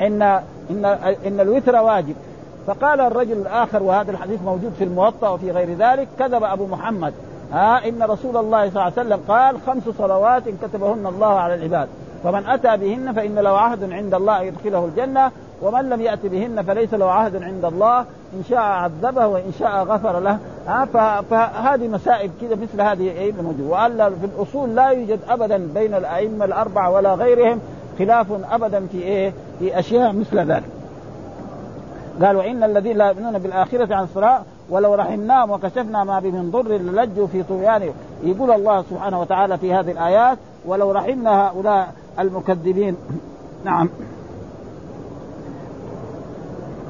ان 0.00 0.22
ان 0.70 0.84
إن 1.26 1.40
الوتر 1.40 1.76
واجب. 1.76 2.14
فقال 2.66 3.00
الرجل 3.00 3.32
الآخر 3.32 3.82
وهذا 3.82 4.10
الحديث 4.10 4.42
موجود 4.42 4.72
في 4.78 4.84
الموطأ 4.84 5.28
وفي 5.28 5.50
غير 5.50 5.74
ذلك 5.74 6.08
كذب 6.18 6.44
أبو 6.44 6.66
محمد. 6.66 7.12
ها 7.52 7.88
إن 7.88 8.02
رسول 8.02 8.36
الله 8.36 8.70
صلى 8.70 8.82
الله 8.82 8.82
عليه 8.82 8.92
وسلم 8.92 9.20
قال 9.28 9.56
خمس 9.66 9.82
صلوات 9.98 10.42
كتبهن 10.48 11.06
الله 11.06 11.26
على 11.26 11.54
العباد. 11.54 11.88
فمن 12.24 12.46
أتى 12.46 12.76
بهن 12.76 13.12
فإن 13.12 13.34
له 13.34 13.58
عهد 13.58 13.92
عند 13.92 14.14
الله 14.14 14.42
يدخله 14.42 14.84
الجنة 14.84 15.30
ومن 15.62 15.88
لم 15.88 16.00
يأت 16.00 16.26
بهن 16.26 16.62
فليس 16.62 16.94
له 16.94 17.10
عهد 17.10 17.42
عند 17.42 17.64
الله. 17.64 17.98
إن 18.34 18.44
شاء 18.48 18.58
عذبه 18.58 19.26
وإن 19.26 19.52
شاء 19.58 19.84
غفر 19.84 20.20
له. 20.20 20.38
ها 20.66 20.84
فهذه 21.30 21.88
مسائل 21.88 22.30
كذا 22.40 22.54
مثل 22.54 22.80
هذه 22.80 23.10
إيه 23.10 23.32
موجود 23.32 23.60
وألا 23.60 24.10
في 24.10 24.26
الأصول 24.26 24.74
لا 24.74 24.88
يوجد 24.88 25.20
أبدا 25.28 25.68
بين 25.74 25.94
الأئمة 25.94 26.44
الأربعة 26.44 26.90
ولا 26.90 27.14
غيرهم 27.14 27.60
خلاف 27.98 28.26
أبدا 28.52 28.86
في 28.86 29.02
إيه 29.02 29.32
في 29.58 29.78
أشياء 29.78 30.12
مثل 30.12 30.38
ذلك. 30.38 30.70
قال 32.22 32.36
وإن 32.36 32.64
الذين 32.64 32.96
لا 32.96 33.08
يؤمنون 33.08 33.38
بالآخرة 33.38 33.94
عن 33.94 34.04
الصلاة 34.04 34.40
ولو 34.70 34.94
رحمناهم 34.94 35.50
وكشفنا 35.50 36.04
ما 36.04 36.20
بهم 36.20 36.34
من 36.34 36.50
ضر 36.50 36.68
للجوا 36.68 37.26
في 37.26 37.42
طغيانهم 37.42 37.92
يقول 38.22 38.50
الله 38.50 38.82
سبحانه 38.82 39.20
وتعالى 39.20 39.58
في 39.58 39.74
هذه 39.74 39.90
الآيات 39.90 40.38
ولو 40.66 40.92
رحمنا 40.92 41.46
هؤلاء 41.46 41.94
المكذبين. 42.18 42.96
نعم. 43.64 43.88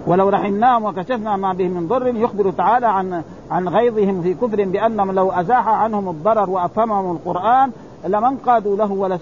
ولو 0.06 0.28
رحمناهم 0.28 0.84
وكشفنا 0.84 1.36
ما 1.36 1.52
بهم 1.52 1.70
من 1.70 1.88
ضر 1.88 2.06
يخبر 2.06 2.50
تعالى 2.50 2.86
عن 2.86 3.22
عن 3.50 3.68
غيظهم 3.68 4.22
في 4.22 4.34
كفر 4.34 4.64
بأنهم 4.64 5.12
لو 5.12 5.30
أزاح 5.30 5.68
عنهم 5.68 6.08
الضرر 6.08 6.50
وأفهمهم 6.50 7.16
القرآن 7.16 7.70
لما 8.06 8.28
انقادوا 8.28 8.76
له 8.76 8.92
ولا 8.92 9.18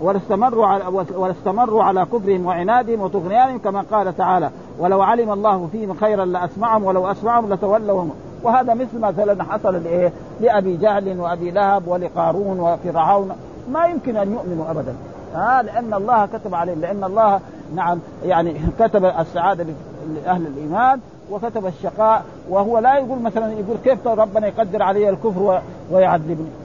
ولاستمروا 0.00 0.66
على 0.66 0.84
ولاستمروا 1.14 1.82
على 1.82 2.04
كفرهم 2.04 2.46
وعنادهم 2.46 3.00
وطغيانهم 3.00 3.58
كما 3.58 3.84
قال 3.90 4.16
تعالى 4.16 4.50
ولو 4.78 5.02
علم 5.02 5.32
الله 5.32 5.68
فيهم 5.72 5.94
خيرا 5.94 6.24
لأسمعهم 6.24 6.84
ولو 6.84 7.10
أسمعهم 7.10 7.52
لتولوا 7.52 8.04
وهذا 8.42 8.74
مثل 8.74 8.98
مثلا 8.98 9.44
حصل 9.44 9.74
لإيه؟ 9.74 10.12
لأبي 10.40 10.76
جهل 10.76 11.20
وأبي 11.20 11.50
لهب 11.50 11.88
ولقارون 11.88 12.60
وفرعون 12.60 13.32
ما 13.72 13.86
يمكن 13.86 14.16
أن 14.16 14.32
يؤمنوا 14.32 14.70
ابدا 14.70 14.94
ها 15.34 15.62
لأن 15.62 15.94
الله 15.94 16.26
كتب 16.26 16.54
عليهم 16.54 16.80
لأن 16.80 17.04
الله 17.04 17.40
نعم 17.74 17.98
يعني 18.24 18.60
كتب 18.78 19.04
السعادة 19.04 19.66
لأهل 20.14 20.46
الإيمان 20.46 21.00
وكتب 21.30 21.66
الشقاء 21.66 22.24
وهو 22.48 22.78
لا 22.78 22.96
يقول 22.98 23.22
مثلا 23.22 23.52
يقول 23.52 23.76
كيف 23.84 24.06
ربنا 24.06 24.46
يقدر 24.46 24.82
علي 24.82 25.08
الكفر 25.08 25.60
ويعذبني؟ 25.90 26.59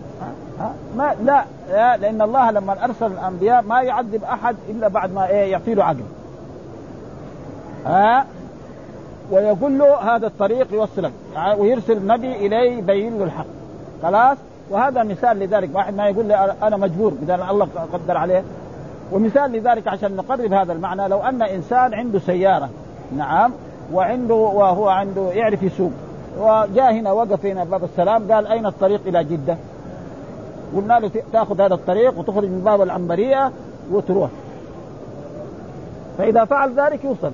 ما 0.96 1.16
لا 1.24 1.46
لأن 1.98 2.22
الله 2.22 2.52
لما 2.52 2.84
أرسل 2.84 3.06
الأنبياء 3.06 3.62
ما 3.62 3.82
يعذب 3.82 4.24
أحد 4.24 4.56
إلا 4.70 4.88
بعد 4.88 5.14
ما 5.14 5.28
إيه 5.28 5.52
يعطي 5.52 5.74
له 5.74 5.84
عقل 5.84 6.04
ها؟ 7.86 8.26
ويقول 9.32 9.80
له 9.80 10.16
هذا 10.16 10.28
الطريق 10.28 10.74
يوصلك. 10.74 11.12
ويرسل 11.58 12.08
نبي 12.08 12.36
إليه 12.36 12.78
يبين 12.78 13.18
له 13.18 13.24
الحق. 13.24 13.46
خلاص؟ 14.04 14.38
وهذا 14.70 15.04
مثال 15.04 15.40
لذلك. 15.40 15.70
واحد 15.74 15.96
ما 15.96 16.08
يقول 16.08 16.26
لي 16.26 16.56
أنا 16.64 16.78
مجبور 16.78 17.14
اذا 17.24 17.36
الله 17.36 17.68
قدر 17.94 18.18
عليه. 18.18 18.44
ومثال 19.12 19.52
لذلك 19.52 19.88
عشان 19.88 20.16
نقرب 20.16 20.54
هذا 20.54 20.74
المعنى. 20.74 21.08
لو 21.08 21.20
أن 21.20 21.42
إنسان 21.42 21.94
عنده 21.94 22.20
سيارة 22.20 22.70
نعم 23.18 23.52
وعنده 23.94 24.36
وهو 24.36 24.90
عنده 24.90 25.32
يعرف 25.32 25.64
يسوق. 25.64 25.92
وجاء 26.40 26.94
هنا 26.94 27.12
وقف 27.12 27.46
هنا 27.46 27.64
باب 27.64 27.84
السلام 27.84 28.32
قال 28.32 28.48
أين 28.48 28.66
الطريق 28.66 29.02
إلى 29.06 29.24
جدة؟ 29.24 29.58
قلنا 30.76 31.00
له 31.00 31.12
تأخذ 31.34 31.62
هذا 31.62 31.74
الطريق 31.74 32.20
وتخرج 32.20 32.46
من 32.46 32.62
باب 32.66 32.82
العنبرية 32.82 33.52
وتروح. 33.92 34.30
فإذا 36.18 36.46
فعل 36.46 36.80
ذلك 36.80 37.04
يوصل. 37.04 37.32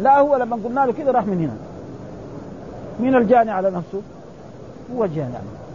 لا 0.00 0.20
هو 0.20 0.36
لما 0.36 0.58
قلنا 0.64 0.80
له 0.80 0.92
كذا 0.92 1.10
راح 1.10 1.26
من 1.26 1.40
هنا. 1.40 1.56
مين 3.00 3.16
الجاني 3.16 3.50
على 3.50 3.70
نفسه؟ 3.70 4.00
هو 4.96 5.04
الجاني 5.04 5.34
على 5.36 5.44
نفسه. 5.44 5.66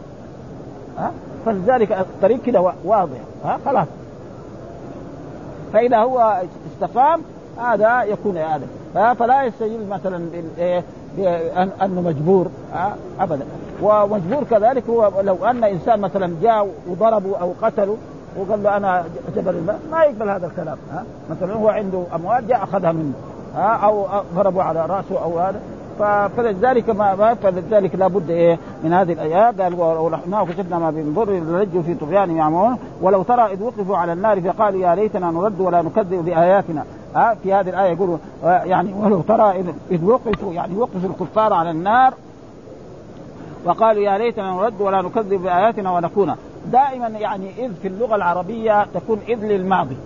ها؟ 0.97 1.11
فلذلك 1.45 1.91
الطريق 1.91 2.41
كذا 2.41 2.73
واضح. 2.83 3.17
ها؟ 3.45 3.59
خلاص. 3.65 3.87
فإذا 5.73 5.97
هو 5.97 6.41
استقام 6.73 7.21
هذا 7.57 8.03
يكون 8.03 8.37
هذا 8.37 9.13
فلا 9.13 9.43
يستجيب 9.43 9.89
مثلا 9.89 10.27
إنه 11.81 12.01
مجبور. 12.01 12.47
ابدا. 13.19 13.45
ومجبور 13.81 14.43
كذلك 14.43 14.89
هو 14.89 15.11
لو 15.21 15.45
أن 15.45 15.63
إنسان 15.63 15.99
مثلا 15.99 16.35
جاء 16.41 16.67
وضربه 16.87 17.37
أو 17.41 17.53
قتله 17.61 17.97
وقال 18.37 18.63
له 18.63 18.77
أنا 18.77 19.03
جبل 19.35 19.55
الماء 19.55 19.79
ما 19.91 20.03
يقبل 20.03 20.29
هذا 20.29 20.47
الكلام 20.47 20.77
ها؟ 20.91 21.03
مثلا 21.29 21.53
هو 21.53 21.69
عنده 21.69 22.03
أموال 22.15 22.47
جاء 22.47 22.63
أخذها 22.63 22.91
منه 22.91 23.13
ها؟ 23.55 23.79
أو 23.85 24.05
ضربوا 24.35 24.63
على 24.63 24.85
رأسه 24.85 25.23
أو 25.23 25.39
هذا. 25.39 25.59
فلذلك 26.37 26.89
ما 26.89 27.35
فلذلك 27.43 27.95
لابد 27.95 28.29
إيه 28.29 28.59
من 28.83 28.93
هذه 28.93 29.13
الايات 29.13 29.61
قال 29.61 29.79
ورحمناه 29.79 30.45
كشفنا 30.45 30.79
ما 30.79 30.91
بنضر 30.91 31.31
لرجوا 31.31 31.81
في 31.81 31.93
طغيان 31.93 32.37
يعمون 32.37 32.77
ولو 33.01 33.23
ترى 33.23 33.53
اذ 33.53 33.63
وقفوا 33.63 33.97
على 33.97 34.13
النار 34.13 34.41
فقالوا 34.41 34.81
يا 34.81 34.95
ليتنا 34.95 35.31
نرد 35.31 35.59
ولا 35.59 35.81
نكذب 35.81 36.25
باياتنا 36.25 36.83
ها؟ 37.15 37.35
في 37.43 37.53
هذه 37.53 37.69
الآية 37.69 37.91
يقولوا 37.91 38.17
يعني 38.43 38.93
ولو 38.93 39.21
ترى 39.21 39.63
اذ 39.91 40.05
وقفوا 40.05 40.53
يعني 40.53 40.77
وقفوا 40.77 41.09
الكفار 41.09 41.53
على 41.53 41.71
النار 41.71 42.13
وقالوا 43.65 44.03
يا 44.03 44.17
ليتنا 44.17 44.51
نرد 44.51 44.81
ولا 44.81 45.01
نكذب 45.01 45.41
بآياتنا 45.41 45.91
ونكون 45.91 46.35
دائما 46.65 47.07
يعني 47.07 47.65
إذ 47.65 47.73
في 47.81 47.87
اللغة 47.87 48.15
العربية 48.15 48.85
تكون 48.93 49.19
إذ 49.27 49.45
للماضي. 49.45 49.97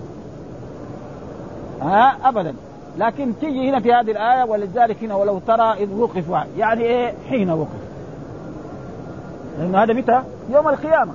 ها؟ 1.82 2.18
ابدا. 2.24 2.56
لكن 2.97 3.34
تيجي 3.39 3.70
هنا 3.70 3.80
في 3.80 3.93
هذه 3.93 4.12
الآية 4.12 4.43
ولذلك 4.43 5.03
هنا 5.03 5.16
ولو 5.16 5.39
ترى 5.39 5.74
إذ 5.74 5.93
وقفوا 5.93 6.39
يعني 6.58 6.84
إيه؟ 6.84 7.14
حين 7.30 7.49
وقف. 7.49 7.70
لأنه 9.60 9.84
هذا 9.84 9.93
متى؟ 9.93 10.24
يوم 10.49 10.70
القيامة. 10.70 11.14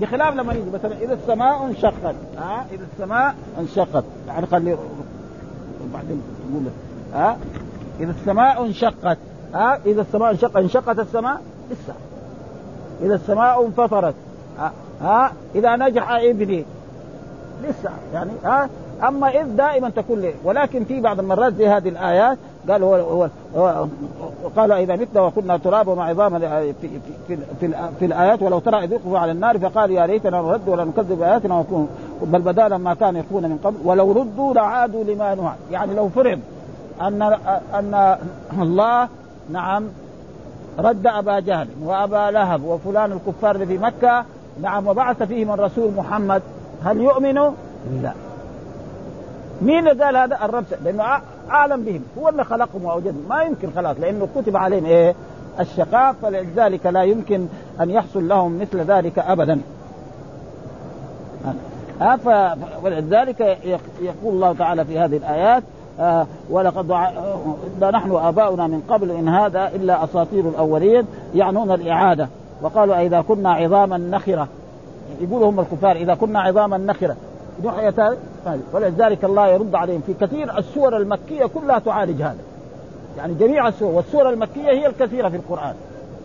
بخلاف 0.00 0.34
لما 0.34 0.52
يجي 0.52 0.70
مثلا 0.70 0.96
إذا 1.02 1.14
السماء 1.14 1.66
انشقت. 1.66 2.14
ها؟ 2.38 2.66
إذا 2.72 2.86
السماء 2.92 3.34
انشقت. 3.58 4.04
يعني 4.28 4.46
خلي 4.46 4.76
بعدين 5.94 6.22
نقول 6.50 6.62
ها؟ 7.14 7.36
إذا 8.00 8.10
السماء 8.10 8.66
انشقت. 8.66 9.18
ها؟ 9.54 9.78
إذا 9.86 10.00
السماء 10.00 10.30
انشقت 10.30 10.56
انشقت 10.56 10.98
السماء 10.98 11.40
لسه. 11.70 11.94
إذا 13.02 13.14
السماء 13.14 13.66
انفطرت 13.66 14.14
ها, 15.02 15.32
إذا 15.54 15.76
نجح 15.76 16.10
ابني 16.10 16.64
لسه. 17.62 17.90
يعني 18.14 18.30
ها؟ 18.44 18.68
أما 19.08 19.28
إذ 19.28 19.56
دائما 19.56 19.90
تكون 19.90 20.20
لي. 20.20 20.34
ولكن 20.44 20.84
في 20.84 21.00
بعض 21.00 21.18
المرات 21.18 21.54
زي 21.54 21.68
هذه 21.68 21.88
الآيات 21.88 22.38
قال 22.68 22.82
هو, 22.82 22.94
هو, 22.94 23.28
هو 23.56 23.86
قال 24.56 24.72
إذا 24.72 24.96
متنا 24.96 25.20
وكنا 25.20 25.56
ترابا 25.56 25.92
وعظاما 25.92 26.38
في, 26.38 26.72
في, 26.80 26.88
في, 27.28 27.36
في, 27.60 27.74
في 27.98 28.04
الآيات 28.04 28.42
ولو 28.42 28.58
ترى 28.58 28.84
إذ 28.84 28.98
على 29.06 29.32
النار 29.32 29.58
فقال 29.58 29.90
يا 29.90 30.06
ليتنا 30.06 30.42
نرد 30.42 30.68
ولا 30.68 30.84
نكذب 30.84 31.18
باياتنا 31.18 31.54
ونكون 31.54 31.88
بل 32.22 32.40
بدا 32.40 32.68
ما 32.76 32.94
كان 32.94 33.16
يخفون 33.16 33.42
من 33.42 33.58
قبل 33.64 33.76
ولو 33.84 34.12
ردوا 34.12 34.54
لعادوا 34.54 35.04
لما 35.04 35.34
نهى. 35.34 35.52
يعني 35.70 35.94
لو 35.94 36.08
فرض 36.08 36.40
ان 37.00 37.22
أن 37.74 38.16
الله 38.58 39.08
نعم. 39.52 39.88
رد 40.78 41.06
أبا 41.06 41.40
جهل 41.40 41.68
وأبا 41.82 42.30
لهب 42.30 42.64
وفلان 42.64 43.12
الكفار 43.12 43.54
اللي 43.54 43.66
في 43.66 43.78
مكة. 43.78 44.24
نعم 44.62 44.86
وبعث 44.86 45.22
فيهم 45.22 45.52
الرسول 45.52 45.92
محمد. 45.96 46.42
هل 46.84 47.00
يؤمنوا؟ 47.00 47.50
لا. 48.02 48.12
مين 49.62 49.88
اللي 49.88 50.04
قال 50.04 50.16
هذا؟ 50.16 50.44
الرب 50.44 50.64
لأنه 50.84 51.02
اعلم 51.50 51.84
بهم. 51.84 52.02
هو 52.18 52.28
اللي 52.28 52.44
خلقهم 52.44 52.84
وأوجدهم. 52.84 53.26
ما 53.28 53.42
يمكن 53.42 53.70
خلاص 53.76 53.96
لأنه 54.00 54.28
كتب 54.36 54.56
عليهم 54.56 54.84
إيه؟ 54.84 55.14
الشقاء 55.60 56.12
فلذلك 56.22 56.86
لا 56.86 57.02
يمكن 57.02 57.46
أن 57.80 57.90
يحصل 57.90 58.28
لهم 58.28 58.60
مثل 58.60 58.78
ذلك 58.80 59.18
ابدا. 59.18 59.60
ها؟ 61.44 61.56
ولذلك 62.82 63.58
يقول 64.00 64.34
الله 64.34 64.52
تعالى 64.52 64.84
في 64.84 64.98
هذه 64.98 65.16
الآيات 65.16 65.62
آه 66.00 66.26
ولقد 66.50 66.92
نحن 67.82 68.12
اباؤنا 68.12 68.66
من 68.66 68.82
قبل 68.88 69.10
إن 69.10 69.28
هذا 69.28 69.68
إلا 69.74 70.04
أساطير 70.04 70.48
الأولين 70.48 71.06
يعنون 71.34 71.70
الإعادة. 71.70 72.28
وقالوا 72.62 73.00
إذا 73.00 73.20
كنا 73.20 73.52
عظاما 73.52 73.98
نخرة. 73.98 74.48
يقولوا 75.20 75.50
هم 75.50 75.60
الكفار 75.60 75.96
إذا 75.96 76.14
كنا 76.14 76.40
عظاما 76.40 76.78
نخرة. 76.78 77.16
نحية 77.64 78.16
ولذلك 78.72 79.24
الله 79.24 79.48
يرد 79.48 79.74
عليهم 79.74 80.00
في 80.06 80.14
كثير 80.14 80.58
السور 80.58 80.96
المكية 80.96 81.46
كلها 81.46 81.78
تعالج 81.78 82.22
هذا. 82.22 82.38
يعني 83.16 83.34
جميع 83.34 83.68
السور 83.68 83.94
والسور 83.94 84.30
المكية 84.30 84.70
هي 84.70 84.86
الكثيرة 84.86 85.28
في 85.28 85.36
القرآن. 85.36 85.74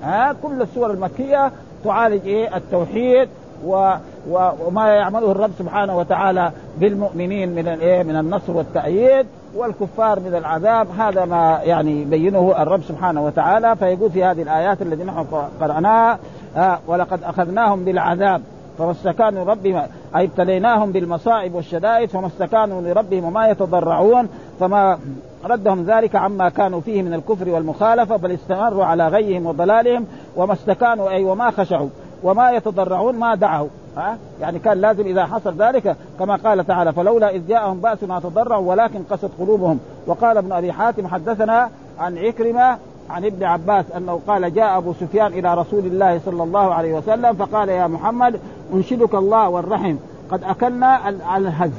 ها 0.04 0.36
كل 0.44 0.62
السور 0.62 0.92
المكية 0.92 1.52
تعالج 1.84 2.28
إيه؟ 2.28 2.58
التوحيد 2.58 3.30
و 3.66 3.94
وما 4.30 4.88
يعمله 4.88 5.32
الرب 5.32 5.52
سبحانه 5.60 5.98
وتعالى 5.98 6.52
بالمؤمنين 6.78 7.56
من 7.56 7.68
الايه 7.68 8.04
من 8.04 8.16
النصر 8.16 8.58
والتأييد 8.58 9.26
والكفار 9.56 10.20
من 10.20 10.36
العذاب. 10.36 10.88
هذا 11.00 11.26
ما 11.26 11.60
يعني 11.64 12.02
يبينه 12.02 12.62
الرب 12.62 12.84
سبحانه 12.84 13.26
وتعالى 13.26 13.76
فيقول 13.76 14.12
في 14.12 14.24
هذه 14.24 14.42
الآيات 14.42 14.82
التي 14.82 15.04
نحن 15.04 15.26
قرأناها 15.62 16.20
آه 16.58 16.80
ولقد 16.88 17.24
أخذناهم 17.24 17.86
بالعذاب 17.86 18.42
فما 18.78 18.92
استكانوا 18.92 19.44
لربهم 19.44 19.82
أي 20.16 20.26
ابتليناهم 20.26 20.92
بالمصائب 20.92 21.56
والشدائد 21.56 22.10
فما 22.10 22.28
استكانوا 22.28 22.82
لربهم 22.82 23.24
وما 23.24 23.48
يتضرعون 23.48 24.30
فما 24.60 25.00
ردهم 25.46 25.84
ذلك 25.84 26.16
عما 26.16 26.50
كانوا 26.50 26.82
فيه 26.82 27.02
من 27.02 27.14
الكفر 27.14 27.50
والمخالفة 27.50 28.16
بل 28.16 28.32
استمروا 28.32 28.86
على 28.86 29.08
غيهم 29.08 29.46
وضلالهم 29.46 30.06
وما 30.36 30.54
استكانوا 30.54 31.10
أي 31.10 31.24
وما 31.24 31.52
خشعوا 31.52 31.90
وما 32.24 32.52
يتضرعون 32.52 33.16
ما 33.16 33.36
دعوا. 33.36 33.68
ها؟ 33.98 34.18
يعني 34.42 34.60
كان 34.60 34.82
لازم 34.82 35.04
إذا 35.04 35.26
حصل 35.26 35.54
ذلك 35.54 35.96
كما 36.20 36.36
قال 36.36 36.68
تعالى 36.68 36.94
فلولا 36.94 37.30
إذ 37.30 37.48
جاءهم 37.48 37.80
بأسنا 37.80 38.20
تضرعوا 38.20 38.70
ولكن 38.70 39.04
قست 39.10 39.30
قلوبهم. 39.40 39.80
وقال 40.08 40.38
ابن 40.38 40.52
أبي 40.52 40.72
حاتم 40.72 41.08
حدثنا 41.08 41.70
عن 42.00 42.18
عكرمة 42.18 42.78
عن 43.10 43.26
ابن 43.26 43.44
عباس 43.44 43.86
أنه 43.98 44.22
قال 44.28 44.54
جاء 44.54 44.78
أبو 44.78 44.94
سفيان 44.94 45.34
إلى 45.34 45.54
رسول 45.54 45.86
الله 45.86 46.20
صلى 46.26 46.44
الله 46.44 46.74
عليه 46.74 46.94
وسلم 46.94 47.34
فقال 47.34 47.70
يا 47.70 47.88
محمد 47.88 48.40
أنشدك 48.74 49.16
الله 49.16 49.50
والرحم 49.50 49.96
قد 50.32 50.44
أكلنا 50.44 51.10
الهز. 51.38 51.72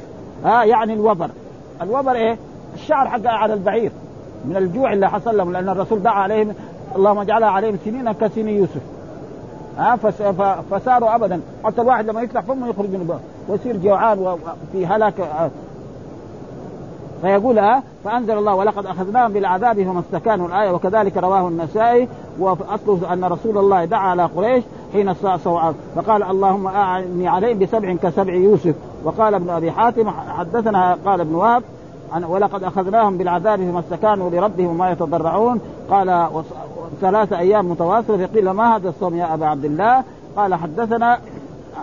ها؟ 0.45 0.63
يعني 0.63 0.93
الوبر. 0.93 1.29
الوبر 1.81 2.11
إيه؟ 2.11 2.37
الشعر 2.73 3.07
حق 3.07 3.25
على 3.27 3.53
البعير 3.53 3.91
من 4.45 4.57
الجوع 4.57 4.93
اللي 4.93 5.09
حصل 5.09 5.37
لهم 5.37 5.53
لأن 5.53 5.69
الرسول 5.69 6.03
دعا 6.03 6.21
عليهم 6.21 6.53
اللهم 6.95 7.17
اجعلها 7.17 7.49
عليهم 7.49 7.77
سنين 7.85 8.11
كسن 8.11 8.49
يوسف. 8.49 8.81
ها 9.77 9.95
فساروا 10.71 11.15
ابدا. 11.15 11.41
حتى 11.63 11.81
الواحد 11.81 12.09
لما 12.09 12.21
يفتح 12.21 12.41
فمه 12.41 12.69
يخرج 12.69 12.89
من 12.89 13.19
ويصير 13.49 13.77
جوعان 13.77 14.19
وفي 14.19 14.85
هلاك 14.85 15.49
فيقول 17.21 17.59
ها 17.59 17.83
فأنزل 18.03 18.37
الله 18.37 18.55
ولقد 18.55 18.85
أخذناهم 18.85 19.33
بالعذاب 19.33 19.83
فما 19.83 19.99
استكانوا 19.99 20.47
الآية. 20.47 20.71
وكذلك 20.71 21.17
رواه 21.17 21.47
النسائي. 21.47 22.07
وأصله 22.39 23.13
أن 23.13 23.25
رسول 23.25 23.57
الله 23.57 23.85
دعا 23.85 24.09
على 24.09 24.25
قريش 24.25 24.63
حين 24.93 25.09
استعصوا 25.09 25.71
فقال 25.95 26.23
اللهم 26.23 26.67
أعني 26.67 27.27
عليهم 27.27 27.59
بسبع 27.59 27.95
كسبع 27.95 28.33
يوسف. 28.33 28.75
وقال 29.03 29.33
ابن 29.33 29.49
أبي 29.49 29.71
حاتم 29.71 30.09
حدثنا 30.09 30.97
قال 31.05 31.21
ابن 31.21 31.35
وهب 31.35 31.63
ولقد 32.27 32.63
أخذناهم 32.63 33.17
بالعذاب 33.17 33.59
فما 33.59 33.79
استكانوا 33.79 34.29
لربهم 34.29 34.67
وما 34.67 34.91
يتضرعون. 34.91 35.61
قال 35.89 36.27
ثلاث 37.01 37.33
أيام 37.33 37.71
متواصلة. 37.71 38.27
فقيل 38.27 38.49
ما 38.49 38.75
هذا 38.75 38.89
الصوم 38.89 39.15
يا 39.15 39.33
أبا 39.33 39.45
عبد 39.45 39.65
الله؟ 39.65 40.03
قال 40.35 40.55
حدثنا 40.55 41.19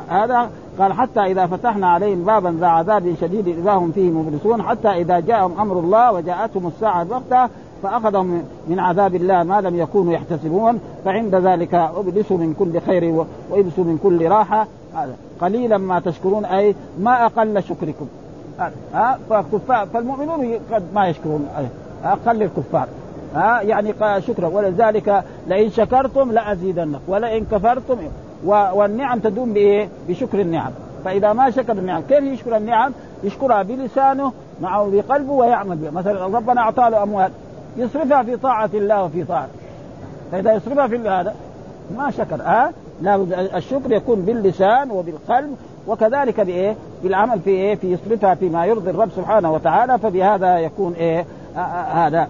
هذا 0.09 0.51
قال 0.79 0.93
حتى 0.93 1.21
إذا 1.21 1.47
فتحنا 1.47 1.89
عليهم 1.89 2.25
بابا 2.25 2.57
ذا 2.61 2.67
عذاب 2.67 3.15
شديد 3.21 3.49
إذا 3.49 3.73
هم 3.73 3.93
فيه 3.93 4.11
مبلسون 4.11 4.63
حتى 4.63 4.89
إذا 4.89 5.21
جاءهم 5.21 5.61
أمر 5.61 5.79
الله 5.79 6.13
وجاءتهم 6.13 6.67
الساعة 6.67 7.05
بغته 7.05 7.49
فأخذهم 7.83 8.43
من 8.69 8.81
عذاب 8.81 9.15
الله 9.15 9.43
ما 9.43 9.61
لم 9.61 9.79
يكونوا 9.79 10.13
يحتسبون. 10.13 10.81
فعند 11.05 11.35
ذلك 11.35 11.75
أبلسوا 11.75 12.39
من 12.39 12.55
كل 12.59 12.81
خير 12.81 13.27
وابلسوا 13.51 13.85
من 13.85 13.99
كل 14.03 14.29
راحة. 14.29 14.67
قليلا 15.41 15.79
ما 15.79 16.01
تشكرون 16.01 16.45
أي 16.45 16.75
ما 16.99 17.27
أقل 17.27 17.63
شكركم. 17.63 18.07
ها 18.95 19.19
فالمؤمنون 19.93 20.59
قد 20.73 20.83
ما 20.95 21.09
يشكرون 21.09 21.49
أقل 22.05 22.43
الكفار. 22.43 22.89
ها 23.35 23.61
يعني 23.61 23.95
شكرا. 24.19 24.49
ولذلك 24.49 25.25
لئن 25.47 25.71
شكرتم 25.71 26.33
لأزيدنكم. 26.33 27.03
ولئن 27.09 27.45
كفرتم 27.45 27.99
والنعم 28.45 29.19
تدوم 29.19 29.53
بايه؟ 29.53 29.89
بشكر 30.09 30.41
النعم. 30.41 30.71
فإذا 31.05 31.33
ما 31.33 31.51
شكر 31.51 31.73
النعم 31.73 32.03
كيف 32.09 32.25
يشكر 32.25 32.57
النعم؟ 32.57 32.93
يشكرها 33.25 33.63
بلسانه 33.63 34.33
معه 34.61 34.91
بقلبه 34.93 35.33
ويعمل 35.33 35.77
بها 35.77 35.91
مثلا 35.91 36.27
ربنا 36.27 36.61
أعطاه 36.61 36.89
له 36.89 37.03
أموال 37.03 37.31
يصرفها 37.77 38.23
في 38.23 38.37
طاعة 38.37 38.71
الله 38.75 39.05
وفي 39.05 39.25
طاعته. 39.25 39.53
فإذا 40.33 40.53
يصرفها 40.53 40.87
في 40.87 40.97
هذا 40.97 41.35
ما 41.97 42.11
شكر. 42.11 42.43
ها 42.43 42.73
لا 43.03 43.17
الشكر 43.57 43.93
يكون 43.93 44.21
باللسان 44.21 44.91
وبالقلب 44.91 45.57
وكذلك 45.87 46.41
بإيه؟ 46.41 46.77
بالعمل 47.03 47.41
في 47.41 47.51
إيه؟ 47.51 47.75
في 47.75 47.93
يصرفها 47.93 48.35
فيما 48.35 48.67
يرضي 48.67 48.91
الرب 48.91 49.11
سبحانه 49.17 49.53
وتعالى 49.53 49.99
فبهذا 49.99 50.59
يكون 50.59 50.93
إيه؟ 50.93 51.27
هذا 51.93 52.29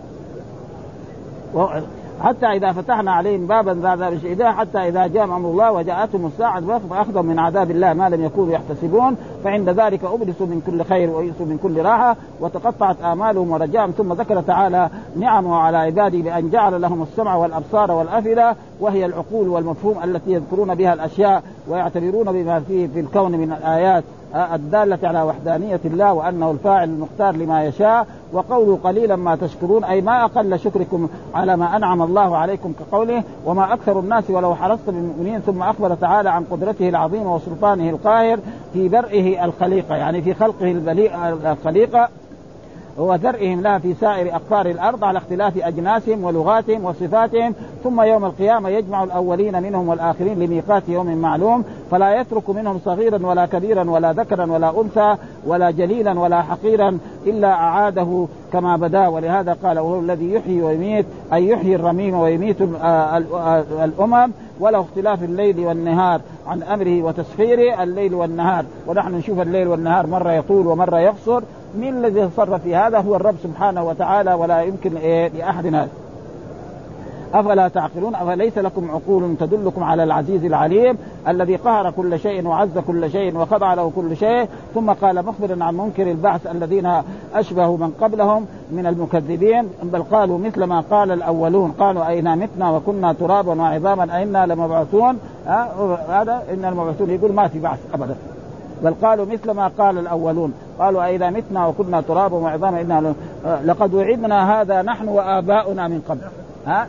حتى 2.23 2.47
إذا 2.47 2.73
فتحنا 2.73 3.12
عليهم 3.12 3.47
بابا 3.47 3.71
ذا 3.71 3.97
ذا 3.97 4.19
شديدا 4.19 4.53
حتى 4.53 4.79
إذا 4.79 5.07
جاء 5.07 5.25
أمر 5.25 5.51
الله 5.51 5.73
وجاءتهم 5.73 6.27
الساعة 6.27 6.79
فاخذهم 6.91 7.27
من 7.27 7.39
عذاب 7.39 7.71
الله 7.71 7.93
ما 7.93 8.09
لم 8.09 8.25
يكونوا 8.25 8.55
يحتسبون. 8.55 9.17
فعند 9.45 9.69
ذلك 9.69 10.05
أبلسوا 10.05 10.47
من 10.47 10.62
كل 10.67 10.85
خير 10.85 11.11
ويئسوا 11.11 11.47
من 11.47 11.59
كل 11.59 11.83
راحة 11.83 12.17
وتقطعت 12.41 13.03
آمالهم 13.03 13.51
ورجاهم 13.51 13.91
ثم 13.91 14.12
ذكر 14.12 14.41
تعالى 14.41 14.91
نعمه 15.17 15.57
على 15.57 15.77
عباده 15.77 16.19
بأن 16.19 16.51
جعل 16.51 16.83
لهم 16.83 17.03
السمع 17.03 17.37
والأبصار 17.37 17.91
والأفئدة 17.91 18.57
وهي 18.81 19.07
العقول 19.07 19.49
والمفهوم 19.49 20.05
التي 20.05 20.33
يذكرون 20.33 20.75
بها 20.75 20.93
الأشياء 20.93 21.43
ويعتبرون 21.69 22.33
بما 22.33 22.61
فيه 22.61 22.87
في 22.87 23.01
الكون 23.01 23.33
من 23.33 23.53
الآيات. 23.53 24.05
الدالة 24.35 24.99
على 25.03 25.22
وحدانية 25.22 25.80
الله 25.85 26.12
وأنه 26.12 26.51
الفاعل 26.51 26.89
المختار 26.89 27.37
لما 27.37 27.64
يشاء 27.64 28.07
وقوله 28.32 28.78
قليلا 28.85 29.16
ما 29.16 29.37
تشكرون 29.37 29.85
أي 29.85 30.01
ما 30.01 30.24
أقل 30.24 30.59
شكركم 30.59 31.09
على 31.35 31.57
ما 31.57 31.76
أنعم 31.76 32.03
الله 32.03 32.37
عليكم 32.37 32.72
كقوله 32.72 33.22
وما 33.47 33.72
أكثر 33.72 34.01
الناس 34.01 34.30
ولو 34.30 34.55
حرصت 34.55 34.87
بالمؤمنين 34.87 35.41
ثم 35.41 35.62
أخبر 35.62 35.95
تعالى 35.95 36.30
عن 36.30 36.45
قدرته 36.45 36.89
العظيمة 36.89 37.35
وسلطانه 37.35 37.91
القاهر 37.91 38.39
في 38.72 38.89
برئه 38.89 39.45
الخليقة 39.45 39.97
يعني 39.97 40.22
في 40.22 40.35
خلقه 40.35 40.70
الخليقة 41.53 42.09
وذرئهم 42.99 43.61
لها 43.61 43.79
في 43.79 43.95
سائر 43.95 44.35
أقطار 44.35 44.67
الأرض 44.67 45.05
على 45.05 45.19
اختلاف 45.19 45.59
أجناسهم 45.59 46.25
ولغاتهم 46.25 46.85
وصفاتهم 46.85 47.55
ثم 47.85 48.01
يوم 48.01 48.25
القيامة 48.25 48.69
يجمع 48.69 49.05
الأولين 49.05 49.63
منهم 49.63 49.89
والآخرين 49.89 50.39
لميقات 50.39 50.83
يوم 50.89 51.17
معلوم 51.17 51.65
فلا 51.91 52.21
يترك 52.21 52.51
منهم 52.51 52.81
صغيرا 52.85 53.27
ولا 53.27 53.47
كبيرا 53.47 53.91
ولا 53.91 54.13
ذكرا 54.13 54.53
ولا 54.53 54.81
أنثى 54.81 55.17
ولا 55.47 55.71
جليلا 55.71 56.21
ولا 56.21 56.43
حقيرا 56.43 56.99
إلا 57.27 57.53
أعاده 57.53 58.27
كما 58.55 58.77
بدا 58.77 59.09
ولهذا 59.09 59.57
قال 59.63 59.79
وهو 59.79 60.01
الذي 60.01 60.33
يحيي 60.33 60.63
ويميت 60.63 61.07
أي 61.33 61.49
يحيي 61.49 61.75
الرميم 61.75 62.15
ويميت 62.15 62.57
الأمم 63.83 64.33
ولو 64.61 64.81
اختلاف 64.81 65.23
الليل 65.23 65.61
والنهار 65.61 66.21
عن 66.47 66.63
أمره 66.63 67.03
وتسخيره 67.03 67.83
الليل 67.83 68.15
والنهار. 68.15 68.65
ونحن 68.87 69.15
نشوف 69.15 69.41
الليل 69.41 69.69
والنهار 69.69 70.07
مرة 70.07 70.33
يطول 70.33 70.67
ومرة 70.67 70.99
يقصر. 70.99 71.43
من 71.75 71.89
الذي 71.89 72.21
يتصرف 72.21 72.63
في 72.63 72.77
هذا؟ 72.77 72.99
هو 72.99 73.17
الرب 73.17 73.35
سبحانه 73.43 73.85
وتعالى 73.85 74.35
ولا 74.35 74.63
يمكن 74.63 74.95
لأحد 75.39 75.67
هذا. 75.67 75.89
أفلا 77.35 77.68
تعقلون؟ 77.68 78.14
أفليس 78.14 78.59
لكم 78.59 78.91
عقول 78.91 79.37
تدلكم 79.41 79.85
على 79.85 80.05
العزيز 80.05 80.45
العليم 80.45 80.99
الذي 81.28 81.57
قهر 81.57 81.91
كل 81.91 82.18
شيء 82.18 82.47
وعز 82.47 82.78
كل 82.87 83.11
شيء 83.11 83.37
وخضع 83.37 83.74
له 83.74 83.93
كل 83.97 84.16
شيء؟ 84.16 84.49
ثم 84.74 84.91
قال 84.91 85.26
مخبرا 85.26 85.64
عن 85.64 85.74
منكر 85.76 86.11
البعث 86.11 86.47
الذين 86.47 86.93
أشبهوا 87.35 87.78
من 87.78 87.91
قبلهم 88.01 88.47
من 88.70 88.87
المكذبين 88.87 89.68
بل 89.82 90.03
قالوا 90.03 90.39
مثل 90.39 90.64
ما 90.64 90.80
قال 90.80 91.11
الأولون. 91.11 91.70
قالوا 91.70 92.09
اينا 92.09 92.35
متنا 92.35 92.70
وكنا 92.70 93.12
ترابا 93.12 93.61
وعظاما؟ 93.62 94.16
اينا 94.16 94.47
لمبعوثون؟ 94.47 95.18
هذا 96.09 96.43
إن 96.53 96.64
المبعوثون 96.64 97.11
يقول 97.11 97.32
ما 97.32 97.49
في 97.49 97.61
بعث 97.61 97.78
أبدا. 97.95 98.16
بل 98.82 98.95
قالوا 99.03 99.26
مثل 99.26 99.51
ما 99.51 99.70
قال 99.78 99.99
الأولون. 99.99 100.53
قالوا 100.78 101.14
اذا 101.14 101.30
متنا 101.30 101.66
وكنا 101.66 102.01
ترابا 102.01 102.37
وعظاما؟ 102.37 102.80
إنا 102.80 103.14
لقد 103.64 103.95
وعدنا 103.95 104.61
هذا 104.61 104.82
نحن 104.82 105.09
وآباؤنا 105.09 105.89
من 105.89 106.03
قبل. 106.09 106.20
ها؟ 106.67 106.89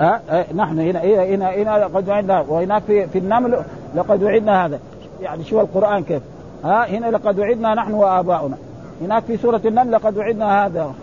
ها؟ 0.00 0.20
نحن 0.54 0.80
هنا 0.80 1.02
هنا 1.02 1.50
هنا 1.50 1.84
لقد 1.84 2.08
وعدنا 2.08 2.44
وهناك 2.48 2.82
في 2.82 3.06
في 3.06 3.18
النمل 3.18 3.64
لقد 3.94 4.22
وعدنا 4.22 4.66
هذا. 4.66 4.78
يعني 5.20 5.44
شو 5.44 5.60
القرآن 5.60 6.02
كيف؟ 6.02 6.22
ها؟ 6.64 6.86
هنا 6.88 7.06
لقد 7.06 7.38
وعدنا 7.38 7.74
نحن 7.74 7.94
وآباؤنا. 7.94 8.56
هناك 9.02 9.22
في 9.22 9.36
سورة 9.36 9.60
النمل 9.64 9.92
لقد 9.92 10.18
وعدنا 10.18 10.66
هذا. 10.66 10.94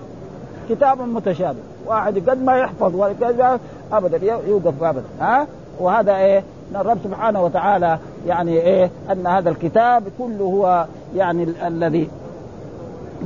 كتاب 0.69 1.01
متشابه. 1.01 1.59
واحد 1.85 2.29
قد 2.29 2.43
ما 2.43 2.57
يحفظ 2.57 2.95
وكذا 2.95 3.59
ابدا 3.91 4.33
يوقف 4.47 4.83
ابدا. 4.83 5.03
ها؟ 5.19 5.47
وهذا 5.79 6.15
إيه؟ 6.15 6.43
الرب 6.75 6.97
سبحانه 7.03 7.43
وتعالى 7.43 7.99
يعني 8.27 8.51
إيه؟ 8.51 8.89
أن 9.11 9.27
هذا 9.27 9.49
الكتاب 9.49 10.03
كله 10.17 10.45
هو 10.45 10.85
يعني 11.15 11.47
الذي 11.67 12.09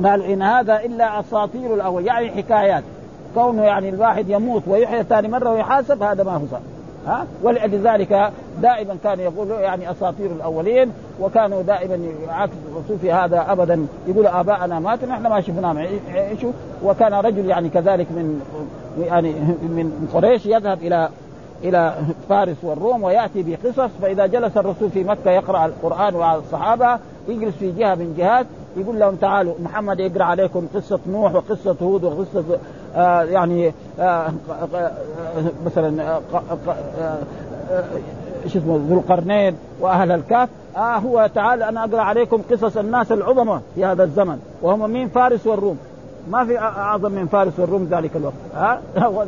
قال 0.04 0.22
إن 0.22 0.42
هذا 0.42 0.76
إلا 0.76 1.20
أساطير 1.20 1.74
الأول. 1.74 2.06
يعني 2.06 2.30
حكايات. 2.30 2.84
كونه 3.34 3.62
يعني 3.62 3.88
الواحد 3.88 4.28
يموت 4.28 4.62
ويحيى 4.66 5.02
ثاني 5.02 5.28
مرة 5.28 5.50
ويحاسب 5.50 6.02
هذا 6.02 6.24
ما 6.24 6.32
هو 6.32 6.46
صح. 6.52 6.58
ها؟ 7.06 7.26
ولذلك 7.42 8.32
دائما 8.62 8.96
كان 9.04 9.20
يقول 9.20 9.50
يعني 9.50 9.90
أساطير 9.90 10.30
الأولين 10.30 10.92
وكانوا 11.20 11.62
دائما 11.62 11.98
عكس 12.28 12.52
الرسول 12.72 12.98
في 12.98 13.12
هذا 13.12 13.52
ابدا. 13.52 13.86
يقول 14.06 14.26
آباءنا 14.26 14.80
ماتوا 14.80 15.08
نحن 15.08 15.26
ما 15.26 15.40
شفناهم. 15.40 15.78
يعيشوا 16.14 16.52
وكان 16.84 17.14
رجل 17.14 17.46
يعني 17.46 17.68
كذلك 17.68 18.06
من 18.10 18.40
يعني 19.04 19.32
من 19.62 20.08
قريش 20.14 20.46
يذهب 20.46 20.78
إلى 20.82 21.08
إلى 21.64 21.94
فارس 22.28 22.56
والروم 22.62 23.02
ويأتي 23.02 23.42
بقصص. 23.42 23.90
فإذا 24.02 24.26
جلس 24.26 24.56
الرسول 24.56 24.90
في 24.90 25.04
مكة 25.04 25.30
يقرأ 25.30 25.66
القرآن 25.66 26.14
مع 26.14 26.34
الصحابة 26.34 26.98
يجلس 27.28 27.54
في 27.56 27.72
جهة 27.72 27.94
من 27.94 28.14
جهات 28.18 28.46
يقول 28.76 29.00
لهم 29.00 29.14
تعالوا 29.14 29.54
محمد 29.64 30.00
يقرأ 30.00 30.24
عليكم 30.24 30.66
قصة 30.74 31.00
نوح 31.06 31.34
وقصة 31.34 31.76
هود 31.82 32.04
وقصة 32.04 32.44
آه 32.96 33.22
يعني 33.22 33.72
آه 34.00 34.32
آه 34.74 34.90
مثلا 35.66 36.20
شو 38.46 38.58
اسمه 38.58 38.80
ذو 38.88 38.94
القرنين 38.98 39.56
وأهل 39.80 40.12
الكهف. 40.12 40.48
آه 40.76 40.96
هو 40.96 41.30
تعال 41.34 41.62
أنا 41.62 41.84
أقرأ 41.84 42.00
عليكم 42.00 42.42
قصص 42.50 42.76
الناس 42.76 43.12
العظماء 43.12 43.62
في 43.74 43.84
هذا 43.84 44.04
الزمن 44.04 44.38
وهم 44.62 44.90
من 44.90 45.08
فارس 45.08 45.46
والروم. 45.46 45.78
ما 46.30 46.44
في 46.44 46.58
أعظم 46.58 47.12
من 47.12 47.26
فارس 47.26 47.58
والروم 47.58 47.88
ذلك 47.90 48.10
الوقت. 48.16 48.34
ها؟ 48.54 48.80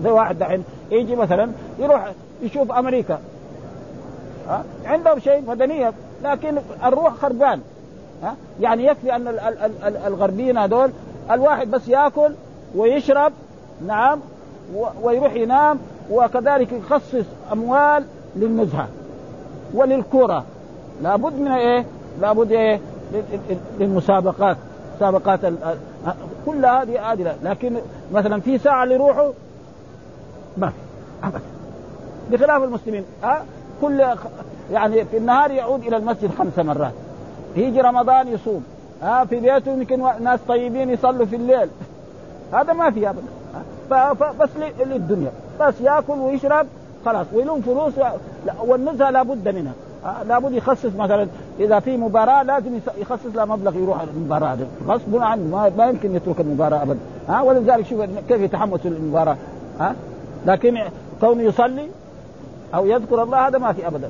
زي 0.02 0.10
واحد 0.10 0.38
دحين 0.38 0.64
يجي 0.90 1.16
مثلا 1.16 1.50
يروح 1.78 2.12
يشوف 2.42 2.72
أمريكا. 2.72 3.18
ها؟ 4.48 4.64
عندهم 4.84 5.18
شيء 5.18 5.42
مدنيه 5.48 5.92
لكن 6.24 6.58
الروح 6.84 7.14
خربان. 7.14 7.60
ها؟ 8.22 8.36
يعني 8.60 8.86
يكفي 8.86 9.16
أن 9.16 9.28
الغربيين 10.06 10.58
هذول 10.58 10.90
الواحد 11.30 11.70
بس 11.70 11.88
يأكل 11.88 12.32
ويشرب 12.74 13.32
نعم 13.86 14.20
ويروح 15.02 15.34
ينام 15.34 15.78
وكذلك 16.10 16.72
يخصص 16.72 17.24
أموال 17.52 18.04
للنزهه 18.36 18.88
وللكرة. 19.74 20.44
لابد 21.02 21.32
من 21.32 21.50
إيه؟ 21.50 21.84
لابد 22.20 22.52
إيه؟ 22.52 22.80
للمسابقات 23.80 24.56
مسابقات 24.96 25.40
كل 26.46 26.66
هذه 26.66 27.12
هذه 27.12 27.36
لكن 27.42 27.76
مثلا 28.12 28.40
في 28.40 28.58
ساعة 28.58 28.84
لروحه 28.84 29.32
ما 30.56 30.72
ابدا. 31.24 31.40
بخلاف 32.30 32.62
المسلمين 32.62 33.04
ها؟ 33.22 33.44
كل 33.80 34.04
يعني 34.72 35.04
في 35.04 35.16
النهار 35.16 35.50
يعود 35.50 35.86
إلى 35.86 35.96
المسجد 35.96 36.30
خمس 36.38 36.58
مرات. 36.58 36.92
يجي 37.56 37.80
رمضان 37.80 38.28
يصوم. 38.28 38.64
ها 39.02 39.24
في 39.24 39.40
بيته 39.40 39.72
يمكن 39.72 40.00
ناس 40.20 40.40
طيبين 40.48 40.90
يصلوا 40.90 41.26
في 41.26 41.36
الليل. 41.36 41.68
هذا 42.52 42.72
ما 42.72 42.90
في 42.90 43.10
ابدا. 43.10 43.22
بس 44.40 44.48
للدنيا. 44.86 45.30
بس 45.60 45.74
ياكل 45.80 46.12
ويشرب 46.12 46.66
خلاص. 47.06 47.26
ويلوم 47.32 47.60
فلوس 47.60 47.92
والنزهة 48.66 49.10
لابد 49.10 49.48
منها. 49.48 49.72
لابد 50.28 50.52
يخصص 50.52 50.94
مثلا 50.98 51.26
إذا 51.60 51.80
في 51.80 51.96
مباراة 51.96 52.42
لازم 52.42 52.78
يخصص 52.98 53.26
لها 53.34 53.44
مبلغ 53.44 53.76
يروح 53.76 54.00
المباراة 54.00 54.56
غصب 54.86 55.16
عنه. 55.16 55.70
ما, 55.78 55.86
يمكن 55.86 56.14
يترك 56.14 56.40
المباراة 56.40 56.82
ابدا. 56.82 56.98
ها 57.28 57.42
ولذلك 57.42 57.86
شوف 57.86 58.00
كيف 58.28 58.40
يتحمس 58.40 58.80
للمباراة. 58.84 59.36
ها 59.80 59.94
لكن 60.46 60.78
كونه 61.20 61.42
يصلي 61.42 61.88
أو 62.74 62.86
يذكر 62.86 63.22
الله 63.22 63.48
هذا 63.48 63.58
ما 63.58 63.72
في 63.72 63.86
ابدا. 63.86 64.08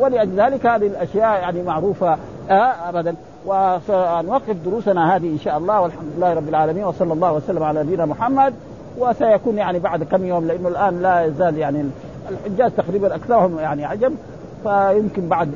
ولأجل 0.00 0.40
ذلك 0.40 0.66
هذه 0.66 0.86
الأشياء 0.86 1.40
يعني 1.40 1.62
معروفة 1.62 2.18
ابدا. 2.50 3.14
وسنوقف 3.46 4.56
دروسنا 4.64 5.16
هذه 5.16 5.28
إن 5.28 5.38
شاء 5.38 5.58
الله 5.58 5.80
والحمد 5.80 6.08
لله 6.16 6.34
رب 6.34 6.48
العالمين 6.48 6.84
وصلى 6.84 7.12
الله 7.12 7.32
وسلم 7.32 7.62
على 7.62 7.82
نبينا 7.82 8.06
محمد. 8.06 8.54
وسيكون 8.98 9.58
يعني 9.58 9.78
بعد 9.78 10.04
كم 10.04 10.26
يوم 10.26 10.46
لأنه 10.46 10.68
الآن 10.68 11.02
لا 11.02 11.24
يزال 11.24 11.58
يعني 11.58 11.84
الحجاج 12.30 12.72
تقريبا 12.76 13.14
أكثرهم 13.14 13.58
يعني 13.58 13.84
عجم 13.84 14.14
فيمكن 14.62 15.28
بعد 15.28 15.52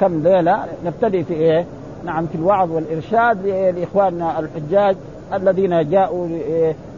كم 0.00 0.22
ليلة 0.22 0.64
نبتدي 0.84 1.24
في 1.24 1.34
إيه؟ 1.34 1.66
نعم 2.04 2.26
في 2.26 2.34
الوعظ 2.34 2.70
والإرشاد 2.70 3.46
لإخواننا 3.46 4.38
الحجاج 4.38 4.96
الذين 5.34 5.90
جاءوا 5.90 6.28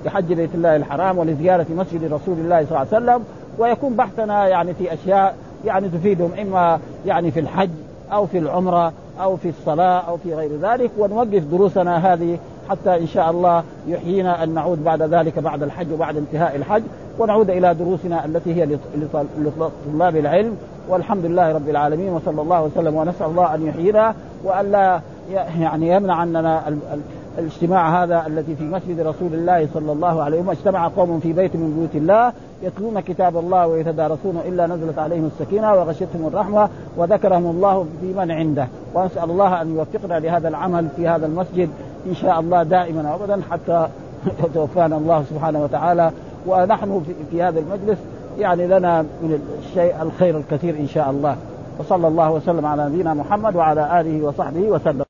لحج 0.04 0.32
بيت 0.32 0.54
الله 0.54 0.76
الحرام 0.76 1.18
ولزيارة 1.18 1.66
مسجد 1.70 2.04
رسول 2.04 2.38
الله 2.38 2.64
صلى 2.64 2.68
الله 2.68 2.78
عليه 2.78 2.88
وسلم. 2.88 3.24
ويكون 3.58 3.96
بحثنا 3.96 4.48
يعني 4.48 4.74
في 4.74 4.94
أشياء 4.94 5.36
يعني 5.64 5.88
تفيدهم 5.88 6.30
إما 6.40 6.78
يعني 7.06 7.30
في 7.30 7.40
الحج 7.40 7.70
أو 8.12 8.26
في 8.26 8.38
العمرة 8.38 8.92
أو 9.20 9.36
في 9.36 9.48
الصلاة 9.48 10.00
أو 10.00 10.16
في 10.16 10.34
غير 10.34 10.50
ذلك 10.62 10.90
ونوقف 10.98 11.42
دروسنا 11.44 12.12
هذه 12.12 12.38
حتى 12.70 12.96
إن 12.96 13.06
شاء 13.06 13.30
الله 13.30 13.62
يحيينا 13.88 14.44
أن 14.44 14.54
نعود 14.54 14.84
بعد 14.84 15.02
ذلك 15.02 15.38
بعد 15.38 15.62
الحج 15.62 15.92
وبعد 15.92 16.16
انتهاء 16.16 16.56
الحج 16.56 16.82
ونعود 17.18 17.50
إلى 17.50 17.74
دروسنا 17.74 18.24
التي 18.24 18.54
هي 18.54 18.78
لطلاب 19.38 20.16
العلم. 20.16 20.56
والحمد 20.88 21.24
لله 21.24 21.52
رب 21.52 21.68
العالمين 21.68 22.12
وصلى 22.12 22.42
الله 22.42 22.62
وسلم 22.62 22.94
ونسأل 22.94 23.26
الله 23.26 23.54
أن 23.54 23.66
يحيينا 23.66 24.14
وأن 24.44 24.72
لا 24.72 25.00
يعني 25.60 25.88
يمنع 25.88 26.14
عننا 26.14 26.76
الاجتماع 27.38 28.04
هذا 28.04 28.26
الذي 28.26 28.56
في 28.56 28.64
مسجد 28.64 29.00
رسول 29.00 29.34
الله 29.34 29.68
صلى 29.74 29.92
الله 29.92 30.22
عليه 30.22 30.38
وسلم 30.38 30.50
اجتمع 30.50 30.88
قوم 30.88 31.20
في 31.20 31.32
بيت 31.32 31.56
من 31.56 31.74
بيوت 31.76 32.02
الله 32.02 32.32
يتلون 32.62 33.00
كتاب 33.00 33.36
الله 33.36 33.66
ويتدارسون 33.66 34.40
إلا 34.48 34.66
نزلت 34.66 34.98
عليهم 34.98 35.30
السكينة 35.34 35.72
وغشتهم 35.72 36.26
الرحمة 36.26 36.68
وذكرهم 36.96 37.46
الله 37.46 37.86
في 38.00 38.12
من 38.12 38.30
عنده. 38.30 38.68
ونسال 38.94 39.30
الله 39.30 39.62
أن 39.62 39.76
يوفقنا 39.76 40.18
لهذا 40.18 40.48
العمل 40.48 40.88
في 40.96 41.08
هذا 41.08 41.26
المسجد 41.26 41.68
إن 42.06 42.14
شاء 42.14 42.40
الله 42.40 42.62
دائما 42.62 43.12
وأبدا 43.12 43.40
حتى 43.50 43.88
يتوفانا 44.44 44.96
الله 44.96 45.24
سبحانه 45.30 45.62
وتعالى. 45.62 46.10
ونحن 46.46 47.02
في 47.30 47.42
هذا 47.42 47.60
المجلس 47.60 47.98
يعني 48.38 48.66
لنا 48.66 49.02
من 49.02 49.38
الشيء 49.58 50.02
الخير 50.02 50.38
الكثير 50.38 50.74
إن 50.74 50.86
شاء 50.86 51.10
الله. 51.10 51.36
وصلى 51.78 52.08
الله 52.08 52.30
وسلم 52.32 52.66
على 52.66 52.86
نبينا 52.88 53.14
محمد 53.14 53.56
وعلى 53.56 54.00
آله 54.00 54.26
وصحبه 54.26 54.60
وسلم. 54.60 55.03